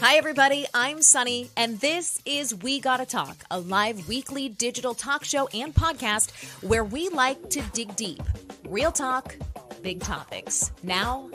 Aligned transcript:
Hi, 0.00 0.14
everybody. 0.14 0.64
I'm 0.72 0.98
Sonni, 0.98 1.48
and 1.56 1.80
this 1.80 2.20
is 2.24 2.54
We 2.54 2.78
Gotta 2.78 3.04
Talk, 3.04 3.42
a 3.50 3.58
live 3.58 4.06
weekly 4.06 4.48
digital 4.48 4.94
talk 4.94 5.24
show 5.24 5.48
and 5.48 5.74
podcast 5.74 6.30
where 6.62 6.84
we 6.84 7.08
like 7.08 7.50
to 7.50 7.60
dig 7.72 7.96
deep. 7.96 8.22
Real 8.68 8.92
talk, 8.92 9.34
big 9.82 10.00
topics. 10.00 10.70
Now, 10.84 11.28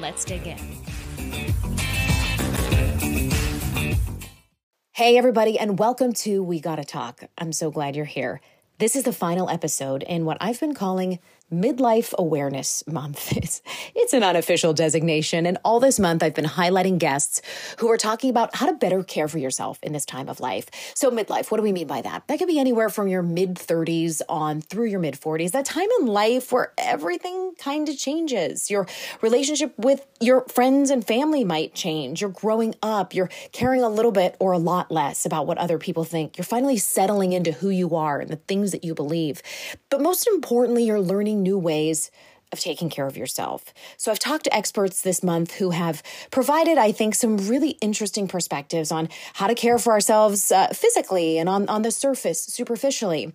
let's 0.00 0.24
dig 0.24 0.48
in. 0.48 0.58
Hey, 4.90 5.16
everybody, 5.16 5.56
and 5.56 5.78
welcome 5.78 6.12
to 6.14 6.42
We 6.42 6.58
Gotta 6.58 6.84
Talk. 6.84 7.22
I'm 7.38 7.52
so 7.52 7.70
glad 7.70 7.94
you're 7.94 8.04
here. 8.04 8.40
This 8.78 8.96
is 8.96 9.04
the 9.04 9.12
final 9.12 9.48
episode 9.48 10.02
in 10.02 10.24
what 10.24 10.38
I've 10.40 10.58
been 10.58 10.74
calling 10.74 11.20
Midlife 11.52 12.14
Awareness 12.14 12.86
Month. 12.86 13.32
It's, 13.44 13.62
it's 13.94 14.12
an 14.12 14.22
unofficial 14.22 14.72
designation. 14.72 15.44
And 15.44 15.58
all 15.64 15.78
this 15.78 15.98
month, 15.98 16.22
I've 16.22 16.34
been 16.34 16.44
highlighting 16.46 16.98
guests 16.98 17.42
who 17.78 17.90
are 17.90 17.98
talking 17.98 18.30
about 18.30 18.56
how 18.56 18.66
to 18.66 18.72
better 18.72 19.02
care 19.02 19.28
for 19.28 19.38
yourself 19.38 19.78
in 19.82 19.92
this 19.92 20.06
time 20.06 20.28
of 20.28 20.40
life. 20.40 20.66
So, 20.94 21.10
midlife, 21.10 21.50
what 21.50 21.58
do 21.58 21.62
we 21.62 21.72
mean 21.72 21.86
by 21.86 22.00
that? 22.00 22.26
That 22.28 22.38
could 22.38 22.48
be 22.48 22.58
anywhere 22.58 22.88
from 22.88 23.08
your 23.08 23.22
mid 23.22 23.56
30s 23.56 24.22
on 24.28 24.62
through 24.62 24.86
your 24.86 25.00
mid 25.00 25.14
40s, 25.14 25.50
that 25.50 25.66
time 25.66 25.88
in 26.00 26.06
life 26.06 26.52
where 26.52 26.72
everything 26.78 27.52
kind 27.58 27.88
of 27.88 27.98
changes. 27.98 28.70
Your 28.70 28.86
relationship 29.20 29.74
with 29.78 30.06
your 30.20 30.46
friends 30.48 30.90
and 30.90 31.06
family 31.06 31.44
might 31.44 31.74
change. 31.74 32.20
You're 32.20 32.30
growing 32.30 32.74
up. 32.82 33.14
You're 33.14 33.30
caring 33.52 33.82
a 33.82 33.88
little 33.88 34.12
bit 34.12 34.36
or 34.38 34.52
a 34.52 34.58
lot 34.58 34.90
less 34.90 35.26
about 35.26 35.46
what 35.46 35.58
other 35.58 35.78
people 35.78 36.04
think. 36.04 36.38
You're 36.38 36.44
finally 36.44 36.78
settling 36.78 37.32
into 37.32 37.52
who 37.52 37.68
you 37.68 37.96
are 37.96 38.20
and 38.20 38.30
the 38.30 38.36
things 38.36 38.70
that 38.70 38.84
you 38.84 38.94
believe. 38.94 39.42
But 39.90 40.00
most 40.00 40.26
importantly, 40.26 40.84
you're 40.84 41.00
learning 41.00 41.33
new 41.42 41.58
ways 41.58 42.10
of 42.52 42.60
taking 42.60 42.88
care 42.88 43.06
of 43.06 43.16
yourself. 43.16 43.74
So 43.96 44.10
I've 44.10 44.18
talked 44.18 44.44
to 44.44 44.54
experts 44.54 45.02
this 45.02 45.22
month 45.22 45.54
who 45.54 45.70
have 45.70 46.02
provided, 46.30 46.78
I 46.78 46.92
think, 46.92 47.14
some 47.14 47.36
really 47.36 47.70
interesting 47.80 48.28
perspectives 48.28 48.90
on 48.92 49.08
how 49.34 49.48
to 49.48 49.54
care 49.54 49.78
for 49.78 49.92
ourselves 49.92 50.50
uh, 50.50 50.68
physically 50.68 51.38
and 51.38 51.48
on, 51.48 51.68
on 51.68 51.82
the 51.82 51.90
surface, 51.90 52.40
superficially. 52.40 53.32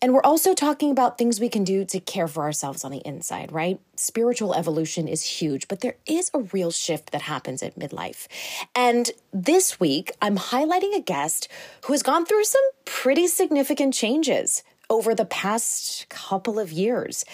And 0.00 0.12
we're 0.12 0.22
also 0.22 0.52
talking 0.52 0.90
about 0.90 1.16
things 1.16 1.38
we 1.38 1.48
can 1.48 1.62
do 1.62 1.84
to 1.84 2.00
care 2.00 2.26
for 2.26 2.42
ourselves 2.42 2.82
on 2.82 2.90
the 2.90 3.06
inside, 3.06 3.52
right? 3.52 3.78
Spiritual 3.94 4.52
evolution 4.52 5.06
is 5.06 5.22
huge, 5.22 5.68
but 5.68 5.80
there 5.80 5.94
is 6.06 6.28
a 6.34 6.40
real 6.40 6.72
shift 6.72 7.12
that 7.12 7.22
happens 7.22 7.62
at 7.62 7.78
midlife. 7.78 8.26
And 8.74 9.12
this 9.32 9.78
week, 9.78 10.10
I'm 10.20 10.36
highlighting 10.36 10.96
a 10.96 11.00
guest 11.00 11.46
who 11.84 11.92
has 11.92 12.02
gone 12.02 12.26
through 12.26 12.42
some 12.42 12.62
pretty 12.84 13.28
significant 13.28 13.94
changes 13.94 14.64
over 14.90 15.14
the 15.14 15.24
past 15.24 16.06
couple 16.08 16.58
of 16.58 16.70
years. 16.70 17.24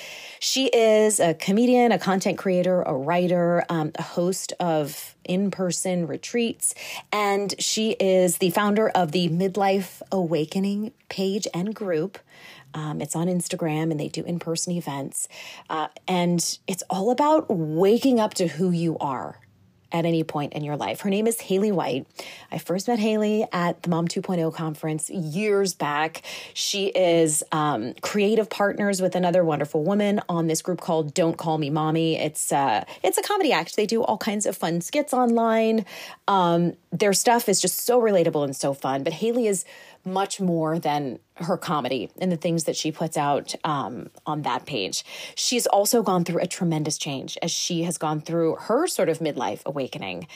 She 0.41 0.67
is 0.69 1.21
a 1.21 1.35
comedian, 1.35 1.93
a 1.93 1.99
content 1.99 2.39
creator, 2.39 2.83
a 2.83 2.95
writer, 2.95 3.65
um, 3.69 3.93
a 3.97 4.03
host 4.03 4.53
of 4.61 5.15
in 5.25 5.51
person 5.51 6.07
retreats, 6.07 6.75
and 7.13 7.55
she 7.59 7.93
is 7.93 8.39
the 8.39 8.51
founder 8.51 8.89
of 8.91 9.13
the 9.13 9.29
Midlife 9.29 10.01
Awakening 10.13 10.93
page 11.09 11.47
and 11.53 11.75
group. 11.75 12.19
Um, 12.75 13.01
it's 13.01 13.17
on 13.17 13.29
Instagram 13.29 13.91
and 13.91 13.99
they 13.99 14.09
do 14.09 14.23
in 14.23 14.39
person 14.39 14.75
events. 14.75 15.27
Uh, 15.71 15.89
and 16.07 16.59
it's 16.67 16.83
all 16.91 17.11
about 17.11 17.47
waking 17.49 18.21
up 18.21 18.35
to 18.35 18.47
who 18.47 18.71
you 18.71 18.99
are 18.99 19.41
at 19.91 20.05
any 20.05 20.23
point 20.23 20.53
in 20.53 20.65
your 20.65 20.77
life. 20.77 21.01
Her 21.01 21.11
name 21.11 21.27
is 21.27 21.39
Haely 21.39 21.73
White. 21.73 22.07
I 22.53 22.59
first 22.59 22.89
met 22.89 22.99
Haely 22.99 23.47
at 23.53 23.83
the 23.83 23.91
Mom 23.91 24.07
2.0 24.07 24.53
conference 24.55 25.09
years 25.09 25.75
back. 25.75 26.23
She 26.55 26.87
is 26.89 27.43
um, 27.53 27.95
creative 28.03 28.51
partners 28.51 29.01
with 29.01 29.15
another 29.15 29.45
wonderful 29.45 29.85
woman 29.85 30.21
on 30.29 30.47
this 30.47 30.63
group 30.63 30.81
called 30.81 31.15
Don't 31.15 31.39
Call 31.39 31.59
Me 31.59 31.71
Mommy. 31.71 32.19
It's 32.19 32.53
uh, 32.53 32.85
it's 33.03 33.19
a 33.19 33.23
comedy 33.23 33.53
act. 33.53 33.77
They 33.77 33.87
do 33.87 34.03
all 34.03 34.19
kinds 34.19 34.47
of 34.47 34.57
fun 34.57 34.81
skits 34.81 35.15
online. 35.15 35.87
Um, 36.27 36.75
their 36.93 37.13
stuff 37.13 37.49
is 37.49 37.61
just 37.61 37.81
so 37.81 38.01
relatable 38.01 38.45
and 38.45 38.55
so 38.55 38.75
fun. 38.75 39.03
But 39.03 39.15
Haely 39.15 39.49
is 39.49 39.65
much 40.05 40.41
more 40.41 40.79
than 40.79 41.19
her 41.37 41.57
comedy 41.57 42.11
and 42.21 42.33
the 42.33 42.37
things 42.37 42.65
that 42.65 42.77
she 42.77 42.91
puts 42.91 43.17
out 43.17 43.55
um, 43.65 44.11
on 44.27 44.43
that 44.43 44.67
page. 44.67 45.05
She's 45.35 45.67
also 45.67 46.03
gone 46.03 46.25
through 46.25 46.43
a 46.43 46.47
tremendous 46.47 46.99
change 46.99 47.39
as 47.43 47.51
she 47.51 47.83
has 47.85 47.99
gone 47.99 48.21
through 48.21 48.57
her 48.57 48.87
sort 48.87 49.09
of 49.09 49.19
midlife 49.19 49.65
awakening. 49.65 50.27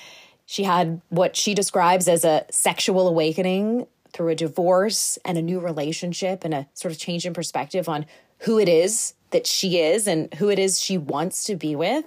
She 0.47 0.65
had 0.65 1.01
what 1.09 1.37
she 1.37 1.55
describes 1.55 2.09
as 2.09 2.25
a 2.25 2.45
sexual 2.51 3.09
awakening 3.09 3.87
through 4.13 4.29
a 4.29 4.35
divorce 4.35 5.19
and 5.25 5.39
a 5.39 5.43
new 5.43 5.59
relationship 5.59 6.45
and 6.45 6.53
a 6.53 6.69
sort 6.75 6.93
of 6.93 6.99
change 6.99 7.25
in 7.25 7.33
perspective 7.33 7.89
on 7.89 8.07
who 8.41 8.59
it 8.59 8.69
is 8.69 9.15
that 9.31 9.47
she 9.47 9.79
is 9.79 10.07
and 10.07 10.33
who 10.35 10.51
it 10.51 10.59
is 10.59 10.81
she 10.81 10.99
wants 10.99 11.45
to 11.45 11.57
be 11.57 11.75
with. 11.75 12.05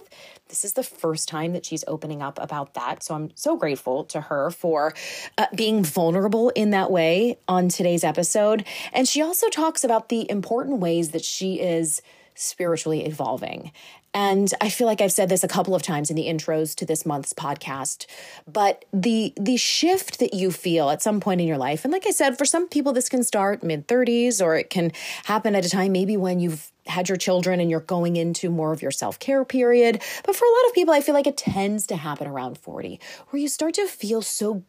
This 0.55 0.63
is 0.63 0.73
the 0.73 0.83
first 0.83 1.27
time 1.27 1.51
that 1.51 1.65
she's 1.65 1.83
opening 1.85 2.21
up 2.21 2.39
about 2.41 2.75
that. 2.75 3.03
So 3.03 3.13
I'm 3.13 3.29
so 3.35 3.57
grateful 3.57 4.05
to 4.05 4.21
her 4.21 4.51
for 4.51 4.93
uh, 5.37 5.47
being 5.53 5.83
vulnerable 5.83 6.47
in 6.51 6.69
that 6.69 6.89
way 6.89 7.37
on 7.45 7.67
today's 7.67 8.05
episode. 8.05 8.63
And 8.93 9.05
she 9.05 9.21
also 9.21 9.49
talks 9.49 9.83
about 9.83 10.07
the 10.07 10.31
important 10.31 10.79
ways 10.79 11.09
that 11.09 11.25
she 11.25 11.59
is 11.59 12.01
spiritually 12.35 13.05
evolving. 13.05 13.71
And 14.13 14.53
I 14.61 14.69
feel 14.69 14.87
like 14.87 15.01
I've 15.01 15.11
said 15.11 15.27
this 15.27 15.43
a 15.43 15.47
couple 15.47 15.75
of 15.75 15.81
times 15.81 16.09
in 16.09 16.15
the 16.15 16.27
intros 16.27 16.73
to 16.75 16.85
this 16.85 17.05
month's 17.05 17.33
podcast, 17.33 18.05
but 18.47 18.85
the 18.93 19.33
the 19.35 19.57
shift 19.57 20.19
that 20.19 20.33
you 20.33 20.51
feel 20.51 20.89
at 20.89 21.01
some 21.01 21.19
point 21.19 21.41
in 21.41 21.47
your 21.47 21.57
life, 21.57 21.83
and 21.83 21.91
like 21.91 22.07
I 22.07 22.11
said, 22.11 22.37
for 22.37 22.45
some 22.45 22.69
people 22.69 22.93
this 22.93 23.09
can 23.09 23.23
start 23.23 23.61
mid 23.61 23.89
30s 23.89 24.41
or 24.41 24.55
it 24.55 24.69
can 24.69 24.93
happen 25.25 25.53
at 25.53 25.65
a 25.65 25.69
time 25.69 25.91
maybe 25.91 26.15
when 26.15 26.39
you've 26.39 26.71
had 26.87 27.09
your 27.09 27.17
children 27.17 27.59
and 27.59 27.69
you're 27.69 27.79
going 27.79 28.15
into 28.15 28.49
more 28.49 28.71
of 28.71 28.81
your 28.81 28.91
self 28.91 29.19
care 29.19 29.43
period. 29.43 30.01
But 30.23 30.35
for 30.35 30.45
a 30.45 30.51
lot 30.51 30.67
of 30.67 30.73
people, 30.73 30.93
I 30.93 31.01
feel 31.01 31.15
like 31.15 31.27
it 31.27 31.37
tends 31.37 31.85
to 31.87 31.95
happen 31.95 32.27
around 32.27 32.57
40, 32.57 32.99
where 33.29 33.41
you 33.41 33.47
start 33.47 33.73
to 33.75 33.87
feel 33.87 34.21
so 34.21 34.63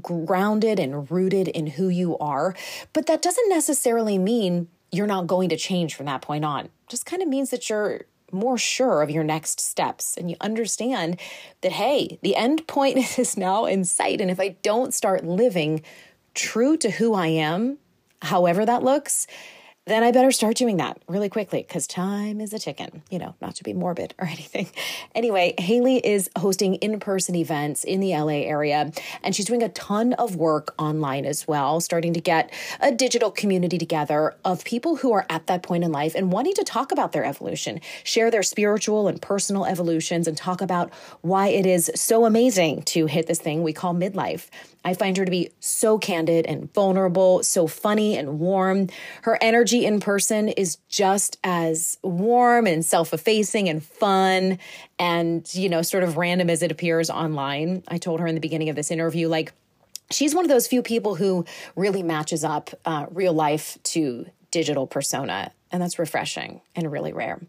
grounded 0.00 0.78
and 0.78 1.10
rooted 1.10 1.48
in 1.48 1.66
who 1.66 1.88
you 1.88 2.16
are. 2.18 2.54
But 2.92 3.06
that 3.06 3.22
doesn't 3.22 3.48
necessarily 3.48 4.18
mean 4.18 4.68
you're 4.92 5.06
not 5.06 5.26
going 5.26 5.48
to 5.48 5.56
change 5.56 5.94
from 5.94 6.06
that 6.06 6.22
point 6.22 6.44
on. 6.44 6.68
Just 6.88 7.06
kind 7.06 7.22
of 7.22 7.28
means 7.28 7.50
that 7.50 7.68
you're 7.68 8.02
more 8.30 8.56
sure 8.56 9.02
of 9.02 9.10
your 9.10 9.24
next 9.24 9.60
steps 9.60 10.16
and 10.16 10.30
you 10.30 10.36
understand 10.40 11.18
that, 11.62 11.72
hey, 11.72 12.18
the 12.22 12.36
end 12.36 12.66
point 12.66 12.98
is 13.18 13.36
now 13.36 13.64
in 13.64 13.84
sight. 13.84 14.20
And 14.20 14.30
if 14.30 14.38
I 14.38 14.56
don't 14.62 14.94
start 14.94 15.24
living 15.24 15.82
true 16.34 16.76
to 16.78 16.90
who 16.90 17.14
I 17.14 17.26
am, 17.28 17.78
however 18.20 18.64
that 18.64 18.82
looks, 18.82 19.26
then 19.84 20.04
I 20.04 20.12
better 20.12 20.30
start 20.30 20.56
doing 20.56 20.76
that 20.76 21.02
really 21.08 21.28
quickly 21.28 21.64
because 21.66 21.88
time 21.88 22.40
is 22.40 22.52
a 22.52 22.58
ticking, 22.60 23.02
you 23.10 23.18
know, 23.18 23.34
not 23.40 23.56
to 23.56 23.64
be 23.64 23.72
morbid 23.72 24.14
or 24.18 24.26
anything. 24.28 24.68
Anyway, 25.14 25.54
Haely 25.58 26.00
is 26.04 26.30
hosting 26.38 26.76
in 26.76 27.00
person 27.00 27.34
events 27.34 27.82
in 27.82 27.98
the 27.98 28.12
LA 28.12 28.42
area, 28.44 28.92
and 29.24 29.34
she's 29.34 29.46
doing 29.46 29.62
a 29.62 29.68
ton 29.70 30.12
of 30.14 30.36
work 30.36 30.72
online 30.78 31.24
as 31.24 31.48
well, 31.48 31.80
starting 31.80 32.12
to 32.12 32.20
get 32.20 32.52
a 32.80 32.92
digital 32.92 33.30
community 33.30 33.76
together 33.76 34.36
of 34.44 34.64
people 34.64 34.96
who 34.96 35.12
are 35.12 35.26
at 35.28 35.48
that 35.48 35.62
point 35.62 35.82
in 35.82 35.90
life 35.90 36.14
and 36.14 36.30
wanting 36.30 36.54
to 36.54 36.64
talk 36.64 36.92
about 36.92 37.10
their 37.12 37.24
evolution, 37.24 37.80
share 38.04 38.30
their 38.30 38.42
spiritual 38.44 39.08
and 39.08 39.20
personal 39.20 39.64
evolutions, 39.64 40.28
and 40.28 40.36
talk 40.36 40.60
about 40.60 40.92
why 41.22 41.48
it 41.48 41.66
is 41.66 41.90
so 41.94 42.24
amazing 42.24 42.82
to 42.82 43.06
hit 43.06 43.26
this 43.26 43.40
thing 43.40 43.62
we 43.62 43.72
call 43.72 43.94
midlife. 43.94 44.48
I 44.84 44.94
find 44.94 45.16
her 45.16 45.24
to 45.24 45.30
be 45.30 45.50
so 45.60 45.98
candid 45.98 46.46
and 46.46 46.72
vulnerable, 46.72 47.42
so 47.42 47.66
funny 47.66 48.16
and 48.16 48.40
warm. 48.40 48.88
Her 49.22 49.38
energy 49.40 49.86
in 49.86 50.00
person 50.00 50.48
is 50.48 50.76
just 50.88 51.38
as 51.44 51.98
warm 52.02 52.66
and 52.66 52.84
self 52.84 53.12
effacing 53.14 53.68
and 53.68 53.82
fun 53.82 54.58
and, 54.98 55.48
you 55.54 55.68
know, 55.68 55.82
sort 55.82 56.02
of 56.02 56.16
random 56.16 56.50
as 56.50 56.62
it 56.62 56.72
appears 56.72 57.10
online. 57.10 57.82
I 57.88 57.98
told 57.98 58.20
her 58.20 58.26
in 58.26 58.34
the 58.34 58.40
beginning 58.40 58.68
of 58.68 58.76
this 58.76 58.90
interview, 58.90 59.28
like, 59.28 59.52
she's 60.10 60.34
one 60.34 60.44
of 60.44 60.48
those 60.48 60.66
few 60.66 60.82
people 60.82 61.14
who 61.14 61.44
really 61.76 62.02
matches 62.02 62.44
up 62.44 62.70
uh, 62.84 63.06
real 63.10 63.32
life 63.32 63.78
to 63.84 64.26
digital 64.52 64.86
persona 64.86 65.50
and 65.72 65.80
that's 65.80 65.98
refreshing 65.98 66.60
and 66.76 66.92
really 66.92 67.12
rare. 67.12 67.40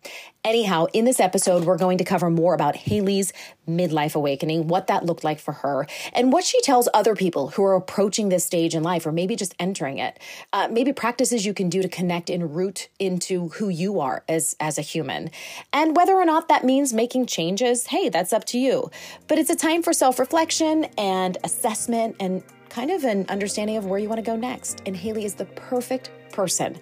Anyhow, 0.45 0.85
in 0.93 1.03
this 1.03 1.19
episode, 1.19 1.65
we're 1.65 1.77
going 1.77 1.97
to 1.97 2.05
cover 2.05 2.29
more 2.29 2.53
about 2.53 2.75
Haely's 2.75 3.33
midlife 3.67 4.15
awakening, 4.15 4.69
what 4.69 4.87
that 4.87 5.05
looked 5.05 5.25
like 5.25 5.39
for 5.39 5.51
her, 5.51 5.85
and 6.13 6.31
what 6.31 6.45
she 6.45 6.59
tells 6.61 6.87
other 6.93 7.15
people 7.15 7.49
who 7.49 7.63
are 7.63 7.75
approaching 7.75 8.29
this 8.29 8.45
stage 8.45 8.73
in 8.75 8.81
life 8.81 9.05
or 9.05 9.11
maybe 9.11 9.35
just 9.35 9.53
entering 9.59 9.97
it. 9.97 10.19
Uh, 10.53 10.69
maybe 10.71 10.93
practices 10.93 11.45
you 11.45 11.53
can 11.53 11.69
do 11.69 11.81
to 11.81 11.89
connect 11.89 12.29
and 12.29 12.55
root 12.55 12.87
into 12.97 13.49
who 13.49 13.67
you 13.67 13.99
are 13.99 14.23
as, 14.29 14.55
as 14.59 14.77
a 14.77 14.81
human. 14.81 15.29
And 15.73 15.95
whether 15.95 16.13
or 16.13 16.25
not 16.25 16.47
that 16.47 16.63
means 16.63 16.93
making 16.93 17.25
changes, 17.25 17.87
hey, 17.87 18.07
that's 18.07 18.31
up 18.31 18.45
to 18.45 18.57
you. 18.57 18.89
But 19.27 19.37
it's 19.37 19.49
a 19.49 19.55
time 19.55 19.83
for 19.83 19.91
self 19.91 20.17
reflection 20.17 20.85
and 20.97 21.37
assessment 21.43 22.15
and 22.21 22.41
kind 22.73 22.89
of 22.89 23.03
an 23.03 23.23
understanding 23.29 23.77
of 23.77 23.85
where 23.85 23.99
you 23.99 24.09
want 24.09 24.17
to 24.17 24.25
go 24.25 24.35
next. 24.35 24.81
And 24.87 24.95
Haely 24.95 25.25
is 25.25 25.35
the 25.35 25.45
perfect 25.45 26.09
person 26.31 26.75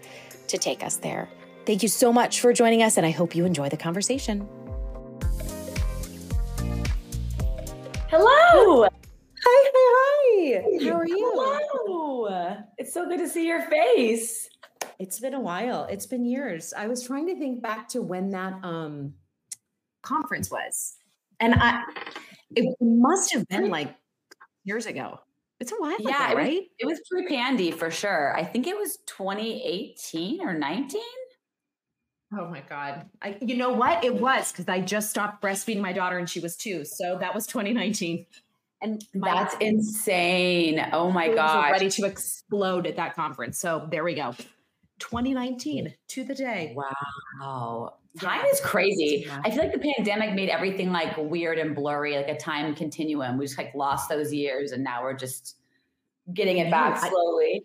to 0.48 0.58
take 0.58 0.84
us 0.84 0.96
there. 0.96 1.28
Thank 1.66 1.84
you 1.84 1.90
so 1.90 2.14
much 2.14 2.40
for 2.40 2.54
joining 2.54 2.82
us, 2.82 2.96
and 2.96 3.06
I 3.06 3.12
hope 3.12 3.36
you 3.36 3.44
enjoy 3.46 3.68
the 3.68 3.78
conversation. 3.78 4.48
Hello. 8.10 8.84
Hi, 8.84 8.90
hi, 9.46 9.72
hi. 9.76 10.86
How 10.86 10.96
are 10.96 11.08
you? 11.08 11.32
Hello. 11.36 12.58
It's 12.78 12.94
so 12.94 13.08
good 13.08 13.20
to 13.20 13.28
see 13.28 13.46
your 13.46 13.62
face. 13.64 14.50
It's 14.98 15.20
been 15.20 15.34
a 15.34 15.42
while. 15.42 15.86
It's 15.90 16.06
been 16.06 16.26
years. 16.26 16.74
I 16.76 16.88
was 16.88 17.06
trying 17.06 17.28
to 17.28 17.36
think 17.38 17.62
back 17.62 17.90
to 17.90 18.02
when 18.02 18.30
that 18.32 18.54
um 18.64 19.14
conference 20.04 20.50
was. 20.50 20.96
And 21.40 21.54
I 21.56 21.84
it 22.56 22.76
must 22.80 23.34
have 23.34 23.48
been 23.50 23.70
like 23.70 23.94
years 24.64 24.86
ago. 24.86 25.20
It's 25.62 25.72
a 25.72 25.76
while 25.76 25.96
yeah, 26.00 26.32
ago, 26.32 26.40
it 26.40 26.42
right? 26.42 26.54
Was, 26.54 26.66
it 26.80 26.86
was 26.88 27.02
pre-Pandy 27.08 27.70
for 27.70 27.92
sure. 27.92 28.36
I 28.36 28.44
think 28.44 28.66
it 28.66 28.76
was 28.76 28.98
2018 29.06 30.42
or 30.42 30.56
19. 30.56 31.02
Oh 32.36 32.48
my 32.48 32.62
God. 32.68 33.06
I, 33.22 33.38
you 33.40 33.56
know 33.56 33.70
what? 33.70 34.04
It 34.04 34.16
was 34.16 34.52
because 34.52 34.68
I 34.68 34.82
just 34.82 35.12
stopped 35.12 35.44
breastfeeding 35.44 35.80
my 35.80 35.94
daughter 35.94 36.18
and 36.18 36.28
she 36.28 36.40
was 36.40 36.58
two. 36.58 36.84
So 36.84 37.16
that 37.20 37.36
was 37.36 37.46
2019. 37.46 38.26
And 38.82 39.06
that's 39.14 39.56
insane. 39.60 40.84
Oh 40.94 41.12
my 41.12 41.32
God. 41.32 41.70
Ready 41.70 41.92
to 41.92 42.06
explode 42.06 42.88
at 42.88 42.96
that 42.96 43.16
conference. 43.16 43.60
So 43.60 43.88
there 43.92 44.04
we 44.04 44.16
go. 44.16 44.34
2019 44.98 45.94
to 46.08 46.24
the 46.24 46.34
day. 46.34 46.76
Wow. 46.76 47.98
Time 48.20 48.44
is 48.52 48.60
crazy. 48.60 49.26
I 49.44 49.50
feel 49.50 49.60
like 49.60 49.74
the 49.74 49.94
pandemic 49.96 50.36
made 50.36 50.50
everything 50.50 50.92
like 50.92 51.16
weird 51.18 51.58
and 51.58 51.74
blurry, 51.74 52.18
like 52.18 52.28
a 52.28 52.38
time 52.38 52.76
continuum. 52.76 53.38
We 53.38 53.46
just 53.46 53.58
like 53.58 53.74
lost 53.74 54.10
those 54.10 54.34
years 54.34 54.74
and 54.74 54.84
now 54.84 55.04
we're 55.04 55.14
just 55.14 55.58
getting 56.34 56.58
it 56.58 56.70
back 56.70 56.98
slowly. 56.98 57.62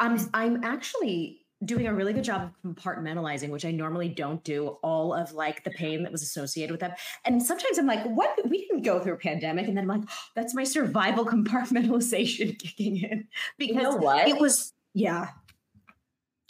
I, 0.00 0.06
I'm 0.06 0.18
I'm 0.34 0.64
actually 0.64 1.46
doing 1.64 1.86
a 1.86 1.94
really 1.94 2.12
good 2.12 2.24
job 2.24 2.42
of 2.42 2.74
compartmentalizing, 2.74 3.48
which 3.48 3.64
I 3.64 3.70
normally 3.70 4.08
don't 4.08 4.42
do, 4.44 4.76
all 4.82 5.14
of 5.14 5.32
like 5.32 5.64
the 5.64 5.70
pain 5.70 6.02
that 6.02 6.12
was 6.12 6.22
associated 6.22 6.72
with 6.72 6.80
that. 6.80 6.98
And 7.24 7.42
sometimes 7.42 7.78
I'm 7.78 7.86
like, 7.86 8.04
what? 8.04 8.38
We 8.48 8.66
didn't 8.66 8.82
go 8.82 9.00
through 9.00 9.14
a 9.14 9.18
pandemic. 9.18 9.66
And 9.66 9.76
then 9.76 9.84
I'm 9.84 10.00
like, 10.00 10.08
oh, 10.08 10.14
that's 10.34 10.54
my 10.54 10.64
survival 10.64 11.24
compartmentalization 11.26 12.58
kicking 12.58 12.98
in. 12.98 13.28
Because 13.58 13.76
you 13.76 13.82
know 13.82 13.96
what? 13.96 14.28
it 14.28 14.38
was, 14.38 14.72
yeah. 14.92 15.28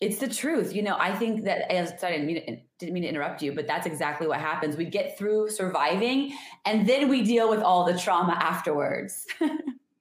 It's 0.01 0.19
the 0.19 0.29
truth. 0.29 0.75
You 0.75 0.83
know, 0.83 0.97
I 0.99 1.15
think 1.15 1.45
that, 1.45 1.73
as 1.73 1.99
sorry, 1.99 2.15
I 2.15 2.17
didn't 2.19 2.27
mean, 2.27 2.47
to, 2.47 2.57
didn't 2.79 2.95
mean 2.95 3.03
to 3.05 3.09
interrupt 3.09 3.43
you, 3.43 3.53
but 3.53 3.67
that's 3.67 3.87
exactly 3.87 4.27
what 4.27 4.41
happens. 4.41 4.77
We 4.77 4.85
get 4.85 5.17
through 5.17 5.51
surviving 5.51 6.37
and 6.67 6.87
then 6.87 7.09
we 7.09 7.23
deal 7.23 7.49
with 7.49 7.61
all 7.63 7.85
the 7.85 7.99
trauma 7.99 8.35
afterwards. 8.35 9.27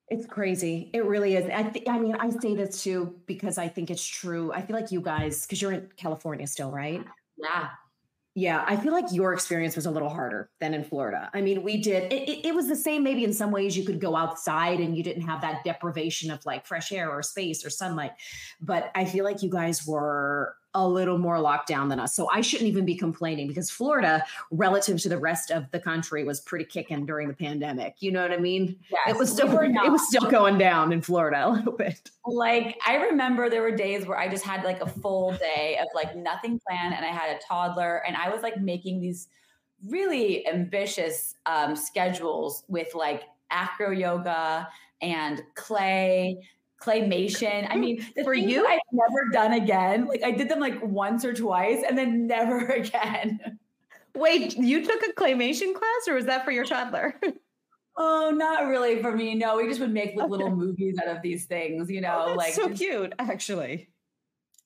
It's 0.08 0.28
crazy. 0.28 0.92
It 0.94 1.04
really 1.06 1.36
is. 1.36 1.50
I 1.50 1.64
th- 1.64 1.90
I 1.90 1.98
mean, 1.98 2.16
I 2.16 2.30
say 2.30 2.56
this 2.56 2.84
too 2.84 3.16
because 3.26 3.58
I 3.58 3.68
think 3.68 3.90
it's 3.90 4.06
true. 4.06 4.52
I 4.54 4.62
feel 4.62 4.76
like 4.76 4.92
you 4.92 5.02
guys, 5.02 5.46
because 5.46 5.62
you're 5.62 5.72
in 5.72 5.90
California 5.98 6.46
still, 6.46 6.72
right? 6.72 7.04
Yeah. 7.38 7.70
Yeah, 8.38 8.66
I 8.68 8.76
feel 8.76 8.92
like 8.92 9.06
your 9.14 9.32
experience 9.32 9.78
was 9.78 9.86
a 9.86 9.92
little 9.92 10.10
harder 10.10 10.50
than 10.60 10.74
in 10.74 10.84
Florida. 10.84 11.30
I 11.34 11.40
mean, 11.40 11.64
we 11.64 11.78
did, 11.78 12.12
it, 12.12 12.28
it, 12.28 12.48
it, 12.48 12.54
was 12.54 12.68
the 12.68 12.76
same, 12.76 13.02
maybe 13.02 13.24
in 13.24 13.32
some 13.32 13.50
ways 13.50 13.78
you 13.78 13.86
could 13.86 14.02
go 14.02 14.14
outside 14.14 14.82
and 14.82 14.98
you 14.98 15.04
didn't 15.04 15.22
have 15.22 15.40
that 15.40 15.64
deprivation 15.64 16.30
of 16.30 16.46
like 16.46 16.66
fresh 16.66 16.92
air 16.92 17.10
or 17.10 17.24
space 17.24 17.66
or 17.66 17.70
sunlight. 17.70 18.12
But 18.60 18.92
I 18.94 19.06
feel 19.06 19.24
like 19.24 19.42
you 19.42 19.50
guys 19.50 19.88
were 19.88 20.54
a 20.76 20.88
little 20.88 21.18
more 21.18 21.40
locked 21.40 21.68
down 21.68 21.90
than 21.90 22.00
us. 22.00 22.14
So 22.14 22.30
I 22.30 22.42
shouldn't 22.42 22.68
even 22.68 22.86
be 22.86 22.96
complaining 22.96 23.48
because 23.48 23.72
Florida, 23.72 24.24
relative 24.52 25.02
to 25.02 25.10
the 25.10 25.18
rest 25.18 25.50
of 25.50 25.72
the 25.72 25.80
country, 25.80 26.24
was 26.26 26.42
pretty 26.42 26.66
kicking 26.66 27.06
during 27.06 27.30
the 27.30 27.34
pandemic. 27.34 27.96
You 28.02 28.12
know 28.12 28.22
what 28.22 28.32
I 28.32 28.38
mean? 28.38 28.78
Yes, 28.92 29.16
it 29.16 29.18
was 29.18 29.32
still 29.32 29.48
we 29.48 29.68
it 29.68 29.92
was 29.92 30.06
still 30.08 30.30
going 30.30 30.58
down 30.58 30.92
in 30.92 31.02
Florida 31.02 31.48
a 31.48 31.50
little 31.50 31.74
bit. 31.74 32.12
Like 32.28 32.78
I 32.86 32.98
remember 32.98 33.50
there 33.50 33.62
were 33.62 33.76
days 33.76 34.06
where 34.06 34.18
I 34.18 34.28
just 34.28 34.44
had 34.44 34.64
like 34.64 34.82
a 34.82 34.88
full 34.88 35.32
day 35.38 35.80
of 35.82 35.88
like 35.96 36.16
nothing 36.16 36.60
planned 36.68 36.94
and 36.94 37.06
I 37.06 37.10
had 37.10 37.36
a 37.36 37.40
toddler 37.48 38.04
and 38.06 38.16
I 38.18 38.30
was 38.30 38.44
like 38.44 38.60
making 38.60 39.00
these 39.00 39.30
really 39.88 40.46
ambitious 40.48 41.36
um, 41.46 41.76
schedules 41.76 42.64
with 42.68 42.94
like 42.94 43.24
acro 43.50 43.92
yoga 43.92 44.68
and 45.02 45.42
clay 45.56 46.38
claymation. 46.82 47.68
I 47.70 47.78
mean, 47.78 48.06
for 48.24 48.34
you, 48.34 48.66
I've 48.66 48.80
never 48.92 49.30
done 49.32 49.54
again. 49.54 50.06
Like 50.06 50.24
I 50.24 50.32
did 50.32 50.50
them 50.50 50.60
like 50.60 50.82
once 50.84 51.26
or 51.26 51.34
twice 51.34 51.84
and 51.88 51.98
then 51.98 52.28
never 52.28 52.66
again. 52.68 53.60
Wait, 54.16 54.56
you 54.58 54.86
took 54.86 55.02
a 55.04 55.14
claymation 55.14 55.74
class 55.74 56.08
or 56.08 56.16
was 56.16 56.26
that 56.26 56.46
for 56.46 56.52
your 56.52 56.66
toddler? 56.66 57.16
Oh, 57.98 58.30
not 58.30 58.68
really 58.68 59.02
for 59.02 59.16
me. 59.16 59.36
No, 59.36 59.56
we 59.56 59.70
just 59.70 59.80
would 59.80 59.94
make 59.94 60.18
okay. 60.18 60.28
little 60.28 60.54
movies 60.54 60.98
out 61.02 61.08
of 61.08 61.22
these 61.22 61.46
things, 61.46 61.90
you 61.90 62.02
know, 62.02 62.26
oh, 62.28 62.34
like 62.34 62.54
so 62.54 62.68
just, 62.68 62.82
cute, 62.82 63.14
actually. 63.20 63.88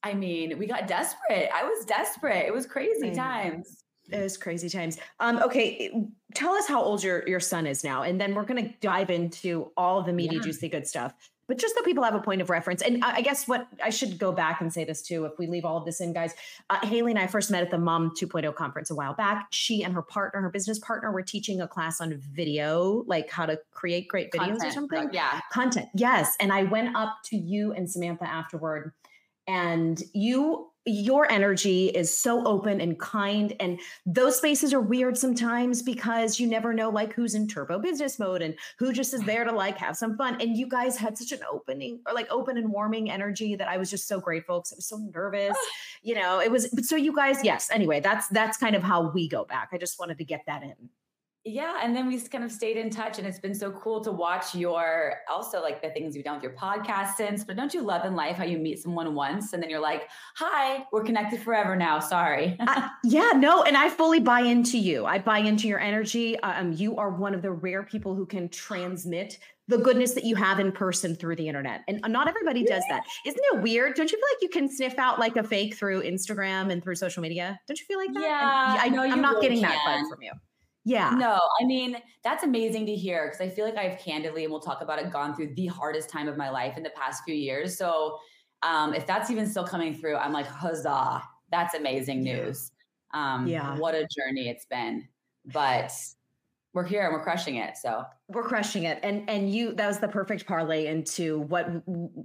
I 0.01 0.15
mean, 0.15 0.57
we 0.57 0.65
got 0.65 0.87
desperate. 0.87 1.47
I 1.53 1.63
was 1.63 1.85
desperate. 1.85 2.47
It 2.47 2.51
was 2.51 2.65
crazy 2.65 3.11
times. 3.11 3.83
It 4.11 4.19
was 4.19 4.35
crazy 4.35 4.67
times. 4.67 4.97
Um, 5.19 5.43
okay, 5.43 5.91
tell 6.33 6.53
us 6.53 6.67
how 6.67 6.81
old 6.81 7.03
your 7.03 7.23
your 7.27 7.39
son 7.39 7.67
is 7.67 7.83
now, 7.83 8.01
and 8.01 8.19
then 8.19 8.33
we're 8.33 8.45
going 8.45 8.65
to 8.65 8.73
dive 8.81 9.11
into 9.11 9.71
all 9.77 10.01
the 10.01 10.11
meaty, 10.11 10.37
yeah. 10.37 10.41
juicy, 10.41 10.67
good 10.67 10.87
stuff 10.87 11.13
but 11.49 11.57
just 11.57 11.75
so 11.75 11.81
people 11.81 12.03
have 12.03 12.13
a 12.13 12.21
point 12.21 12.41
of 12.41 12.49
reference. 12.49 12.83
And 12.83 13.03
I 13.03 13.21
guess 13.21 13.47
what 13.47 13.67
I 13.83 13.89
should 13.89 14.19
go 14.19 14.31
back 14.31 14.61
and 14.61 14.71
say 14.71 14.85
this 14.85 15.01
too, 15.01 15.25
if 15.25 15.33
we 15.39 15.47
leave 15.47 15.65
all 15.65 15.77
of 15.77 15.83
this 15.83 15.99
in, 15.99 16.13
guys. 16.13 16.35
Uh, 16.69 16.79
Haely 16.81 17.09
and 17.09 17.19
I 17.19 17.25
first 17.25 17.49
met 17.49 17.63
at 17.63 17.71
the 17.71 17.77
Mom 17.79 18.11
2.0 18.11 18.53
conference 18.53 18.91
a 18.91 18.95
while 18.95 19.15
back. 19.15 19.47
She 19.49 19.83
and 19.83 19.93
her 19.95 20.03
partner, 20.03 20.41
her 20.41 20.51
business 20.51 20.77
partner, 20.77 21.11
were 21.11 21.23
teaching 21.23 21.59
a 21.59 21.67
class 21.67 21.99
on 21.99 22.15
video, 22.17 23.03
like 23.07 23.31
how 23.31 23.47
to 23.47 23.59
create 23.71 24.07
great 24.07 24.31
videos 24.31 24.59
Content. 24.59 24.63
or 24.63 24.71
something. 24.71 25.09
Yeah. 25.11 25.41
Content. 25.51 25.87
Yes. 25.95 26.37
And 26.39 26.53
I 26.53 26.63
went 26.63 26.95
up 26.95 27.17
to 27.25 27.35
you 27.35 27.73
and 27.73 27.89
Samantha 27.89 28.29
afterward, 28.29 28.93
and 29.49 30.03
you 30.13 30.67
your 30.85 31.29
energy 31.31 31.87
is 31.87 32.15
so 32.15 32.43
open 32.47 32.81
and 32.81 32.99
kind 32.99 33.53
and 33.59 33.79
those 34.05 34.37
spaces 34.37 34.73
are 34.73 34.79
weird 34.79 35.17
sometimes 35.17 35.81
because 35.83 36.39
you 36.39 36.47
never 36.47 36.73
know 36.73 36.89
like 36.89 37.13
who's 37.13 37.35
in 37.35 37.47
turbo 37.47 37.77
business 37.77 38.17
mode 38.17 38.41
and 38.41 38.55
who 38.79 38.93
just 38.93 39.13
is 39.13 39.21
there 39.23 39.43
to 39.43 39.51
like 39.51 39.77
have 39.77 39.95
some 39.95 40.17
fun. 40.17 40.39
And 40.41 40.57
you 40.57 40.67
guys 40.67 40.97
had 40.97 41.17
such 41.17 41.31
an 41.31 41.41
opening 41.51 41.99
or 42.07 42.13
like 42.13 42.27
open 42.31 42.57
and 42.57 42.71
warming 42.71 43.11
energy 43.11 43.55
that 43.55 43.67
i 43.67 43.77
was 43.77 43.89
just 43.89 44.07
so 44.07 44.19
grateful 44.19 44.59
because 44.59 44.73
i 44.73 44.75
was 44.77 44.87
so 44.87 44.97
nervous 45.13 45.57
you 46.01 46.15
know 46.15 46.39
it 46.39 46.49
was 46.49 46.69
so 46.87 46.95
you 46.95 47.13
guys 47.13 47.43
yes 47.43 47.69
anyway 47.71 47.99
that's 47.99 48.27
that's 48.29 48.57
kind 48.57 48.75
of 48.75 48.83
how 48.83 49.11
we 49.11 49.27
go 49.27 49.45
back. 49.45 49.69
I 49.73 49.77
just 49.77 49.99
wanted 49.99 50.17
to 50.19 50.23
get 50.23 50.43
that 50.47 50.63
in 50.63 50.75
yeah. 51.45 51.79
And 51.81 51.95
then 51.95 52.07
we 52.07 52.19
kind 52.21 52.43
of 52.43 52.51
stayed 52.51 52.75
in 52.75 52.89
touch 52.89 53.17
and 53.17 53.25
it's 53.25 53.39
been 53.39 53.55
so 53.55 53.71
cool 53.71 54.01
to 54.03 54.11
watch 54.11 54.53
your 54.53 55.15
also 55.29 55.61
like 55.61 55.81
the 55.81 55.89
things 55.89 56.15
you've 56.15 56.25
done 56.25 56.35
with 56.35 56.43
your 56.43 56.53
podcast 56.53 57.15
since. 57.15 57.43
But 57.43 57.55
don't 57.55 57.73
you 57.73 57.81
love 57.81 58.05
in 58.05 58.15
life 58.15 58.35
how 58.35 58.43
you 58.43 58.57
meet 58.57 58.79
someone 58.79 59.15
once 59.15 59.53
and 59.53 59.63
then 59.63 59.69
you're 59.69 59.79
like, 59.79 60.09
hi, 60.35 60.85
we're 60.91 61.03
connected 61.03 61.41
forever 61.41 61.75
now. 61.75 61.99
Sorry. 61.99 62.57
uh, 62.67 62.89
yeah, 63.05 63.31
no. 63.35 63.63
And 63.63 63.77
I 63.77 63.89
fully 63.89 64.19
buy 64.19 64.41
into 64.41 64.77
you. 64.77 65.05
I 65.05 65.19
buy 65.19 65.39
into 65.39 65.67
your 65.67 65.79
energy. 65.79 66.37
Um, 66.41 66.73
you 66.73 66.97
are 66.97 67.09
one 67.09 67.33
of 67.33 67.41
the 67.41 67.51
rare 67.51 67.83
people 67.83 68.15
who 68.15 68.25
can 68.25 68.49
transmit 68.49 69.39
the 69.69 69.77
goodness 69.77 70.13
that 70.13 70.25
you 70.25 70.35
have 70.35 70.59
in 70.59 70.71
person 70.71 71.15
through 71.15 71.35
the 71.35 71.47
internet. 71.47 71.83
And 71.87 72.01
not 72.07 72.27
everybody 72.27 72.65
does 72.65 72.83
that. 72.89 73.03
Isn't 73.23 73.41
it 73.53 73.61
weird? 73.61 73.95
Don't 73.95 74.11
you 74.11 74.17
feel 74.17 74.27
like 74.33 74.41
you 74.41 74.49
can 74.49 74.67
sniff 74.67 74.97
out 74.97 75.19
like 75.19 75.37
a 75.37 75.43
fake 75.43 75.75
through 75.75 76.01
Instagram 76.01 76.71
and 76.71 76.83
through 76.83 76.95
social 76.95 77.21
media? 77.21 77.59
Don't 77.67 77.79
you 77.79 77.85
feel 77.85 77.99
like 77.99 78.11
that? 78.15 78.21
Yeah. 78.21 78.77
I, 78.81 78.89
know 78.89 79.03
I'm 79.03 79.21
not 79.21 79.41
getting 79.41 79.59
can. 79.59 79.69
that 79.69 79.77
vibe 79.85 80.09
from 80.09 80.23
you. 80.23 80.31
Yeah. 80.89 81.11
No, 81.11 81.39
I 81.61 81.65
mean, 81.65 81.97
that's 82.23 82.43
amazing 82.43 82.87
to 82.87 82.95
hear 82.95 83.27
because 83.27 83.41
I 83.41 83.47
feel 83.47 83.63
like 83.63 83.77
I've 83.77 83.99
candidly, 83.99 84.43
and 84.43 84.51
we'll 84.51 84.59
talk 84.59 84.81
about 84.81 84.97
it, 84.97 85.11
gone 85.11 85.35
through 85.35 85.53
the 85.53 85.67
hardest 85.67 86.09
time 86.09 86.27
of 86.27 86.35
my 86.35 86.49
life 86.49 86.77
in 86.77 86.83
the 86.83 86.89
past 86.91 87.23
few 87.23 87.35
years. 87.35 87.77
So 87.77 88.17
um, 88.63 88.95
if 88.95 89.05
that's 89.05 89.29
even 89.29 89.47
still 89.47 89.63
coming 89.65 89.93
through, 89.93 90.15
I'm 90.15 90.33
like, 90.33 90.47
huzzah. 90.47 91.21
That's 91.51 91.75
amazing 91.75 92.23
news. 92.23 92.71
Um, 93.13 93.45
yeah. 93.45 93.77
What 93.77 93.93
a 93.93 94.07
journey 94.07 94.49
it's 94.49 94.65
been. 94.65 95.07
But 95.45 95.91
we're 96.73 96.85
here 96.85 97.03
and 97.03 97.13
we're 97.13 97.23
crushing 97.23 97.57
it. 97.57 97.77
So 97.77 98.03
we're 98.29 98.43
crushing 98.43 98.83
it. 98.83 98.99
And 99.01 99.27
and 99.27 99.51
you 99.51 99.73
that 99.73 99.87
was 99.87 99.99
the 99.99 100.07
perfect 100.07 100.45
parlay 100.45 100.85
into 100.85 101.39
what 101.39 101.67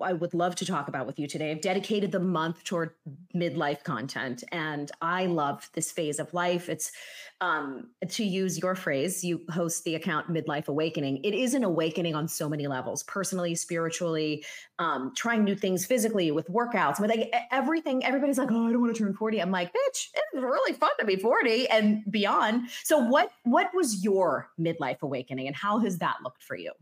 I 0.03 0.13
would 0.13 0.35
love 0.35 0.55
to 0.57 0.67
talk 0.67 0.89
about 0.89 1.07
with 1.07 1.19
you 1.19 1.27
today. 1.27 1.51
I've 1.51 1.63
dedicated 1.63 2.13
the 2.13 2.21
month 2.21 2.63
toward 2.63 2.91
midlife 3.35 3.83
content 3.85 4.45
and 4.53 4.93
I 5.01 5.27
love 5.27 5.71
this 5.73 5.91
phase 5.91 6.19
of 6.19 6.33
life. 6.35 6.69
It's 6.69 6.93
um 7.41 7.89
to 8.07 8.23
use 8.23 8.59
your 8.59 8.75
phrase, 8.75 9.25
you 9.25 9.41
host 9.51 9.85
the 9.85 9.95
account 9.95 10.29
Midlife 10.33 10.69
Awakening. 10.69 11.25
It 11.25 11.35
is 11.35 11.55
an 11.55 11.65
awakening 11.65 12.15
on 12.15 12.29
so 12.29 12.49
many 12.51 12.67
levels, 12.67 13.03
personally, 13.05 13.55
spiritually, 13.55 14.45
um 14.79 15.13
trying 15.17 15.43
new 15.43 15.57
things 15.57 15.87
physically 15.87 16.31
with 16.31 16.49
workouts, 16.49 17.01
with 17.01 17.09
like 17.09 17.33
everything. 17.51 18.05
Everybody's 18.05 18.37
like, 18.39 18.53
"Oh, 18.53 18.69
I 18.69 18.73
don't 18.73 18.83
want 18.83 18.95
to 18.95 19.03
turn 19.03 19.15
40." 19.15 19.41
I'm 19.41 19.51
like, 19.51 19.73
"Bitch, 19.73 20.09
it's 20.15 20.35
really 20.35 20.75
fun 20.75 20.91
to 21.01 21.07
be 21.07 21.17
40 21.17 21.67
and 21.69 22.05
beyond." 22.11 22.69
So 22.83 22.99
what 22.99 23.31
what 23.45 23.71
was 23.75 24.05
your 24.05 24.51
midlife 24.61 25.01
awakening 25.01 25.47
and 25.47 25.57
how 25.57 25.79
has 25.79 25.94
has 25.95 26.01
that 26.01 26.17
looked 26.25 26.43
for 26.43 26.57
you? 26.57 26.73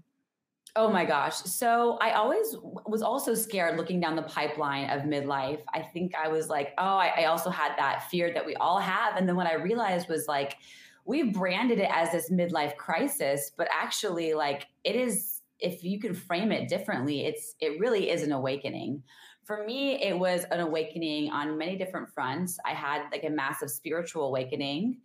Oh 0.74 0.90
my 0.90 1.04
gosh. 1.04 1.36
So 1.36 1.98
I 2.00 2.12
always 2.12 2.56
was 2.86 3.02
also 3.02 3.34
scared 3.34 3.76
looking 3.76 4.00
down 4.00 4.16
the 4.16 4.22
pipeline 4.22 4.88
of 4.88 5.02
midlife. 5.02 5.60
I 5.74 5.82
think 5.82 6.14
I 6.14 6.28
was 6.28 6.48
like, 6.48 6.72
oh, 6.78 6.96
I, 6.96 7.12
I, 7.18 7.24
also 7.26 7.50
had 7.50 7.76
that 7.76 8.08
fear 8.10 8.32
that 8.32 8.46
we 8.46 8.54
all 8.54 8.78
have. 8.78 9.16
And 9.16 9.28
then 9.28 9.36
what 9.36 9.46
I 9.46 9.54
realized 9.54 10.08
was 10.08 10.26
like, 10.28 10.56
we 11.04 11.24
branded 11.24 11.78
it 11.78 11.90
as 11.92 12.10
this 12.10 12.30
midlife 12.30 12.74
crisis, 12.76 13.52
but 13.54 13.68
actually, 13.70 14.32
like, 14.32 14.68
it 14.82 14.96
is, 14.96 15.42
if 15.58 15.84
you 15.84 16.00
can 16.00 16.14
frame 16.14 16.52
it 16.52 16.68
differently, 16.70 17.26
it's, 17.26 17.54
it 17.60 17.78
really 17.78 18.08
is 18.08 18.22
an 18.22 18.32
awakening. 18.32 19.02
For 19.44 19.66
me, 19.66 20.02
it 20.02 20.18
was 20.18 20.44
an 20.50 20.60
awakening 20.60 21.30
on 21.32 21.58
many 21.58 21.76
different 21.76 22.08
fronts. 22.08 22.58
I 22.64 22.70
had 22.70 23.02
like 23.12 23.24
a 23.24 23.30
massive 23.30 23.70
spiritual 23.70 24.28
awakening 24.28 25.00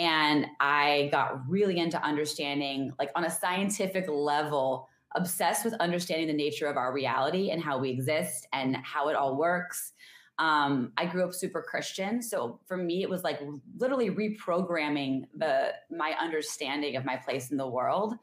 and 0.00 0.46
I 0.60 1.10
got 1.12 1.46
really 1.46 1.78
into 1.78 2.02
understanding, 2.02 2.90
like 2.98 3.10
on 3.14 3.26
a 3.26 3.30
scientific 3.30 4.08
level, 4.08 4.88
obsessed 5.14 5.62
with 5.62 5.74
understanding 5.74 6.26
the 6.26 6.32
nature 6.32 6.66
of 6.68 6.78
our 6.78 6.90
reality 6.90 7.50
and 7.50 7.62
how 7.62 7.78
we 7.78 7.90
exist 7.90 8.48
and 8.54 8.78
how 8.78 9.08
it 9.08 9.14
all 9.14 9.36
works. 9.36 9.92
Um, 10.38 10.92
I 10.96 11.04
grew 11.04 11.22
up 11.22 11.34
super 11.34 11.60
Christian, 11.60 12.22
so 12.22 12.60
for 12.66 12.78
me, 12.78 13.02
it 13.02 13.10
was 13.10 13.22
like 13.22 13.40
literally 13.76 14.08
reprogramming 14.08 15.24
the 15.36 15.74
my 15.90 16.14
understanding 16.18 16.96
of 16.96 17.04
my 17.04 17.16
place 17.16 17.50
in 17.50 17.58
the 17.58 17.68
world. 17.68 18.14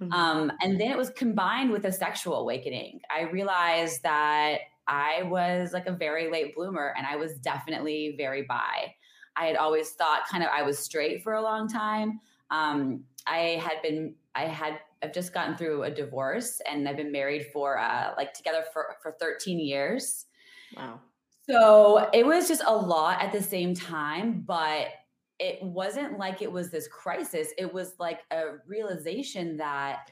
Mm-hmm. 0.00 0.12
Um, 0.12 0.52
and 0.60 0.80
then 0.80 0.90
it 0.90 0.96
was 0.96 1.10
combined 1.10 1.70
with 1.70 1.84
a 1.84 1.92
sexual 1.92 2.34
awakening. 2.34 2.98
I 3.08 3.30
realized 3.30 4.02
that 4.02 4.58
I 4.88 5.22
was 5.22 5.72
like 5.72 5.86
a 5.86 5.92
very 5.92 6.32
late 6.32 6.56
bloomer 6.56 6.92
and 6.96 7.06
I 7.06 7.14
was 7.14 7.34
definitely 7.34 8.16
very 8.18 8.42
bi. 8.42 8.94
I 9.36 9.46
had 9.46 9.56
always 9.56 9.90
thought 9.90 10.28
kind 10.30 10.42
of 10.42 10.50
I 10.52 10.62
was 10.62 10.78
straight 10.78 11.22
for 11.22 11.34
a 11.34 11.42
long 11.42 11.68
time. 11.68 12.20
Um, 12.50 13.04
I 13.26 13.60
had 13.62 13.82
been, 13.82 14.14
I 14.34 14.44
had, 14.44 14.80
I've 15.02 15.12
just 15.12 15.32
gotten 15.32 15.56
through 15.56 15.84
a 15.84 15.90
divorce 15.90 16.60
and 16.70 16.88
I've 16.88 16.96
been 16.96 17.12
married 17.12 17.46
for 17.52 17.78
uh, 17.78 18.12
like 18.16 18.34
together 18.34 18.64
for, 18.72 18.96
for 19.02 19.16
13 19.18 19.58
years. 19.58 20.26
Wow. 20.76 21.00
So 21.48 22.08
it 22.12 22.24
was 22.24 22.48
just 22.48 22.62
a 22.66 22.74
lot 22.74 23.20
at 23.20 23.32
the 23.32 23.42
same 23.42 23.74
time, 23.74 24.44
but 24.46 24.88
it 25.38 25.60
wasn't 25.62 26.18
like 26.18 26.40
it 26.40 26.50
was 26.50 26.70
this 26.70 26.86
crisis. 26.86 27.48
It 27.58 27.72
was 27.72 27.94
like 27.98 28.20
a 28.30 28.58
realization 28.66 29.56
that 29.56 30.10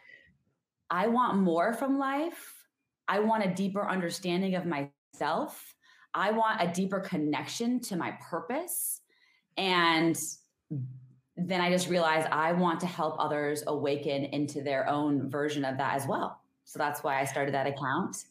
I 0.90 1.06
want 1.06 1.38
more 1.38 1.72
from 1.72 1.98
life. 1.98 2.66
I 3.06 3.20
want 3.20 3.44
a 3.44 3.54
deeper 3.54 3.88
understanding 3.88 4.56
of 4.56 4.64
myself. 4.66 5.76
I 6.14 6.32
want 6.32 6.60
a 6.60 6.72
deeper 6.72 6.98
connection 6.98 7.78
to 7.82 7.96
my 7.96 8.18
purpose. 8.28 9.02
And 9.56 10.20
then 11.36 11.60
I 11.60 11.70
just 11.70 11.88
realized 11.88 12.28
I 12.30 12.52
want 12.52 12.80
to 12.80 12.86
help 12.86 13.16
others 13.18 13.62
awaken 13.66 14.24
into 14.26 14.62
their 14.62 14.88
own 14.88 15.30
version 15.30 15.64
of 15.64 15.78
that 15.78 15.94
as 15.94 16.06
well. 16.06 16.40
So 16.64 16.78
that's 16.78 17.02
why 17.02 17.20
I 17.20 17.24
started 17.24 17.54
that 17.54 17.66
account. 17.66 18.24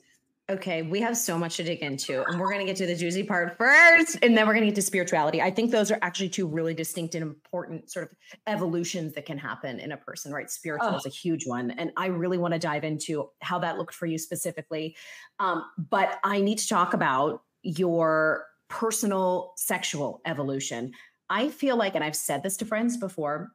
Okay, 0.49 0.81
we 0.81 0.99
have 1.01 1.15
so 1.15 1.38
much 1.38 1.57
to 1.57 1.63
dig 1.63 1.79
into, 1.79 2.23
and 2.23 2.39
we're 2.39 2.49
going 2.49 2.59
to 2.59 2.65
get 2.65 2.75
to 2.77 2.88
the 2.88 2.95
juicy 2.95 3.21
part 3.21 3.55
first, 3.55 4.17
and 4.23 4.35
then 4.35 4.47
we're 4.47 4.53
going 4.53 4.63
to 4.63 4.67
get 4.67 4.75
to 4.77 4.81
spirituality. 4.81 5.43
I 5.43 5.51
think 5.51 5.69
those 5.69 5.91
are 5.91 5.99
actually 6.01 6.29
two 6.29 6.47
really 6.47 6.73
distinct 6.73 7.13
and 7.13 7.21
important 7.21 7.91
sort 7.91 8.11
of 8.11 8.17
evolutions 8.47 9.13
that 9.13 9.27
can 9.27 9.38
happen 9.38 9.79
in 9.79 9.91
a 9.91 9.97
person, 9.97 10.33
right? 10.33 10.49
Spiritual 10.49 10.89
oh. 10.89 10.95
is 10.95 11.05
a 11.05 11.09
huge 11.09 11.45
one, 11.45 11.69
and 11.71 11.91
I 11.97 12.07
really 12.07 12.39
want 12.39 12.55
to 12.55 12.59
dive 12.59 12.83
into 12.83 13.29
how 13.41 13.59
that 13.59 13.77
looked 13.77 13.93
for 13.93 14.07
you 14.07 14.17
specifically. 14.17 14.95
Um, 15.39 15.65
but 15.77 16.17
I 16.23 16.41
need 16.41 16.57
to 16.57 16.67
talk 16.67 16.95
about 16.95 17.43
your 17.61 18.47
personal 18.69 19.53
sexual 19.55 20.19
evolution. 20.25 20.93
I 21.29 21.50
feel 21.50 21.75
like, 21.75 21.95
and 21.95 22.03
I've 22.03 22.15
said 22.15 22.43
this 22.43 22.57
to 22.57 22.65
friends 22.65 22.98
before, 22.98 23.51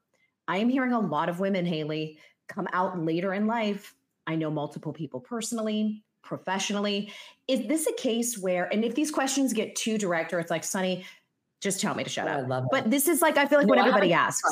I 0.46 0.58
am 0.58 0.68
hearing 0.68 0.92
a 0.92 1.00
lot 1.00 1.28
of 1.28 1.40
women, 1.40 1.66
Haely, 1.66 2.18
come 2.48 2.68
out 2.72 2.98
later 2.98 3.32
in 3.34 3.46
life. 3.46 3.94
I 4.26 4.36
know 4.36 4.50
multiple 4.50 4.92
people 4.92 5.20
personally 5.20 6.04
professionally. 6.24 7.12
Is 7.46 7.66
this 7.66 7.86
a 7.86 7.92
case 7.92 8.38
where, 8.38 8.64
and 8.72 8.84
if 8.84 8.94
these 8.94 9.10
questions 9.10 9.52
get 9.52 9.76
too 9.76 9.98
direct 9.98 10.32
or 10.32 10.40
it's 10.40 10.50
like, 10.50 10.62
Sonni, 10.62 11.04
just 11.60 11.80
tell 11.80 11.94
me 11.94 12.04
to 12.04 12.10
shut 12.10 12.26
oh, 12.26 12.30
up. 12.30 12.38
I 12.38 12.40
love 12.42 12.64
but 12.70 12.90
this 12.90 13.08
is 13.08 13.22
like, 13.22 13.36
I 13.36 13.46
feel 13.46 13.58
like 13.58 13.66
no, 13.66 13.74
what 13.74 13.78
everybody 13.78 14.12
asks. 14.12 14.50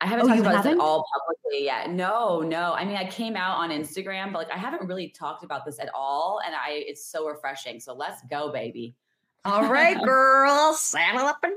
I 0.00 0.06
haven't 0.06 0.26
oh, 0.26 0.28
talked 0.28 0.40
about 0.40 0.56
haven't? 0.56 0.72
this 0.72 0.80
at 0.80 0.84
all 0.84 1.06
publicly 1.14 1.64
yet. 1.64 1.90
No, 1.90 2.40
no. 2.40 2.72
I 2.74 2.84
mean, 2.84 2.96
I 2.96 3.08
came 3.08 3.36
out 3.36 3.58
on 3.58 3.70
Instagram, 3.70 4.32
but 4.32 4.40
like 4.40 4.50
I 4.50 4.58
haven't 4.58 4.86
really 4.88 5.08
talked 5.08 5.44
about 5.44 5.64
this 5.64 5.78
at 5.78 5.90
all. 5.94 6.40
And 6.44 6.54
I 6.56 6.84
it's 6.88 7.04
so 7.04 7.28
refreshing. 7.28 7.78
So 7.78 7.94
let's 7.94 8.20
go, 8.22 8.50
baby. 8.50 8.96
All 9.44 9.70
right, 9.70 10.00
girl. 10.04 10.74
Saddle 10.74 11.26
up 11.26 11.38
and 11.44 11.52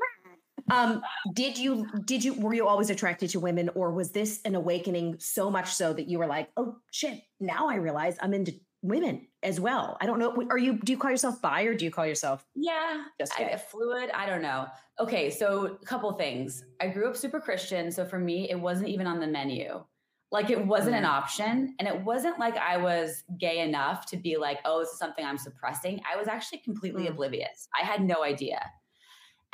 um, 0.72 1.02
did 1.34 1.58
you 1.58 1.88
did 2.06 2.24
you 2.24 2.34
were 2.34 2.54
you 2.54 2.68
always 2.68 2.90
attracted 2.90 3.30
to 3.32 3.40
women 3.40 3.70
or 3.76 3.92
was 3.92 4.12
this 4.12 4.42
an 4.46 4.56
awakening 4.56 5.18
so 5.20 5.52
much 5.52 5.72
so 5.74 5.94
that 5.94 6.08
you 6.08 6.20
were 6.20 6.28
like, 6.28 6.50
oh 6.58 6.78
shit, 6.92 7.22
now 7.40 7.70
I 7.70 7.76
realize 7.76 8.18
I'm 8.22 8.34
into 8.34 8.54
women 8.86 9.28
as 9.44 9.60
well. 9.60 9.98
I 10.00 10.06
don't 10.06 10.20
know. 10.20 10.36
Are 10.50 10.58
you, 10.58 10.78
do 10.78 10.92
you 10.92 10.98
call 10.98 11.12
yourself 11.12 11.42
bi 11.42 11.64
or 11.64 11.74
do 11.74 11.86
you 11.86 11.92
call 11.92 12.06
yourself? 12.06 12.46
Yeah. 12.56 13.04
Just 13.20 13.34
I, 13.40 13.56
fluid. 13.58 14.10
I 14.14 14.26
don't 14.26 14.42
know. 14.42 14.68
Okay. 15.00 15.30
So 15.30 15.78
a 15.82 15.86
couple 15.86 16.12
things. 16.14 16.64
I 16.80 16.88
grew 16.88 17.10
up 17.10 17.18
super 17.18 17.40
Christian. 17.40 17.92
So 17.92 18.06
for 18.06 18.20
me, 18.20 18.50
it 18.50 18.60
wasn't 18.60 18.90
even 18.90 19.08
on 19.08 19.20
the 19.20 19.28
menu. 19.28 19.84
Like 20.32 20.50
it 20.50 20.66
wasn't 20.66 20.96
an 20.96 21.06
option. 21.06 21.76
And 21.80 21.88
it 21.88 22.04
wasn't 22.04 22.40
like 22.40 22.58
I 22.58 22.78
was 22.78 23.24
gay 23.40 23.60
enough 23.60 24.06
to 24.08 24.18
be 24.18 24.38
like, 24.38 24.60
oh, 24.66 24.80
this 24.80 24.90
is 24.90 25.00
something 25.00 25.26
I'm 25.26 25.38
suppressing. 25.38 26.02
I 26.12 26.18
was 26.18 26.28
actually 26.28 26.60
completely 26.60 27.04
mm-hmm. 27.04 27.14
oblivious. 27.14 27.68
I 27.80 27.86
had 27.86 28.02
no 28.02 28.24
idea. 28.24 28.60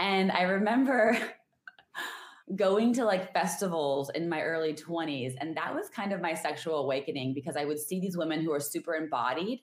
And 0.01 0.31
I 0.31 0.41
remember 0.41 1.15
going 2.55 2.91
to 2.91 3.05
like 3.05 3.31
festivals 3.31 4.10
in 4.10 4.27
my 4.27 4.41
early 4.41 4.74
20s 4.74 5.36
and 5.39 5.55
that 5.55 5.74
was 5.74 5.89
kind 5.89 6.12
of 6.12 6.20
my 6.20 6.34
sexual 6.34 6.79
awakening 6.79 7.34
because 7.34 7.55
i 7.55 7.63
would 7.63 7.79
see 7.79 8.01
these 8.01 8.17
women 8.17 8.41
who 8.41 8.51
are 8.51 8.60
super 8.60 8.96
embodied 8.96 9.62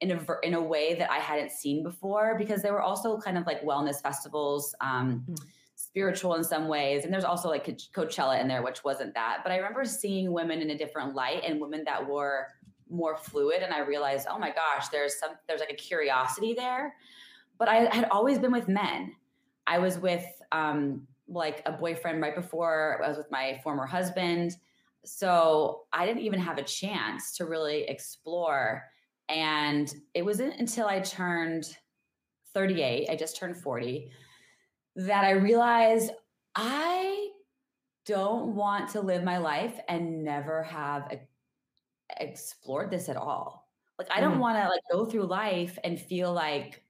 in 0.00 0.10
a 0.10 0.26
in 0.42 0.54
a 0.54 0.62
way 0.62 0.94
that 0.94 1.10
i 1.10 1.18
hadn't 1.18 1.50
seen 1.50 1.82
before 1.82 2.36
because 2.38 2.62
they 2.62 2.70
were 2.70 2.80
also 2.80 3.18
kind 3.18 3.36
of 3.36 3.44
like 3.46 3.62
wellness 3.62 4.00
festivals 4.00 4.74
um, 4.80 5.22
mm. 5.28 5.36
spiritual 5.74 6.34
in 6.34 6.42
some 6.42 6.66
ways 6.66 7.04
and 7.04 7.12
there's 7.12 7.24
also 7.24 7.50
like 7.50 7.66
coachella 7.94 8.40
in 8.40 8.48
there 8.48 8.62
which 8.62 8.82
wasn't 8.84 9.12
that 9.12 9.40
but 9.42 9.52
i 9.52 9.56
remember 9.56 9.84
seeing 9.84 10.32
women 10.32 10.62
in 10.62 10.70
a 10.70 10.78
different 10.78 11.14
light 11.14 11.42
and 11.44 11.60
women 11.60 11.84
that 11.84 12.08
were 12.08 12.46
more 12.88 13.18
fluid 13.18 13.62
and 13.62 13.74
i 13.74 13.80
realized 13.80 14.26
oh 14.30 14.38
my 14.38 14.50
gosh 14.50 14.88
there's 14.88 15.18
some 15.18 15.32
there's 15.46 15.60
like 15.60 15.70
a 15.70 15.76
curiosity 15.76 16.54
there 16.54 16.94
but 17.58 17.68
i 17.68 17.94
had 17.94 18.08
always 18.10 18.38
been 18.38 18.52
with 18.52 18.66
men 18.66 19.12
i 19.70 19.78
was 19.78 19.98
with 19.98 20.26
um, 20.52 21.06
like 21.30 21.62
a 21.64 21.72
boyfriend 21.72 22.20
right 22.20 22.34
before 22.34 23.00
I 23.02 23.08
was 23.08 23.16
with 23.16 23.30
my 23.30 23.60
former 23.62 23.86
husband. 23.86 24.56
So 25.04 25.82
I 25.92 26.04
didn't 26.04 26.22
even 26.22 26.40
have 26.40 26.58
a 26.58 26.62
chance 26.62 27.36
to 27.36 27.46
really 27.46 27.84
explore. 27.84 28.84
And 29.28 29.92
it 30.12 30.24
wasn't 30.24 30.58
until 30.58 30.86
I 30.88 31.00
turned 31.00 31.76
38, 32.52 33.08
I 33.08 33.16
just 33.16 33.36
turned 33.36 33.56
40, 33.56 34.10
that 34.96 35.24
I 35.24 35.30
realized 35.30 36.10
I 36.56 37.28
don't 38.06 38.56
want 38.56 38.90
to 38.90 39.00
live 39.00 39.22
my 39.22 39.38
life 39.38 39.78
and 39.88 40.24
never 40.24 40.64
have 40.64 41.12
a, 41.12 41.20
explored 42.18 42.90
this 42.90 43.08
at 43.08 43.16
all. 43.16 43.68
Like 43.98 44.08
I 44.10 44.20
don't 44.20 44.38
mm. 44.38 44.40
want 44.40 44.58
to 44.58 44.68
like 44.68 44.80
go 44.90 45.04
through 45.04 45.26
life 45.26 45.78
and 45.84 46.00
feel 46.00 46.32
like 46.32 46.82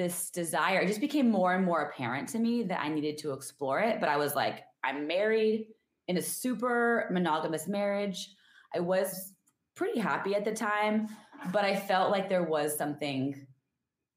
this 0.00 0.30
desire. 0.30 0.80
It 0.80 0.86
just 0.86 1.00
became 1.00 1.30
more 1.30 1.54
and 1.54 1.62
more 1.62 1.82
apparent 1.82 2.26
to 2.30 2.38
me 2.38 2.62
that 2.62 2.80
I 2.80 2.88
needed 2.88 3.18
to 3.18 3.32
explore 3.32 3.80
it. 3.80 4.00
But 4.00 4.08
I 4.08 4.16
was 4.16 4.34
like, 4.34 4.62
I'm 4.82 5.06
married 5.06 5.66
in 6.08 6.16
a 6.16 6.22
super 6.22 7.06
monogamous 7.12 7.68
marriage. 7.68 8.34
I 8.74 8.80
was 8.80 9.34
pretty 9.74 10.00
happy 10.00 10.34
at 10.34 10.46
the 10.46 10.54
time, 10.54 11.08
but 11.52 11.66
I 11.66 11.76
felt 11.76 12.10
like 12.10 12.30
there 12.30 12.44
was 12.44 12.78
something 12.78 13.46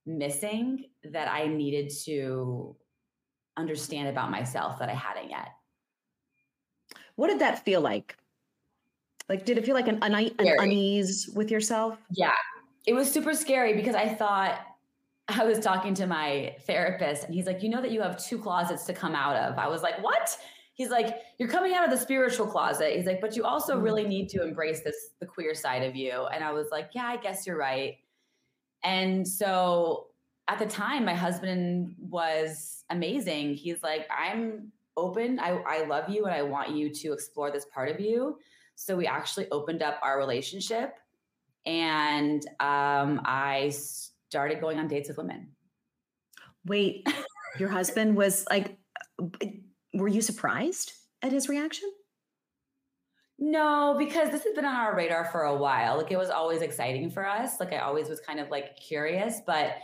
missing 0.05 0.85
that 1.11 1.27
I 1.27 1.47
needed 1.47 1.91
to 2.05 2.77
understand 3.57 4.07
about 4.07 4.31
myself 4.31 4.79
that 4.79 4.87
I 4.87 4.93
hadn't 4.93 5.29
yet. 5.29 5.49
What 7.15 7.27
did 7.27 7.39
that 7.39 7.65
feel 7.65 7.81
like? 7.81 8.15
Like, 9.27 9.45
did 9.45 9.57
it 9.57 9.65
feel 9.65 9.75
like 9.75 9.89
an, 9.89 9.99
an, 10.01 10.13
an 10.13 10.33
unease 10.59 11.29
with 11.35 11.51
yourself? 11.51 11.97
Yeah, 12.09 12.31
it 12.87 12.93
was 12.93 13.11
super 13.11 13.33
scary 13.33 13.73
because 13.73 13.95
I 13.95 14.07
thought 14.07 14.59
I 15.27 15.45
was 15.45 15.59
talking 15.59 15.93
to 15.95 16.07
my 16.07 16.55
therapist 16.65 17.23
and 17.23 17.33
he's 17.33 17.45
like, 17.45 17.63
You 17.63 17.69
know 17.69 17.81
that 17.81 17.91
you 17.91 18.01
have 18.01 18.23
two 18.23 18.37
closets 18.37 18.85
to 18.85 18.93
come 18.93 19.15
out 19.15 19.35
of. 19.35 19.57
I 19.57 19.67
was 19.67 19.81
like, 19.81 20.03
What? 20.03 20.37
He's 20.73 20.89
like, 20.89 21.17
You're 21.37 21.49
coming 21.49 21.73
out 21.73 21.85
of 21.85 21.91
the 21.91 21.97
spiritual 21.97 22.45
closet. 22.45 22.95
He's 22.95 23.05
like, 23.05 23.21
But 23.21 23.35
you 23.35 23.45
also 23.45 23.77
mm. 23.77 23.83
really 23.83 24.05
need 24.05 24.29
to 24.29 24.43
embrace 24.43 24.81
this, 24.81 24.95
the 25.19 25.25
queer 25.25 25.55
side 25.55 25.83
of 25.83 25.95
you. 25.95 26.27
And 26.33 26.43
I 26.43 26.51
was 26.51 26.67
like, 26.71 26.89
Yeah, 26.93 27.05
I 27.05 27.17
guess 27.17 27.47
you're 27.47 27.57
right. 27.57 27.97
And 28.83 29.25
so 29.25 30.07
at 30.47 30.59
the 30.59 30.65
time, 30.65 31.05
my 31.05 31.15
husband 31.15 31.95
was 31.97 32.83
amazing. 32.89 33.55
He's 33.55 33.81
like, 33.81 34.07
I'm 34.15 34.71
open. 34.97 35.39
I, 35.39 35.51
I 35.65 35.85
love 35.85 36.09
you 36.09 36.25
and 36.25 36.33
I 36.33 36.41
want 36.41 36.71
you 36.71 36.93
to 36.93 37.13
explore 37.13 37.49
this 37.49 37.65
part 37.73 37.89
of 37.89 37.99
you. 37.99 38.37
So 38.75 38.95
we 38.95 39.07
actually 39.07 39.49
opened 39.51 39.81
up 39.81 39.99
our 40.03 40.17
relationship 40.17 40.95
and 41.65 42.45
um, 42.59 43.21
I 43.23 43.73
started 44.33 44.59
going 44.59 44.79
on 44.79 44.87
dates 44.87 45.09
with 45.09 45.17
women. 45.19 45.49
Wait, 46.65 47.07
your 47.59 47.69
husband 47.79 48.17
was 48.17 48.47
like, 48.49 48.79
uh, 49.21 49.45
were 49.93 50.07
you 50.07 50.23
surprised 50.23 50.91
at 51.21 51.31
his 51.31 51.47
reaction? 51.47 51.87
No, 53.37 53.95
because 53.95 54.31
this 54.31 54.43
has 54.43 54.55
been 54.55 54.65
on 54.65 54.73
our 54.73 54.95
radar 54.95 55.25
for 55.25 55.43
a 55.43 55.55
while. 55.55 55.97
Like 55.97 56.11
it 56.11 56.17
was 56.17 56.31
always 56.31 56.63
exciting 56.63 57.11
for 57.11 57.27
us. 57.27 57.59
Like 57.59 57.73
I 57.73 57.79
always 57.79 58.09
was 58.09 58.21
kind 58.21 58.39
of 58.39 58.49
like 58.49 58.75
curious, 58.75 59.39
but 59.45 59.75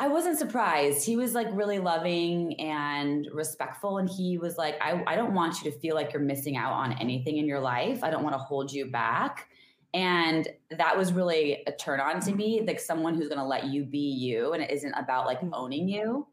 I 0.00 0.08
wasn't 0.08 0.36
surprised. 0.36 1.06
He 1.06 1.16
was 1.16 1.32
like 1.32 1.46
really 1.52 1.78
loving 1.78 2.58
and 2.58 3.28
respectful. 3.32 3.98
And 3.98 4.08
he 4.08 4.36
was 4.36 4.58
like, 4.58 4.74
I, 4.80 5.00
I 5.06 5.14
don't 5.14 5.32
want 5.32 5.62
you 5.62 5.70
to 5.70 5.78
feel 5.78 5.94
like 5.94 6.12
you're 6.12 6.22
missing 6.22 6.56
out 6.56 6.72
on 6.72 6.94
anything 6.94 7.36
in 7.36 7.46
your 7.46 7.60
life. 7.60 8.02
I 8.02 8.10
don't 8.10 8.24
want 8.24 8.34
to 8.34 8.42
hold 8.42 8.72
you 8.72 8.90
back. 8.90 9.48
And 9.94 10.48
that 10.70 10.96
was 10.96 11.12
really 11.12 11.62
a 11.66 11.72
turn 11.72 12.00
on 12.00 12.20
to 12.20 12.34
me, 12.34 12.62
like 12.66 12.80
someone 12.80 13.14
who's 13.14 13.28
going 13.28 13.40
to 13.40 13.44
let 13.44 13.66
you 13.66 13.84
be 13.84 13.98
you 13.98 14.52
and 14.52 14.62
it 14.62 14.70
isn't 14.70 14.94
about 14.94 15.26
like 15.26 15.40
owning 15.52 15.88
you. 15.88 16.26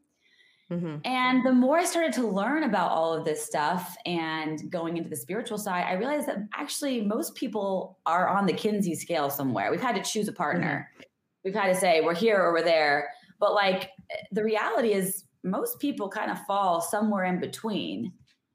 Mm-hmm. 0.70 0.98
And 1.04 1.44
the 1.44 1.52
more 1.52 1.78
I 1.78 1.84
started 1.84 2.12
to 2.14 2.26
learn 2.26 2.62
about 2.62 2.92
all 2.92 3.12
of 3.12 3.24
this 3.24 3.44
stuff 3.44 3.96
and 4.06 4.70
going 4.70 4.96
into 4.96 5.10
the 5.10 5.16
spiritual 5.16 5.58
side, 5.58 5.84
I 5.84 5.94
realized 5.94 6.28
that 6.28 6.38
actually 6.54 7.02
most 7.02 7.34
people 7.34 7.98
are 8.06 8.28
on 8.28 8.46
the 8.46 8.52
Kinsey 8.52 8.94
scale 8.94 9.30
somewhere. 9.30 9.70
We've 9.70 9.82
had 9.82 9.96
to 9.96 10.02
choose 10.02 10.28
a 10.28 10.32
partner. 10.32 10.88
Mm-hmm. 10.92 11.02
We've 11.44 11.54
had 11.54 11.66
to 11.66 11.74
say 11.74 12.00
we're 12.00 12.14
here 12.14 12.40
or 12.40 12.52
we're 12.52 12.62
there. 12.62 13.10
But 13.40 13.54
like 13.54 13.90
the 14.30 14.44
reality 14.44 14.92
is, 14.92 15.24
most 15.42 15.80
people 15.80 16.08
kind 16.10 16.30
of 16.30 16.38
fall 16.44 16.82
somewhere 16.82 17.24
in 17.24 17.40
between. 17.40 18.12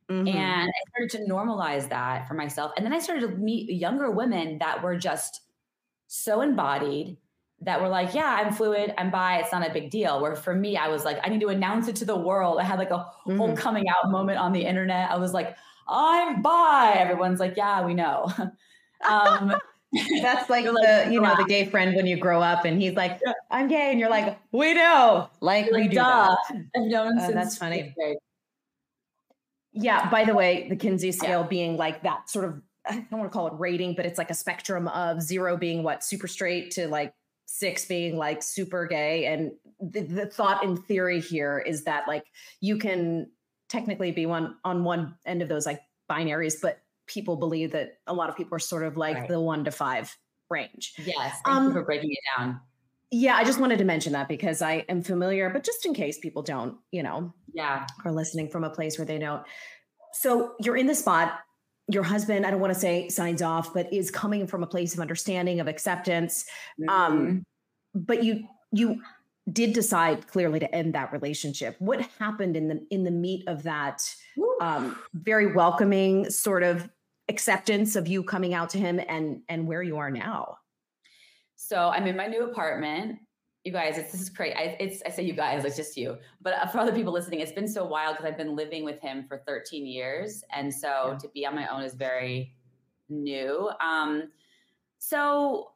Mm-hmm. 0.09 0.27
And 0.27 0.69
I 0.69 1.07
started 1.07 1.17
to 1.17 1.31
normalize 1.31 1.89
that 1.89 2.27
for 2.27 2.35
myself. 2.35 2.71
And 2.77 2.85
then 2.85 2.93
I 2.93 2.99
started 2.99 3.21
to 3.21 3.35
meet 3.35 3.69
younger 3.69 4.11
women 4.11 4.59
that 4.59 4.83
were 4.83 4.95
just 4.95 5.41
so 6.07 6.41
embodied 6.41 7.17
that 7.61 7.81
were 7.81 7.87
like, 7.87 8.13
yeah, 8.13 8.37
I'm 8.39 8.53
fluid, 8.53 8.93
I'm 8.97 9.09
bi, 9.09 9.39
it's 9.39 9.51
not 9.51 9.67
a 9.67 9.73
big 9.73 9.89
deal. 9.89 10.21
Where 10.21 10.35
for 10.35 10.53
me, 10.53 10.77
I 10.77 10.89
was 10.89 11.05
like, 11.05 11.19
I 11.23 11.29
need 11.29 11.41
to 11.41 11.47
announce 11.47 11.87
it 11.87 11.95
to 11.97 12.05
the 12.05 12.17
world. 12.17 12.59
I 12.59 12.63
had 12.63 12.77
like 12.77 12.91
a 12.91 12.97
mm-hmm. 13.27 13.37
whole 13.37 13.55
coming 13.55 13.85
out 13.89 14.11
moment 14.11 14.37
on 14.37 14.51
the 14.51 14.61
internet. 14.61 15.09
I 15.09 15.17
was 15.17 15.33
like, 15.33 15.55
I'm 15.87 16.41
bi. 16.41 16.93
Everyone's 16.97 17.39
like, 17.39 17.55
yeah, 17.57 17.83
we 17.85 17.93
know. 17.93 18.31
um, 19.09 19.55
That's 20.21 20.49
like, 20.49 20.65
like 20.65 20.73
the, 21.05 21.11
you 21.11 21.21
know, 21.21 21.35
the 21.35 21.45
gay 21.45 21.65
friend 21.65 21.95
when 21.95 22.05
you 22.05 22.17
grow 22.17 22.41
up 22.41 22.65
and 22.65 22.81
he's 22.81 22.95
like, 22.95 23.19
I'm 23.49 23.67
gay. 23.67 23.91
And 23.91 23.99
you're 23.99 24.09
like, 24.09 24.37
we 24.51 24.73
know. 24.73 25.29
Like, 25.41 25.71
like 25.71 25.81
we 25.81 25.87
do. 25.87 25.95
Duh. 25.95 26.35
I've 26.49 26.57
known 26.75 27.17
uh, 27.17 27.31
That's 27.31 27.57
funny. 27.57 27.95
Yeah. 29.75 30.09
By 30.09 30.23
the 30.23 30.33
way, 30.33 30.67
the 30.69 30.75
Kinsey 30.75 31.11
scale 31.11 31.41
yeah. 31.41 31.47
being 31.47 31.77
like 31.77 32.03
that 32.03 32.29
sort 32.29 32.45
of, 32.45 32.61
I 32.87 32.93
don't 32.95 33.19
want 33.19 33.25
to 33.25 33.29
call 33.29 33.47
it 33.47 33.53
rating, 33.57 33.93
but 33.93 34.05
it's 34.05 34.17
like 34.17 34.29
a 34.29 34.35
spectrum 34.35 34.87
of 34.87 35.21
zero 35.21 35.57
being 35.57 35.83
what 35.83 36.03
super 36.03 36.27
straight 36.27 36.71
to 36.71 36.87
like 36.87 37.13
six 37.45 37.85
being 37.85 38.17
like 38.17 38.41
super 38.41 38.87
gay. 38.87 39.25
And 39.25 39.51
the, 39.79 40.01
the 40.01 40.25
thought 40.25 40.63
in 40.63 40.77
theory 40.77 41.19
here 41.19 41.59
is 41.59 41.83
that 41.83 42.07
like 42.07 42.25
you 42.61 42.77
can 42.77 43.29
technically 43.69 44.11
be 44.11 44.25
one 44.25 44.55
on 44.63 44.83
one 44.83 45.15
end 45.25 45.41
of 45.41 45.49
those 45.49 45.65
like 45.65 45.81
binaries, 46.09 46.61
but 46.61 46.79
people 47.07 47.35
believe 47.35 47.71
that 47.73 47.97
a 48.07 48.13
lot 48.13 48.29
of 48.29 48.37
people 48.37 48.55
are 48.55 48.59
sort 48.59 48.83
of 48.83 48.97
like 48.97 49.17
right. 49.17 49.27
the 49.27 49.39
one 49.39 49.63
to 49.65 49.71
five 49.71 50.15
range. 50.49 50.93
Yes. 50.97 51.39
Thank 51.45 51.57
um, 51.57 51.65
you 51.65 51.73
for 51.73 51.83
breaking 51.83 52.11
it 52.11 52.19
down. 52.37 52.61
Yeah, 53.11 53.35
I 53.35 53.43
just 53.43 53.59
wanted 53.59 53.77
to 53.79 53.85
mention 53.85 54.13
that 54.13 54.27
because 54.27 54.61
I 54.61 54.85
am 54.89 55.01
familiar, 55.01 55.49
but 55.49 55.63
just 55.63 55.85
in 55.85 55.93
case 55.93 56.17
people 56.17 56.41
don't, 56.41 56.77
you 56.91 57.03
know, 57.03 57.33
yeah, 57.53 57.85
are 58.03 58.11
listening 58.11 58.49
from 58.49 58.63
a 58.63 58.69
place 58.69 58.97
where 58.97 59.05
they 59.05 59.19
don't. 59.19 59.43
So 60.13 60.53
you're 60.59 60.77
in 60.77 60.87
the 60.87 60.95
spot. 60.95 61.39
Your 61.87 62.03
husband, 62.03 62.47
I 62.47 62.51
don't 62.51 62.59
want 62.59 62.73
to 62.73 62.79
say 62.79 63.09
signs 63.09 63.43
off, 63.43 63.73
but 63.73 63.93
is 63.93 64.09
coming 64.09 64.47
from 64.47 64.63
a 64.63 64.67
place 64.67 64.95
of 64.95 64.99
understanding, 64.99 65.59
of 65.59 65.67
acceptance. 65.67 66.45
Um, 66.87 66.87
mm-hmm. 66.87 67.13
Um, 67.13 67.43
but 67.93 68.23
you 68.23 68.47
you 68.71 69.01
did 69.51 69.73
decide 69.73 70.27
clearly 70.27 70.59
to 70.59 70.75
end 70.75 70.95
that 70.95 71.13
relationship. 71.13 71.75
What 71.79 72.01
happened 72.19 72.57
in 72.57 72.67
the 72.67 72.85
in 72.89 73.03
the 73.03 73.11
meat 73.11 73.43
of 73.47 73.63
that 73.63 74.01
um, 74.59 74.97
very 75.13 75.53
welcoming 75.53 76.29
sort 76.31 76.63
of 76.63 76.89
acceptance 77.29 77.95
of 77.95 78.07
you 78.07 78.23
coming 78.23 78.53
out 78.53 78.71
to 78.71 78.79
him 78.79 78.99
and 79.07 79.41
and 79.47 79.67
where 79.67 79.83
you 79.83 79.97
are 79.97 80.09
now? 80.09 80.57
So 81.55 81.89
I'm 81.89 82.07
in 82.07 82.15
my 82.15 82.27
new 82.27 82.43
apartment. 82.49 83.19
You 83.63 83.71
guys, 83.71 83.97
it's, 83.97 84.11
this 84.11 84.21
is 84.21 84.29
crazy. 84.29 84.55
I, 84.55 84.77
it's 84.79 85.01
I 85.05 85.09
say 85.09 85.23
you 85.23 85.33
guys, 85.33 85.65
it's 85.65 85.75
just 85.75 85.97
you. 85.97 86.17
But 86.41 86.53
uh, 86.53 86.67
for 86.67 86.79
other 86.79 86.91
people 86.91 87.11
listening, 87.11 87.39
it's 87.39 87.51
been 87.51 87.67
so 87.67 87.85
wild 87.85 88.15
because 88.15 88.31
I've 88.31 88.37
been 88.37 88.55
living 88.55 88.83
with 88.83 88.99
him 89.01 89.25
for 89.27 89.41
13 89.47 89.87
years, 89.87 90.43
and 90.55 90.71
so 90.71 91.11
yeah. 91.11 91.17
to 91.17 91.27
be 91.29 91.45
on 91.45 91.55
my 91.55 91.67
own 91.67 91.81
is 91.81 91.95
very 91.95 92.53
new. 93.09 93.71
Um, 93.83 94.29
so 94.99 95.71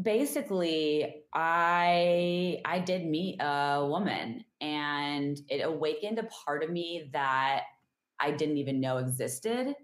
basically, 0.00 1.24
I 1.34 2.58
I 2.64 2.78
did 2.78 3.06
meet 3.06 3.40
a 3.40 3.84
woman, 3.88 4.44
and 4.60 5.36
it 5.48 5.62
awakened 5.62 6.20
a 6.20 6.28
part 6.44 6.62
of 6.62 6.70
me 6.70 7.10
that 7.12 7.64
I 8.20 8.30
didn't 8.30 8.58
even 8.58 8.80
know 8.80 8.98
existed 8.98 9.74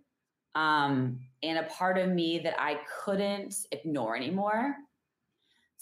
um, 0.54 1.20
and 1.42 1.58
a 1.58 1.64
part 1.64 1.98
of 1.98 2.10
me 2.10 2.38
that 2.40 2.60
I 2.60 2.80
couldn't 3.04 3.54
ignore 3.72 4.16
anymore. 4.16 4.76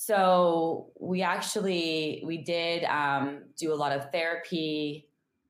So 0.02 0.92
we 0.99 1.21
actually 1.21 2.23
we 2.25 2.38
did 2.38 2.85
um, 2.85 3.42
do 3.59 3.71
a 3.71 3.76
lot 3.76 3.92
of 3.92 4.11
therapy 4.11 5.07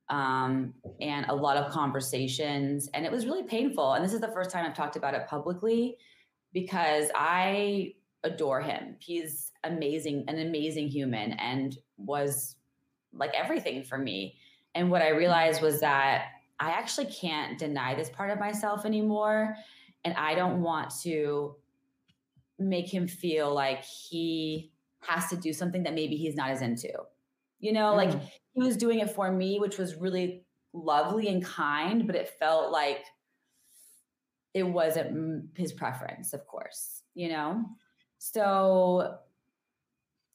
um, 0.09 0.73
and 0.99 1.25
a 1.29 1.33
lot 1.33 1.55
of 1.55 1.71
conversations, 1.71 2.89
and 2.93 3.05
it 3.05 3.11
was 3.13 3.25
really 3.25 3.43
painful. 3.43 3.93
And 3.93 4.03
this 4.03 4.11
is 4.11 4.19
the 4.19 4.27
first 4.33 4.51
time 4.51 4.65
I've 4.65 4.75
talked 4.75 4.97
about 4.97 5.13
it 5.13 5.25
publicly 5.25 5.95
because 6.51 7.07
I 7.15 7.93
adore 8.25 8.59
him. 8.59 8.97
He's 8.99 9.53
amazing, 9.63 10.25
an 10.27 10.37
amazing 10.37 10.89
human, 10.89 11.31
and 11.31 11.77
was 11.95 12.57
like 13.13 13.31
everything 13.33 13.85
for 13.85 13.97
me. 13.97 14.35
And 14.75 14.91
what 14.91 15.01
I 15.01 15.11
realized 15.11 15.61
was 15.61 15.79
that 15.79 16.25
I 16.59 16.71
actually 16.71 17.07
can't 17.07 17.57
deny 17.57 17.95
this 17.95 18.09
part 18.09 18.31
of 18.31 18.37
myself 18.37 18.85
anymore. 18.85 19.55
And 20.03 20.13
I 20.15 20.35
don't 20.35 20.61
want 20.61 20.91
to 21.03 21.55
make 22.61 22.91
him 22.91 23.07
feel 23.07 23.53
like 23.53 23.83
he 23.83 24.71
has 25.01 25.29
to 25.29 25.35
do 25.35 25.53
something 25.53 25.83
that 25.83 25.93
maybe 25.93 26.15
he's 26.15 26.35
not 26.35 26.49
as 26.51 26.61
into. 26.61 26.91
You 27.59 27.73
know, 27.73 27.93
mm. 27.93 27.97
like 27.97 28.11
he 28.53 28.63
was 28.63 28.77
doing 28.77 28.99
it 28.99 29.11
for 29.11 29.31
me, 29.31 29.59
which 29.59 29.77
was 29.77 29.95
really 29.95 30.45
lovely 30.73 31.27
and 31.27 31.43
kind, 31.43 32.07
but 32.07 32.15
it 32.15 32.29
felt 32.39 32.71
like 32.71 33.03
it 34.53 34.63
wasn't 34.63 35.49
his 35.55 35.71
preference, 35.71 36.33
of 36.33 36.45
course, 36.47 37.03
you 37.13 37.29
know? 37.29 37.63
So, 38.17 39.17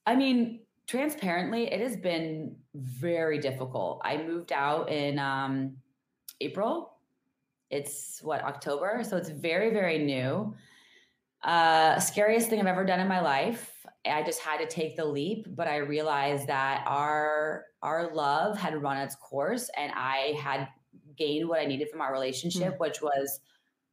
I 0.06 0.16
mean, 0.16 0.60
transparently, 0.86 1.72
it 1.72 1.80
has 1.80 1.96
been 1.96 2.56
very 2.74 3.38
difficult. 3.38 4.00
I 4.04 4.16
moved 4.16 4.52
out 4.52 4.90
in 4.90 5.18
um, 5.18 5.76
April. 6.40 6.92
It's 7.70 8.20
what 8.22 8.42
October, 8.42 9.02
so 9.02 9.16
it's 9.16 9.28
very 9.28 9.70
very 9.70 9.98
new. 9.98 10.54
Uh, 11.46 11.98
scariest 12.00 12.50
thing 12.50 12.60
I've 12.60 12.66
ever 12.66 12.84
done 12.84 13.00
in 13.00 13.08
my 13.08 13.20
life. 13.20 13.72
I 14.04 14.22
just 14.22 14.40
had 14.40 14.58
to 14.58 14.66
take 14.66 14.96
the 14.96 15.04
leap, 15.04 15.46
but 15.48 15.66
I 15.66 15.76
realized 15.78 16.48
that 16.48 16.84
our 16.86 17.64
our 17.82 18.12
love 18.14 18.58
had 18.58 18.80
run 18.82 18.98
its 18.98 19.14
course, 19.16 19.70
and 19.76 19.92
I 19.94 20.36
had 20.40 20.68
gained 21.16 21.48
what 21.48 21.60
I 21.60 21.64
needed 21.64 21.88
from 21.88 22.00
our 22.00 22.12
relationship, 22.12 22.74
mm 22.74 22.78
which 22.78 23.00
was 23.00 23.40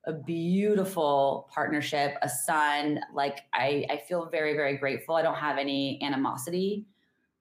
a 0.05 0.13
beautiful 0.13 1.49
partnership, 1.53 2.15
a 2.21 2.27
son. 2.27 2.99
Like 3.13 3.39
I, 3.53 3.85
I 3.89 3.97
feel 3.97 4.25
very, 4.29 4.53
very 4.53 4.75
grateful. 4.75 5.15
I 5.15 5.21
don't 5.21 5.37
have 5.37 5.57
any 5.57 6.01
animosity 6.03 6.87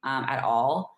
um, 0.05 0.25
at 0.29 0.45
all 0.45 0.95